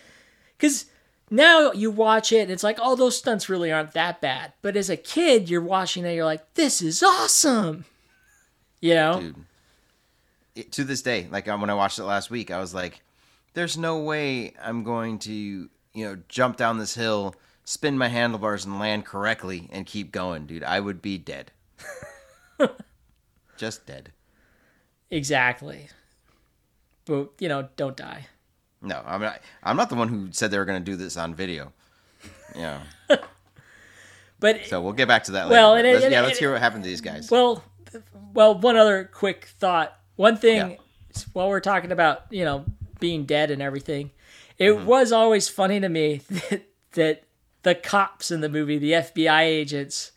because 0.57 0.85
now 1.31 1.71
you 1.71 1.89
watch 1.89 2.33
it 2.33 2.41
and 2.41 2.51
it's 2.51 2.63
like 2.63 2.77
oh 2.81 2.95
those 2.95 3.17
stunts 3.17 3.47
really 3.47 3.71
aren't 3.71 3.93
that 3.93 4.19
bad. 4.19 4.53
But 4.61 4.75
as 4.75 4.89
a 4.89 4.97
kid 4.97 5.49
you're 5.49 5.61
watching 5.61 6.05
it 6.05 6.13
you're 6.13 6.25
like 6.25 6.53
this 6.55 6.81
is 6.81 7.01
awesome. 7.01 7.85
You 8.81 8.93
know? 8.93 9.19
Dude. 9.19 9.35
It, 10.55 10.71
to 10.73 10.83
this 10.83 11.01
day, 11.01 11.27
like 11.31 11.47
um, 11.47 11.61
when 11.61 11.69
I 11.69 11.73
watched 11.73 11.99
it 11.99 12.03
last 12.03 12.29
week, 12.29 12.51
I 12.51 12.59
was 12.59 12.73
like, 12.73 13.01
there's 13.53 13.77
no 13.77 13.99
way 13.99 14.53
I'm 14.61 14.83
going 14.83 15.19
to, 15.19 15.33
you 15.33 15.69
know, 15.93 16.17
jump 16.27 16.57
down 16.57 16.79
this 16.79 16.95
hill, 16.95 17.35
spin 17.69 17.95
my 17.99 18.07
handlebars 18.07 18.65
and 18.65 18.79
land 18.79 19.05
correctly 19.05 19.69
and 19.71 19.85
keep 19.85 20.11
going, 20.11 20.47
dude. 20.47 20.63
I 20.63 20.79
would 20.79 21.03
be 21.03 21.19
dead. 21.19 21.51
Just 23.57 23.85
dead. 23.85 24.11
exactly 25.11 25.87
but 27.05 27.29
you 27.39 27.47
know 27.49 27.67
don't 27.75 27.97
die 27.97 28.25
No, 28.81 29.01
I'm 29.05 29.21
not. 29.21 29.41
I'm 29.63 29.75
not 29.77 29.89
the 29.89 29.95
one 29.95 30.07
who 30.07 30.29
said 30.31 30.49
they 30.51 30.57
were 30.57 30.65
going 30.65 30.81
to 30.83 30.91
do 30.91 30.95
this 30.95 31.17
on 31.17 31.33
video. 31.35 31.73
Yeah. 32.55 32.79
but 34.39 34.65
So 34.67 34.81
we'll 34.81 34.93
get 34.93 35.07
back 35.07 35.23
to 35.25 35.31
that 35.33 35.49
later. 35.49 35.53
Well, 35.61 35.75
but 35.75 35.85
it- 35.85 35.93
let's- 35.93 36.05
and 36.05 36.11
yeah, 36.13 36.21
it- 36.21 36.25
let's 36.27 36.39
hear 36.39 36.51
what 36.51 36.61
happened 36.61 36.83
to 36.83 36.89
these 36.89 37.01
guys. 37.01 37.29
Well, 37.31 37.63
well, 38.33 38.57
one 38.57 38.77
other 38.77 39.03
quick 39.11 39.45
thought 39.59 39.97
one 40.15 40.37
thing 40.37 40.71
Yeah. 40.71 40.77
while 41.33 41.49
we're 41.49 41.59
talking 41.59 41.91
about 41.91 42.25
you 42.29 42.45
know 42.45 42.65
being 42.99 43.25
dead 43.25 43.51
and 43.51 43.61
everything, 43.61 44.11
it 44.57 44.69
Mm-hmm. 44.71 44.85
was 44.85 45.11
always 45.11 45.49
funny 45.49 45.79
to 45.81 45.89
me 45.89 46.21
that, 46.49 46.63
that 46.93 47.23
the 47.63 47.75
cops 47.75 48.31
in 48.31 48.41
the 48.41 48.49
movie, 48.49 48.77
the 48.77 48.91
FBI 48.93 49.41
agents, 49.41 50.11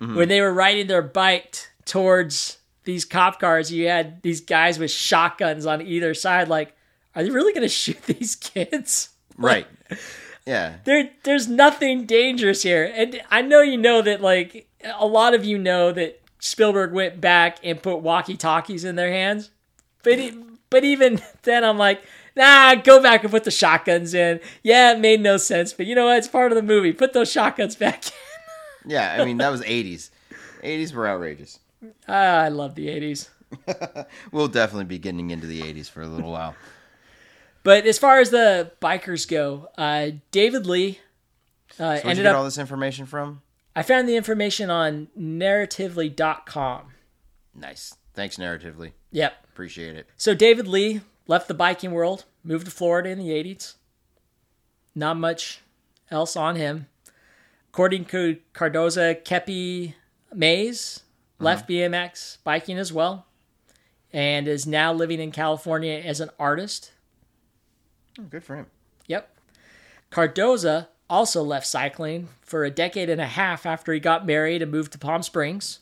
Mm-hmm. 0.00 0.14
when 0.14 0.28
they 0.28 0.40
were 0.40 0.52
riding 0.54 0.86
their 0.86 1.02
bike 1.02 1.56
towards 1.84 2.58
these 2.84 3.04
cop 3.04 3.40
cars, 3.40 3.72
you 3.72 3.88
had 3.88 4.22
these 4.22 4.40
guys 4.40 4.78
with 4.78 4.92
shotguns 4.92 5.66
on 5.66 5.82
either 5.82 6.14
side. 6.14 6.46
Like, 6.46 6.76
are 7.16 7.24
they 7.24 7.30
really 7.30 7.52
going 7.52 7.62
to 7.66 7.68
shoot 7.68 8.00
these 8.04 8.36
kids? 8.36 9.08
Right. 9.36 9.66
Yeah. 10.46 10.76
there 10.84 11.10
there's 11.22 11.46
nothing 11.48 12.06
dangerous 12.06 12.62
here. 12.62 12.90
And 12.94 13.20
I 13.30 13.42
know 13.42 13.60
you 13.60 13.76
know 13.76 14.02
that 14.02 14.20
like 14.20 14.68
a 14.98 15.06
lot 15.06 15.34
of 15.34 15.44
you 15.44 15.58
know 15.58 15.92
that 15.92 16.20
Spielberg 16.40 16.92
went 16.92 17.20
back 17.20 17.58
and 17.62 17.80
put 17.82 17.98
walkie-talkies 17.98 18.84
in 18.84 18.96
their 18.96 19.10
hands. 19.12 19.50
But 20.02 20.14
it, 20.14 20.34
but 20.70 20.82
even 20.84 21.20
then 21.42 21.62
I'm 21.64 21.78
like, 21.78 22.02
nah, 22.38 22.74
go 22.76 23.02
back 23.02 23.22
and 23.22 23.30
put 23.30 23.44
the 23.44 23.50
shotguns 23.50 24.14
in. 24.14 24.40
Yeah, 24.62 24.92
it 24.92 25.00
made 25.00 25.20
no 25.20 25.36
sense, 25.36 25.72
but 25.74 25.84
you 25.86 25.94
know 25.94 26.06
what? 26.06 26.16
It's 26.18 26.28
part 26.28 26.50
of 26.52 26.56
the 26.56 26.62
movie. 26.62 26.92
Put 26.92 27.12
those 27.12 27.30
shotguns 27.30 27.76
back 27.76 28.06
in. 28.06 28.12
Yeah. 28.90 29.18
I 29.20 29.24
mean, 29.26 29.36
that 29.38 29.50
was 29.50 29.60
80s. 29.64 30.10
80s 30.62 30.92
were 30.94 31.06
outrageous. 31.06 31.58
Ah, 32.08 32.38
I 32.40 32.48
love 32.48 32.74
the 32.74 32.86
80s. 32.88 33.28
We'll 34.32 34.48
definitely 34.48 34.84
be 34.86 34.98
getting 34.98 35.30
into 35.30 35.46
the 35.46 35.60
80s 35.62 35.90
for 35.90 36.02
a 36.02 36.06
little 36.06 36.30
while. 36.32 36.54
But 37.62 37.86
as 37.86 37.98
far 37.98 38.20
as 38.20 38.30
the 38.30 38.72
bikers 38.80 39.28
go, 39.28 39.68
uh, 39.76 40.10
David 40.30 40.66
Lee 40.66 41.00
uh, 41.78 41.96
So 41.96 42.08
ended 42.08 42.24
get 42.24 42.26
up 42.26 42.36
all 42.36 42.44
this 42.44 42.58
information 42.58 43.06
from? 43.06 43.42
I 43.76 43.82
found 43.82 44.08
the 44.08 44.16
information 44.16 44.70
on 44.70 45.08
narratively.com. 45.18 46.82
Nice. 47.54 47.94
Thanks, 48.14 48.36
narratively. 48.36 48.92
Yep. 49.12 49.32
Appreciate 49.52 49.96
it. 49.96 50.08
So 50.16 50.34
David 50.34 50.66
Lee 50.68 51.00
left 51.28 51.46
the 51.46 51.54
biking 51.54 51.92
world, 51.92 52.24
moved 52.42 52.64
to 52.64 52.72
Florida 52.72 53.10
in 53.10 53.18
the 53.18 53.28
80s. 53.28 53.74
Not 54.96 55.16
much 55.16 55.60
else 56.10 56.34
on 56.34 56.56
him. 56.56 56.88
According 57.68 58.06
to 58.06 58.38
Cardoza, 58.52 59.22
Kepi 59.22 59.94
Mays 60.34 61.02
uh-huh. 61.38 61.44
left 61.44 61.68
BMX 61.68 62.38
biking 62.42 62.78
as 62.78 62.92
well 62.92 63.26
and 64.12 64.48
is 64.48 64.66
now 64.66 64.92
living 64.92 65.20
in 65.20 65.30
California 65.30 66.02
as 66.04 66.20
an 66.20 66.30
artist. 66.38 66.92
Oh, 68.18 68.24
good 68.24 68.42
for 68.42 68.56
him. 68.56 68.66
Yep. 69.06 69.32
Cardoza 70.10 70.88
also 71.10 71.42
left 71.42 71.66
cycling 71.66 72.28
for 72.40 72.64
a 72.64 72.70
decade 72.70 73.10
and 73.10 73.20
a 73.20 73.26
half 73.26 73.66
after 73.66 73.92
he 73.92 74.00
got 74.00 74.26
married 74.26 74.62
and 74.62 74.72
moved 74.72 74.92
to 74.92 74.98
Palm 74.98 75.22
Springs. 75.22 75.80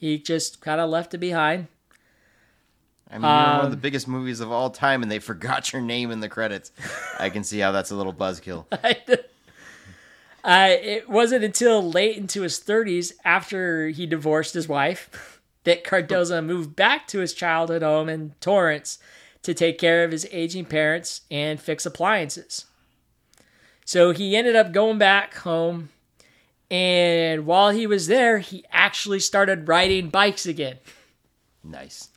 He 0.00 0.18
just 0.18 0.60
kind 0.60 0.80
of 0.80 0.90
left 0.90 1.14
it 1.14 1.18
behind. 1.18 1.68
I 3.12 3.18
mean, 3.18 3.22
you're 3.22 3.30
one 3.30 3.58
Um, 3.60 3.64
of 3.66 3.70
the 3.70 3.76
biggest 3.76 4.08
movies 4.08 4.40
of 4.40 4.50
all 4.50 4.70
time, 4.70 5.02
and 5.02 5.12
they 5.12 5.18
forgot 5.18 5.72
your 5.72 5.82
name 5.82 6.10
in 6.10 6.20
the 6.20 6.28
credits. 6.30 6.72
I 7.18 7.28
can 7.28 7.44
see 7.44 7.58
how 7.58 7.70
that's 7.70 7.90
a 7.90 7.94
little 7.94 8.14
buzzkill. 8.14 8.64
uh, 10.44 10.68
it 10.70 11.08
wasn't 11.08 11.44
until 11.44 11.88
late 11.88 12.16
into 12.16 12.42
his 12.42 12.58
30s, 12.58 13.12
after 13.24 13.88
he 13.88 14.06
divorced 14.06 14.54
his 14.54 14.66
wife, 14.66 15.40
that 15.64 15.84
Cardoza 15.84 16.44
moved 16.44 16.74
back 16.74 17.06
to 17.08 17.18
his 17.18 17.34
childhood 17.34 17.82
home 17.82 18.08
in 18.08 18.34
Torrance 18.40 18.98
to 19.42 19.52
take 19.54 19.78
care 19.78 20.04
of 20.04 20.10
his 20.12 20.26
aging 20.32 20.64
parents 20.64 21.20
and 21.30 21.60
fix 21.60 21.84
appliances. 21.84 22.64
So 23.84 24.12
he 24.12 24.36
ended 24.36 24.56
up 24.56 24.72
going 24.72 24.98
back 24.98 25.34
home, 25.34 25.90
and 26.70 27.44
while 27.44 27.70
he 27.70 27.86
was 27.86 28.06
there, 28.06 28.38
he 28.38 28.64
actually 28.72 29.20
started 29.20 29.68
riding 29.68 30.08
bikes 30.08 30.46
again. 30.46 30.76
Nice. 31.62 32.08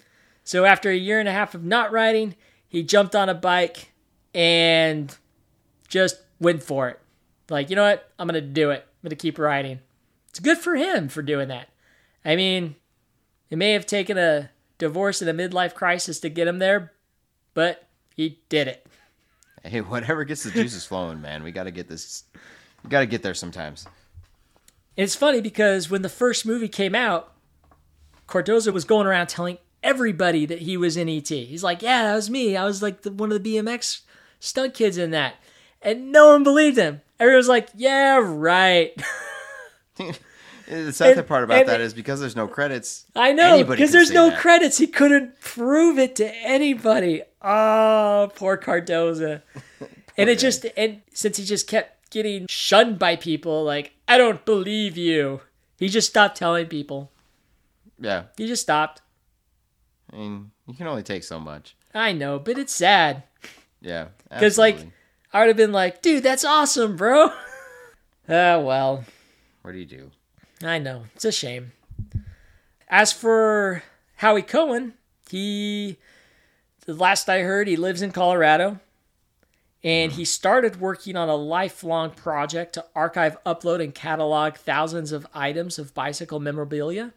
So 0.45 0.63
after 0.63 0.89
a 0.91 0.95
year 0.95 1.19
and 1.19 1.27
a 1.27 1.33
half 1.33 1.55
of 1.55 1.65
not 1.65 1.91
riding, 1.91 2.35
he 2.67 2.83
jumped 2.83 3.15
on 3.15 3.29
a 3.29 3.33
bike 3.33 3.91
and 4.33 5.15
just 5.87 6.21
went 6.39 6.61
for 6.61 6.87
it. 6.87 6.99
Like, 7.49 7.69
you 7.69 7.75
know 7.75 7.83
what? 7.83 8.11
I'm 8.19 8.27
going 8.27 8.41
to 8.41 8.47
do 8.47 8.69
it. 8.69 8.85
I'm 8.87 9.09
going 9.09 9.09
to 9.09 9.15
keep 9.15 9.39
riding. 9.39 9.79
It's 10.29 10.39
good 10.39 10.59
for 10.59 10.75
him 10.75 11.09
for 11.09 11.21
doing 11.21 11.47
that. 11.47 11.69
I 12.23 12.35
mean, 12.35 12.75
it 13.49 13.57
may 13.57 13.71
have 13.71 13.85
taken 13.85 14.17
a 14.17 14.51
divorce 14.77 15.21
and 15.21 15.29
a 15.29 15.49
midlife 15.49 15.73
crisis 15.73 16.19
to 16.19 16.29
get 16.29 16.47
him 16.47 16.59
there, 16.59 16.93
but 17.53 17.87
he 18.15 18.39
did 18.47 18.67
it. 18.67 18.85
Hey, 19.63 19.81
whatever 19.81 20.23
gets 20.25 20.43
the 20.43 20.51
juices 20.51 20.85
flowing, 20.85 21.21
man. 21.21 21.41
We 21.41 21.51
got 21.51 21.63
to 21.63 21.71
get 21.71 21.87
this. 21.87 22.23
We 22.83 22.89
got 22.91 22.99
to 22.99 23.07
get 23.07 23.23
there 23.23 23.33
sometimes. 23.33 23.87
It's 24.95 25.15
funny 25.15 25.41
because 25.41 25.89
when 25.89 26.03
the 26.03 26.09
first 26.09 26.45
movie 26.45 26.67
came 26.67 26.93
out, 26.93 27.33
Cardoza 28.27 28.71
was 28.71 28.85
going 28.85 29.07
around 29.07 29.27
telling 29.27 29.57
everybody 29.85 30.45
that 30.45 30.59
he 30.59 30.75
was 30.75 30.97
in 30.97 31.07
ET. 31.07 31.29
He's 31.29 31.63
like, 31.63 31.81
"Yeah, 31.81 32.03
that 32.03 32.15
was 32.15 32.29
me. 32.29 32.57
I 32.57 32.65
was 32.65 32.81
like 32.81 33.03
the, 33.03 33.11
one 33.11 33.31
of 33.31 33.41
the 33.41 33.55
BMX 33.57 34.01
stunt 34.41 34.73
kids 34.73 34.97
in 34.97 35.11
that," 35.11 35.35
and 35.81 36.11
no 36.11 36.27
one 36.33 36.43
believed 36.43 36.77
him. 36.77 37.01
Everyone 37.19 37.37
was 37.37 37.47
like, 37.47 37.69
"Yeah, 37.75 38.17
right." 38.21 38.91
The 40.67 40.91
sad 40.93 41.15
And- 41.15 41.27
part 41.27 41.43
about 41.43 41.59
and- 41.59 41.69
that 41.69 41.79
is 41.79 41.93
because 41.93 42.19
there's 42.19 42.35
no 42.35 42.47
credits. 42.47 43.05
I 43.15 43.33
know 43.33 43.63
because 43.63 43.91
there's 43.91 44.09
no 44.09 44.31
that. 44.31 44.39
credits. 44.39 44.79
He 44.79 44.87
couldn't 44.87 45.39
prove 45.39 45.99
it 45.99 46.15
to 46.15 46.25
anybody. 46.37 47.21
Oh, 47.39 48.31
poor 48.35 48.57
Cardoza. 48.57 49.43
and 50.17 50.27
it 50.27 50.35
guy. 50.37 50.41
just 50.41 50.65
and 50.75 51.01
since 51.13 51.37
he 51.37 51.45
just 51.45 51.67
kept 51.67 52.09
getting 52.09 52.47
shunned 52.49 52.97
by 52.97 53.15
people, 53.15 53.63
like 53.63 53.91
I 54.07 54.17
don't 54.17 54.43
believe 54.43 54.97
you. 54.97 55.41
He 55.77 55.87
just 55.87 56.09
stopped 56.09 56.35
telling 56.37 56.65
people. 56.65 57.11
Yeah, 57.99 58.23
He 58.35 58.47
just 58.47 58.63
stopped. 58.63 59.01
I 60.11 60.15
mean, 60.17 60.51
you 60.67 60.73
can 60.73 60.87
only 60.87 61.03
take 61.03 61.23
so 61.23 61.39
much. 61.39 61.75
I 61.93 62.11
know, 62.11 62.39
but 62.39 62.57
it's 62.57 62.73
sad. 62.73 63.23
Yeah, 63.81 64.07
Because, 64.29 64.57
like. 64.57 64.77
I 65.33 65.39
would 65.39 65.47
have 65.49 65.57
been 65.57 65.73
like, 65.73 66.01
dude, 66.01 66.23
that's 66.23 66.45
awesome, 66.45 66.95
bro. 66.95 67.31
Ah, 68.27 68.57
well, 68.59 69.05
what 69.61 69.73
do 69.73 69.77
you 69.77 69.85
do? 69.85 70.09
I 70.63 70.79
know. 70.79 71.03
It's 71.13 71.25
a 71.25 71.31
shame. 71.31 71.73
As 72.89 73.11
for 73.13 73.83
Howie 74.15 74.41
Cohen, 74.41 74.93
he, 75.29 75.97
the 76.87 76.95
last 76.95 77.29
I 77.29 77.41
heard, 77.41 77.67
he 77.67 77.75
lives 77.75 78.01
in 78.01 78.11
Colorado. 78.11 78.79
And 79.83 80.13
he 80.13 80.25
started 80.25 80.81
working 80.81 81.15
on 81.15 81.29
a 81.29 81.35
lifelong 81.35 82.09
project 82.09 82.73
to 82.73 82.85
archive, 82.95 83.37
upload, 83.43 83.83
and 83.83 83.93
catalog 83.93 84.55
thousands 84.55 85.11
of 85.11 85.27
items 85.35 85.77
of 85.77 85.93
bicycle 85.93 86.39
memorabilia. 86.39 87.13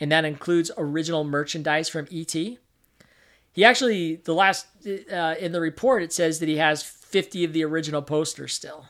And 0.00 0.10
that 0.10 0.24
includes 0.24 0.70
original 0.78 1.24
merchandise 1.24 1.88
from 1.88 2.08
ET. 2.10 2.32
He 2.32 3.64
actually, 3.64 4.16
the 4.16 4.34
last, 4.34 4.66
uh, 5.12 5.34
in 5.38 5.52
the 5.52 5.60
report, 5.60 6.02
it 6.02 6.12
says 6.12 6.38
that 6.40 6.48
he 6.48 6.56
has 6.56 6.82
50 6.82 7.44
of 7.44 7.52
the 7.52 7.64
original 7.64 8.00
posters 8.00 8.54
still. 8.54 8.86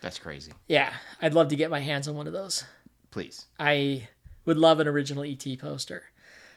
That's 0.00 0.18
crazy. 0.18 0.52
Yeah, 0.68 0.92
I'd 1.20 1.34
love 1.34 1.48
to 1.48 1.56
get 1.56 1.70
my 1.70 1.80
hands 1.80 2.08
on 2.08 2.14
one 2.14 2.26
of 2.26 2.32
those. 2.32 2.64
Please. 3.10 3.46
I 3.58 4.08
would 4.44 4.56
love 4.56 4.80
an 4.80 4.88
original 4.88 5.24
ET 5.24 5.44
poster. 5.58 6.04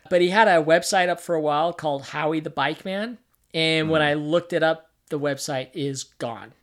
But 0.09 0.21
he 0.21 0.29
had 0.29 0.47
a 0.47 0.63
website 0.63 1.09
up 1.09 1.19
for 1.19 1.35
a 1.35 1.41
while 1.41 1.73
called 1.73 2.03
Howie 2.03 2.39
the 2.39 2.49
Bike 2.49 2.85
Man. 2.85 3.17
And 3.53 3.89
when 3.89 4.01
I 4.01 4.13
looked 4.13 4.53
it 4.53 4.63
up, 4.63 4.91
the 5.09 5.19
website 5.19 5.69
is 5.73 6.03
gone. 6.03 6.53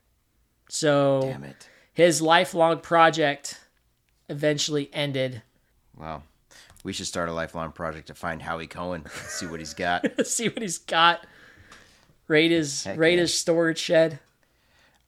So 0.68 1.20
Damn 1.22 1.44
it. 1.44 1.68
his 1.92 2.22
lifelong 2.22 2.80
project 2.80 3.60
eventually 4.28 4.90
ended. 4.92 5.42
Wow. 5.96 6.22
We 6.84 6.92
should 6.92 7.06
start 7.06 7.28
a 7.28 7.32
lifelong 7.32 7.72
project 7.72 8.06
to 8.08 8.14
find 8.14 8.40
Howie 8.42 8.66
Cohen. 8.68 9.04
See 9.26 9.46
what 9.46 9.58
he's 9.58 9.74
got. 9.74 10.04
See 10.26 10.48
what 10.48 10.62
he's 10.62 10.78
got. 10.78 11.26
Raid 12.28 12.50
his 12.52 12.84
Heck 12.84 12.98
raid 12.98 13.14
yeah. 13.14 13.22
his 13.22 13.34
storage 13.34 13.78
shed. 13.78 14.18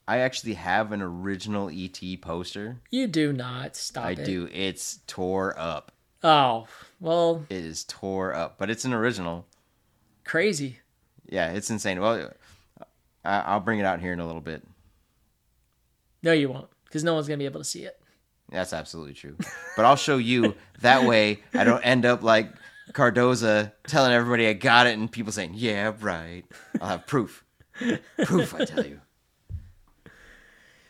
I 0.09 0.19
actually 0.19 0.55
have 0.55 0.91
an 0.93 1.03
original 1.03 1.71
ET 1.73 2.01
poster. 2.21 2.79
You 2.91 3.07
do 3.07 3.33
not 3.33 3.77
stop 3.77 4.05
I 4.07 4.11
it. 4.13 4.25
do. 4.25 4.49
It's 4.53 5.01
tore 5.07 5.55
up. 5.59 5.93
Oh 6.25 6.67
well, 7.01 7.45
It 7.51 7.57
is 7.65 7.85
tore 7.85 8.35
up, 8.35 8.57
but 8.59 8.71
it's 8.71 8.85
an 8.85 8.93
original. 8.93 9.47
crazy. 10.25 10.79
Yeah, 11.29 11.53
it's 11.53 11.71
insane. 11.71 12.01
Well, 12.01 12.31
I- 13.25 13.41
I'll 13.41 13.61
bring 13.61 13.81
it 13.81 13.85
out 13.85 14.01
here 14.01 14.13
in 14.13 14.21
a 14.21 14.27
little 14.27 14.41
bit. 14.41 14.63
No, 16.23 16.33
you 16.33 16.49
won't, 16.49 16.69
because 16.85 17.05
no 17.05 17.15
one's 17.15 17.27
gonna 17.29 17.39
be 17.39 17.45
able 17.45 17.61
to 17.61 17.65
see 17.65 17.85
it. 17.85 18.01
That's 18.51 18.73
absolutely 18.73 19.15
true. 19.15 19.37
But 19.77 19.85
I'll 19.85 19.97
show 19.97 20.19
you. 20.19 20.55
That 20.81 21.05
way, 21.05 21.43
I 21.55 21.65
don't 21.65 21.83
end 21.83 22.07
up 22.07 22.23
like 22.23 22.53
Cardoza 22.93 23.73
telling 23.87 24.13
everybody 24.13 24.47
I 24.47 24.53
got 24.53 24.87
it 24.87 24.97
and 24.97 25.11
people 25.11 25.33
saying, 25.33 25.53
yeah, 25.55 25.93
right. 26.01 26.45
I'll 26.81 26.89
have 26.89 27.07
proof. 27.07 27.45
Proof, 28.25 28.55
I 28.55 28.65
tell 28.65 28.87
you. 28.87 29.01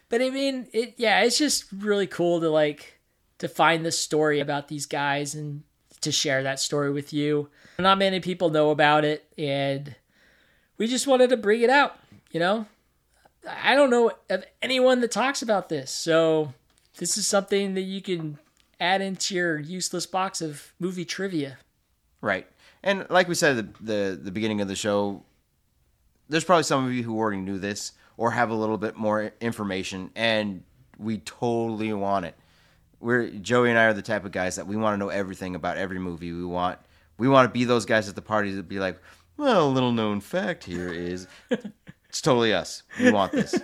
But 0.09 0.22
I 0.22 0.30
mean, 0.30 0.68
it 0.72 0.94
yeah, 0.98 1.22
it's 1.22 1.38
just 1.38 1.64
really 1.72 2.07
cool 2.07 2.40
to 2.40 2.48
like 2.48 3.00
to 3.38 3.48
find 3.48 3.84
the 3.84 3.92
story 3.92 4.40
about 4.40 4.68
these 4.68 4.86
guys 4.86 5.34
and 5.34 5.62
to 6.00 6.12
share 6.12 6.42
that 6.42 6.61
story 6.61 6.92
with 6.92 7.12
you. 7.12 7.48
Not 7.78 7.98
many 7.98 8.20
people 8.20 8.50
know 8.50 8.70
about 8.70 9.04
it, 9.04 9.24
and 9.36 9.96
we 10.78 10.86
just 10.86 11.07
wanted 11.07 11.30
to 11.30 11.36
bring 11.36 11.62
it 11.62 11.70
out. 11.70 11.98
You 12.30 12.40
know, 12.40 12.66
I 13.48 13.74
don't 13.74 13.90
know 13.90 14.12
of 14.30 14.44
anyone 14.62 15.00
that 15.00 15.11
talks 15.11 15.42
about 15.42 15.68
this, 15.68 15.90
so 15.90 16.54
this 16.99 17.16
is 17.16 17.26
something 17.26 17.74
that 17.74 17.82
you 17.82 18.01
can 18.01 18.38
add 18.80 19.01
into 19.01 19.34
your 19.34 19.59
useless 19.59 20.07
box 20.07 20.40
of 20.40 20.72
movie 20.78 21.05
trivia. 21.05 21.59
Right. 22.20 22.47
And 22.82 23.07
like 23.11 23.28
we 23.28 23.34
said 23.34 23.59
at 23.59 23.74
the, 23.74 23.82
the 23.84 24.16
the 24.24 24.30
beginning 24.30 24.61
of 24.61 24.68
the 24.68 24.76
show, 24.76 25.22
there's 26.28 26.44
probably 26.44 26.64
some 26.64 26.84
of 26.84 26.92
you 26.92 27.03
who 27.03 27.16
already 27.16 27.40
knew 27.40 27.59
this 27.59 27.92
or 28.16 28.30
have 28.30 28.51
a 28.51 28.55
little 28.55 28.78
bit 28.78 28.97
more 28.97 29.32
information, 29.40 30.11
and 30.14 30.62
we 30.99 31.18
totally 31.18 31.92
want 31.92 32.26
it. 32.26 32.34
We're 33.01 33.28
Joey 33.28 33.70
and 33.70 33.78
I 33.78 33.84
are 33.84 33.94
the 33.94 34.03
type 34.03 34.24
of 34.24 34.32
guys 34.32 34.57
that 34.57 34.66
we 34.66 34.76
want 34.76 34.94
to 34.94 34.99
know 34.99 35.11
everything 35.11 35.55
about 35.55 35.76
every 35.76 35.99
movie. 35.99 36.32
We 36.32 36.44
want 36.44 36.78
we 37.18 37.28
want 37.28 37.49
to 37.49 37.53
be 37.53 37.64
those 37.64 37.84
guys 37.84 38.09
at 38.09 38.14
the 38.14 38.22
party 38.22 38.53
that 38.53 38.68
be 38.68 38.78
like, 38.78 38.99
well, 39.36 39.66
a 39.66 39.70
little 39.70 39.92
known 39.92 40.20
fact 40.20 40.64
here 40.64 40.88
is 40.92 41.26
it's 42.09 42.20
totally 42.20 42.53
us. 42.53 42.82
We 42.99 43.11
want 43.11 43.32
this. 43.32 43.55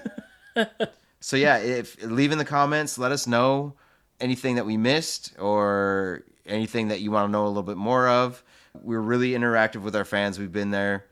so 1.22 1.36
yeah, 1.36 1.58
if 1.58 2.02
leave 2.02 2.32
in 2.32 2.38
the 2.38 2.44
comments, 2.44 2.98
let 2.98 3.12
us 3.12 3.28
know 3.28 3.74
anything 4.20 4.56
that 4.56 4.66
we 4.66 4.76
missed 4.76 5.32
or 5.38 6.24
anything 6.44 6.88
that 6.88 7.00
you 7.00 7.12
want 7.12 7.28
to 7.28 7.32
know 7.32 7.46
a 7.46 7.48
little 7.48 7.62
bit 7.62 7.76
more 7.76 8.08
of. 8.08 8.42
We're 8.74 9.00
really 9.00 9.30
interactive 9.30 9.82
with 9.82 9.94
our 9.94 10.04
fans. 10.04 10.40
We've 10.40 10.50
been 10.50 10.72
there. 10.72 11.06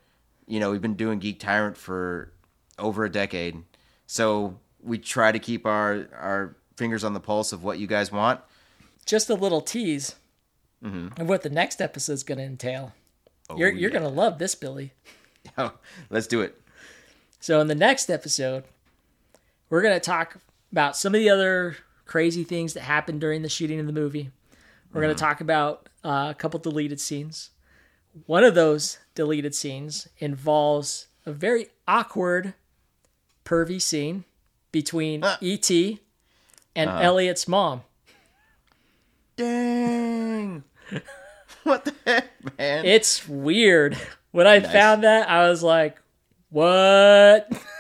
You 0.49 0.59
know, 0.59 0.73
we've 0.73 0.83
been 0.83 0.97
doing 0.97 1.21
Geek 1.21 1.39
Tyrant 1.39 1.77
for 1.77 2.33
over 2.77 3.05
a 3.05 3.11
decade. 3.11 3.63
So 4.09 4.59
we 4.83 4.99
try 4.99 5.31
to 5.31 5.39
keep 5.39 5.65
our 5.65 6.09
our 6.19 6.57
fingers 6.77 7.05
on 7.05 7.15
the 7.15 7.21
pulse 7.21 7.53
of 7.53 7.63
what 7.63 7.79
you 7.79 7.87
guys 7.87 8.11
want. 8.11 8.41
Just 9.07 9.31
a 9.31 9.35
little 9.35 9.61
tease 9.61 10.17
mm-hmm. 10.83 11.21
of 11.21 11.29
what 11.29 11.43
the 11.43 11.51
next 11.51 11.81
episode 11.81 12.15
is 12.15 12.23
going 12.25 12.39
to 12.39 12.45
entail. 12.45 12.95
Oh, 13.49 13.57
you're 13.57 13.71
you're 13.71 13.91
going 13.91 14.03
to 14.03 14.09
love 14.09 14.39
this, 14.39 14.57
Billy. 14.57 14.93
Oh, 15.57 15.75
let's 16.11 16.27
do 16.27 16.41
it. 16.41 16.61
So 17.39 17.61
in 17.61 17.69
the 17.69 17.77
next 17.77 18.11
episode, 18.11 18.65
we're 19.71 19.83
going 19.83 19.95
to 19.95 20.01
talk 20.01 20.37
about 20.73 20.97
some 20.97 21.15
of 21.15 21.21
the 21.21 21.31
other 21.31 21.77
crazy 22.05 22.45
things 22.45 22.75
that 22.75 22.81
happened 22.81 23.21
during 23.21 23.43
the 23.43 23.49
shooting 23.49 23.81
of 23.81 23.87
the 23.87 23.93
movie. 23.93 24.31
We're 24.93 25.01
going 25.03 25.15
to 25.15 25.23
uh-huh. 25.23 25.33
talk 25.33 25.41
about 25.41 25.89
uh, 26.05 26.29
a 26.31 26.35
couple 26.35 26.59
deleted 26.59 27.01
scenes. 27.01 27.51
One 28.27 28.43
of 28.43 28.57
those 28.57 28.99
deleted 29.15 29.55
scenes 29.55 30.09
involves 30.19 31.07
a 31.25 31.33
very 31.33 31.69
awkward, 31.87 32.55
pervy 33.45 33.81
scene 33.81 34.25
between 34.73 35.23
uh. 35.23 35.37
E.T. 35.41 36.01
and 36.75 36.91
uh-huh. 36.91 37.01
Elliott's 37.01 37.47
mom. 37.47 37.83
Dang. 39.37 40.65
what 41.63 41.85
the 41.85 41.95
heck, 42.05 42.59
man? 42.59 42.85
It's 42.85 43.29
weird. 43.29 43.97
When 44.33 44.47
I 44.47 44.59
Nice. 44.59 44.73
found 44.73 45.05
that, 45.05 45.29
I 45.29 45.49
was 45.49 45.63
like, 45.63 45.97
what? 46.51 47.49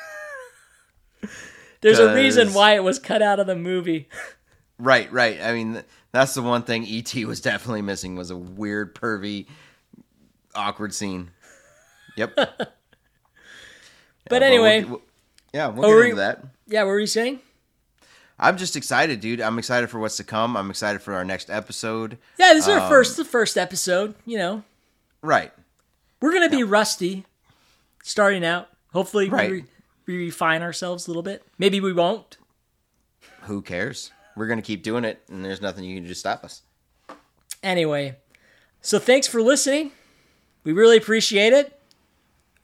There's 1.80 1.98
a 1.98 2.14
reason 2.14 2.52
why 2.52 2.74
it 2.74 2.84
was 2.84 2.98
cut 2.98 3.22
out 3.22 3.40
of 3.40 3.46
the 3.46 3.56
movie. 3.56 4.08
Right, 4.78 5.10
right. 5.12 5.40
I 5.42 5.52
mean, 5.52 5.82
that's 6.12 6.34
the 6.34 6.42
one 6.42 6.62
thing 6.62 6.86
ET 6.86 7.14
was 7.26 7.40
definitely 7.40 7.82
missing 7.82 8.16
was 8.16 8.30
a 8.30 8.36
weird, 8.36 8.94
pervy, 8.94 9.46
awkward 10.54 10.94
scene. 10.94 11.30
Yep. 12.16 12.36
But 14.28 14.42
we'll- 14.42 14.50
anyway, 14.52 14.84
we'll- 14.84 15.02
yeah, 15.52 15.68
we'll 15.68 15.86
Oh, 15.90 15.96
get 16.00 16.04
into 16.10 16.16
that. 16.16 16.44
yeah, 16.66 16.82
what 16.82 16.90
were 16.90 17.00
you 17.00 17.06
saying? 17.06 17.40
I'm 18.38 18.56
just 18.56 18.76
excited, 18.76 19.20
dude. 19.20 19.40
I'm 19.40 19.58
excited 19.58 19.90
for 19.90 19.98
what's 19.98 20.16
to 20.18 20.24
come. 20.24 20.56
I'm 20.56 20.70
excited 20.70 21.02
for 21.02 21.14
our 21.14 21.24
next 21.24 21.50
episode. 21.50 22.16
Yeah, 22.38 22.54
this 22.54 22.64
is 22.64 22.68
our 22.68 22.80
Um, 22.80 22.88
first 22.88 23.16
the 23.16 23.24
first 23.24 23.58
episode, 23.58 24.14
you 24.24 24.38
know. 24.38 24.62
Right. 25.20 25.52
We're 26.22 26.32
gonna 26.32 26.48
be 26.48 26.62
rusty 26.62 27.26
starting 28.02 28.44
out. 28.44 28.68
Hopefully 28.92 29.28
Right. 29.28 29.50
we 29.50 29.64
refine 30.16 30.62
ourselves 30.62 31.06
a 31.06 31.10
little 31.10 31.22
bit. 31.22 31.42
Maybe 31.58 31.80
we 31.80 31.92
won't. 31.92 32.36
Who 33.42 33.62
cares? 33.62 34.10
We're 34.36 34.46
gonna 34.46 34.62
keep 34.62 34.82
doing 34.82 35.04
it, 35.04 35.22
and 35.28 35.44
there's 35.44 35.60
nothing 35.60 35.84
you 35.84 35.96
can 35.96 36.04
do 36.04 36.08
to 36.08 36.14
stop 36.14 36.44
us. 36.44 36.62
Anyway, 37.62 38.16
so 38.80 38.98
thanks 38.98 39.26
for 39.26 39.42
listening. 39.42 39.92
We 40.64 40.72
really 40.72 40.96
appreciate 40.96 41.52
it. 41.52 41.78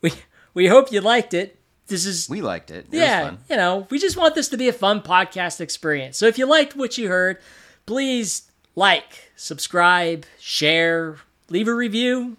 We 0.01 0.13
we 0.55 0.67
hope 0.69 0.93
you 0.93 1.01
liked 1.01 1.35
it. 1.35 1.59
This 1.89 2.05
is 2.07 2.29
We 2.29 2.41
liked 2.43 2.71
it. 2.71 2.87
It 2.91 2.99
yeah, 2.99 3.21
was 3.23 3.29
fun. 3.31 3.39
you 3.51 3.57
know, 3.57 3.87
we 3.91 3.99
just 3.99 4.17
want 4.17 4.35
this 4.35 4.49
to 4.49 4.57
be 4.57 4.69
a 4.69 4.73
fun 4.73 5.01
podcast 5.03 5.61
experience. 5.61 6.17
So 6.17 6.27
if 6.27 6.37
you 6.39 6.47
liked 6.47 6.75
what 6.77 6.99
you 6.99 7.09
heard, 7.09 7.39
please 7.87 8.51
like, 8.75 9.31
subscribe, 9.37 10.27
share, 10.41 11.17
leave 11.49 11.69
a 11.69 11.75
review. 11.75 12.37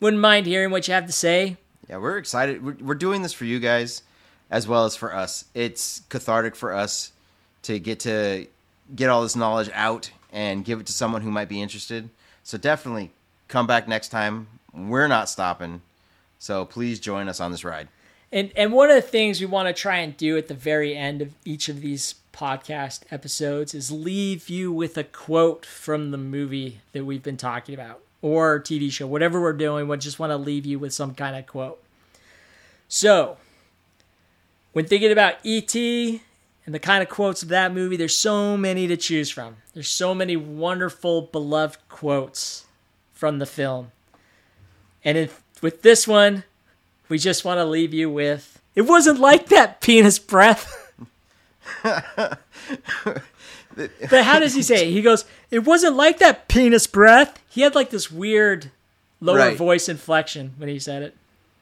Wouldn't 0.00 0.20
mind 0.20 0.46
hearing 0.46 0.70
what 0.70 0.88
you 0.88 0.94
have 0.94 1.06
to 1.06 1.12
say. 1.12 1.56
Yeah, 1.88 1.98
we're 1.98 2.18
excited. 2.18 2.64
We're, 2.64 2.76
we're 2.80 2.94
doing 2.94 3.22
this 3.22 3.32
for 3.32 3.44
you 3.44 3.60
guys 3.60 4.02
as 4.50 4.66
well 4.68 4.84
as 4.84 4.96
for 4.96 5.14
us. 5.14 5.46
It's 5.54 6.02
cathartic 6.08 6.56
for 6.56 6.72
us 6.72 7.12
to 7.62 7.78
get 7.78 8.00
to 8.00 8.46
get 8.94 9.10
all 9.10 9.22
this 9.22 9.36
knowledge 9.36 9.70
out 9.74 10.10
and 10.32 10.64
give 10.64 10.80
it 10.80 10.86
to 10.86 10.92
someone 10.92 11.22
who 11.22 11.30
might 11.30 11.48
be 11.48 11.60
interested. 11.60 12.10
So 12.42 12.58
definitely 12.58 13.10
come 13.48 13.66
back 13.66 13.88
next 13.88 14.08
time. 14.08 14.48
We're 14.72 15.08
not 15.08 15.28
stopping. 15.28 15.82
So 16.38 16.64
please 16.64 17.00
join 17.00 17.28
us 17.28 17.40
on 17.40 17.50
this 17.50 17.64
ride. 17.64 17.88
And 18.32 18.50
and 18.56 18.72
one 18.72 18.90
of 18.90 18.96
the 18.96 19.02
things 19.02 19.40
we 19.40 19.46
want 19.46 19.68
to 19.68 19.80
try 19.80 19.98
and 19.98 20.16
do 20.16 20.36
at 20.36 20.48
the 20.48 20.54
very 20.54 20.96
end 20.96 21.22
of 21.22 21.32
each 21.44 21.68
of 21.68 21.80
these 21.80 22.16
podcast 22.32 23.02
episodes 23.10 23.74
is 23.74 23.92
leave 23.92 24.48
you 24.48 24.72
with 24.72 24.98
a 24.98 25.04
quote 25.04 25.64
from 25.64 26.10
the 26.10 26.18
movie 26.18 26.80
that 26.92 27.04
we've 27.04 27.22
been 27.22 27.36
talking 27.36 27.74
about 27.74 28.03
or 28.24 28.58
TV 28.58 28.90
show, 28.90 29.06
whatever 29.06 29.38
we're 29.38 29.52
doing. 29.52 29.86
We 29.86 29.98
just 29.98 30.18
want 30.18 30.30
to 30.30 30.38
leave 30.38 30.64
you 30.64 30.78
with 30.78 30.94
some 30.94 31.14
kind 31.14 31.36
of 31.36 31.46
quote. 31.46 31.78
So, 32.88 33.36
when 34.72 34.86
thinking 34.86 35.12
about 35.12 35.34
ET 35.44 35.74
and 35.74 36.74
the 36.74 36.78
kind 36.78 37.02
of 37.02 37.10
quotes 37.10 37.42
of 37.42 37.50
that 37.50 37.74
movie, 37.74 37.98
there's 37.98 38.16
so 38.16 38.56
many 38.56 38.86
to 38.86 38.96
choose 38.96 39.28
from. 39.28 39.58
There's 39.74 39.88
so 39.90 40.14
many 40.14 40.36
wonderful, 40.36 41.28
beloved 41.32 41.78
quotes 41.90 42.64
from 43.12 43.40
the 43.40 43.46
film. 43.46 43.92
And 45.04 45.28
with 45.60 45.82
this 45.82 46.08
one, 46.08 46.44
we 47.10 47.18
just 47.18 47.44
want 47.44 47.58
to 47.58 47.66
leave 47.66 47.92
you 47.92 48.08
with 48.08 48.58
it 48.74 48.82
wasn't 48.82 49.20
like 49.20 49.50
that 49.50 49.82
penis 49.82 50.18
breath. 50.18 50.90
but 54.10 54.24
how 54.24 54.38
does 54.38 54.54
he 54.54 54.62
say 54.62 54.88
it? 54.88 54.92
He 54.92 55.02
goes, 55.02 55.24
it 55.50 55.60
wasn't 55.60 55.96
like 55.96 56.18
that 56.18 56.48
penis 56.48 56.86
breath. 56.86 57.40
He 57.48 57.62
had 57.62 57.74
like 57.74 57.90
this 57.90 58.10
weird 58.10 58.70
lower 59.20 59.38
Right. 59.38 59.56
voice 59.56 59.88
inflection 59.88 60.54
when 60.58 60.68
he 60.68 60.78
said 60.78 61.02
it. 61.02 61.16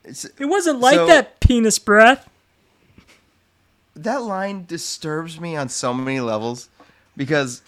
It's, 0.04 0.24
It 0.24 0.46
wasn't 0.46 0.80
like 0.80 0.94
So- 0.96 1.06
that 1.06 1.40
penis 1.40 1.78
breath. 1.78 2.28
that 3.94 4.22
line 4.22 4.64
disturbs 4.66 5.38
me 5.40 5.54
on 5.56 5.68
so 5.68 5.92
many 5.92 6.20
levels 6.20 6.68
because 7.16 7.62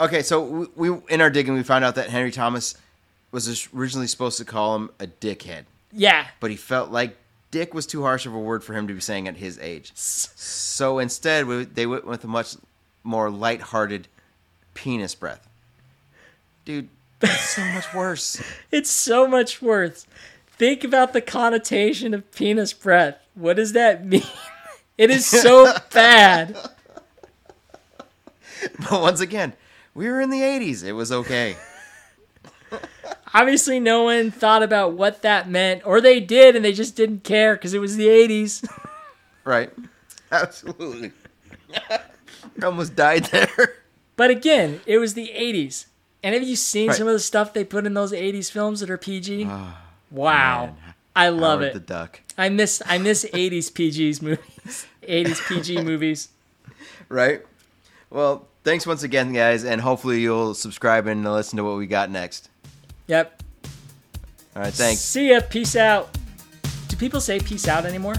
okay 0.00 0.22
so 0.22 0.42
we, 0.42 0.66
we 0.90 0.98
in 1.10 1.20
our 1.20 1.28
digging 1.30 1.52
we 1.54 1.62
found 1.62 1.84
out 1.84 1.94
that 1.94 2.08
henry 2.08 2.30
thomas 2.30 2.74
was 3.32 3.68
originally 3.74 4.06
supposed 4.06 4.38
to 4.38 4.44
call 4.46 4.74
him 4.76 4.90
a 4.98 5.06
dickhead 5.06 5.64
Yeah. 5.92 6.26
but 6.40 6.50
he 6.50 6.56
felt 6.56 6.90
like 6.90 7.16
dick 7.50 7.74
was 7.74 7.86
too 7.86 8.00
harsh 8.02 8.24
of 8.24 8.32
a 8.34 8.38
word 8.38 8.64
for 8.64 8.72
him 8.72 8.88
to 8.88 8.94
be 8.94 9.00
saying 9.00 9.28
at 9.28 9.36
his 9.36 9.58
age 9.58 9.92
so 9.94 10.98
instead 10.98 11.44
we, 11.46 11.64
they 11.64 11.84
went 11.86 12.06
with 12.06 12.24
a 12.24 12.28
much 12.28 12.56
more 13.04 13.30
light-hearted 13.30 14.08
penis 14.74 15.14
breath 15.14 15.48
dude 16.64 16.88
that's 17.20 17.50
so 17.50 17.64
much 17.66 17.92
worse 17.94 18.42
It's 18.70 18.90
so 18.90 19.28
much 19.28 19.60
worse. 19.62 20.06
Think 20.48 20.82
about 20.84 21.12
the 21.12 21.20
connotation 21.20 22.14
of 22.14 22.30
penis 22.32 22.72
breath. 22.72 23.16
What 23.34 23.56
does 23.56 23.72
that 23.74 24.04
mean? 24.12 24.22
It 24.98 25.10
is 25.10 25.26
so 25.26 25.72
bad. 25.92 26.56
but 28.90 29.00
once 29.02 29.20
again 29.20 29.52
we 29.94 30.08
were 30.08 30.20
in 30.20 30.30
the 30.30 30.40
80s 30.40 30.84
it 30.84 30.92
was 30.92 31.10
okay 31.12 31.56
Obviously, 33.34 33.80
no 33.80 34.02
one 34.04 34.30
thought 34.30 34.62
about 34.62 34.92
what 34.92 35.22
that 35.22 35.48
meant, 35.48 35.80
or 35.86 36.02
they 36.02 36.20
did 36.20 36.54
and 36.54 36.62
they 36.62 36.72
just 36.74 36.94
didn't 36.96 37.24
care 37.24 37.54
because 37.54 37.72
it 37.72 37.78
was 37.78 37.96
the 37.96 38.06
80s. 38.06 38.62
right 39.44 39.70
absolutely 40.30 41.12
I 42.60 42.66
almost 42.66 42.94
died 42.96 43.24
there 43.26 43.76
But 44.16 44.30
again, 44.30 44.80
it 44.86 44.98
was 44.98 45.14
the 45.14 45.28
80s. 45.34 45.86
And 46.22 46.34
have 46.34 46.42
you 46.42 46.54
seen 46.56 46.88
Right. 46.88 46.96
some 46.96 47.06
of 47.08 47.12
the 47.14 47.18
stuff 47.20 47.52
they 47.52 47.64
put 47.64 47.86
in 47.86 47.94
those 47.94 48.12
80s 48.12 48.50
films 48.50 48.80
that 48.80 48.90
are 48.90 48.98
PG? 48.98 49.46
Ah, 49.48 49.80
wow. 50.10 50.66
man. 50.66 50.76
I 51.16 51.28
love 51.30 51.60
Howard 51.60 51.68
it. 51.68 51.74
the 51.74 51.80
duck 51.80 52.20
I 52.38 52.48
miss 52.48 52.80
I 52.86 52.98
miss 52.98 53.24
80s 53.32 53.70
PGs 53.70 54.22
movies. 54.22 54.86
80s 55.02 55.46
PG 55.48 55.82
movies. 55.90 56.28
right? 57.08 57.42
Well, 58.10 58.46
thanks 58.64 58.86
once 58.86 59.02
again, 59.02 59.32
guys, 59.32 59.64
and 59.64 59.80
hopefully 59.80 60.20
you'll 60.20 60.54
subscribe 60.54 61.06
and 61.06 61.24
listen 61.24 61.56
to 61.58 61.64
what 61.64 61.76
we 61.76 61.86
got 61.86 62.10
next. 62.10 62.48
Yep. 63.08 63.42
All 64.56 64.62
right, 64.62 64.72
thanks. 64.72 65.00
See 65.00 65.30
ya. 65.30 65.40
Peace 65.48 65.76
out. 65.76 66.16
Do 66.88 66.96
people 66.96 67.20
say 67.20 67.40
peace 67.40 67.66
out 67.68 67.84
anymore? 67.86 68.14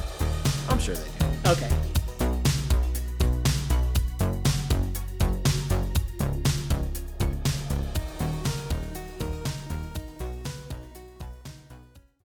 I'm 0.69 0.79
sure 0.79 0.95
they 0.95 1.09
do. 1.19 1.49
Okay. 1.51 1.69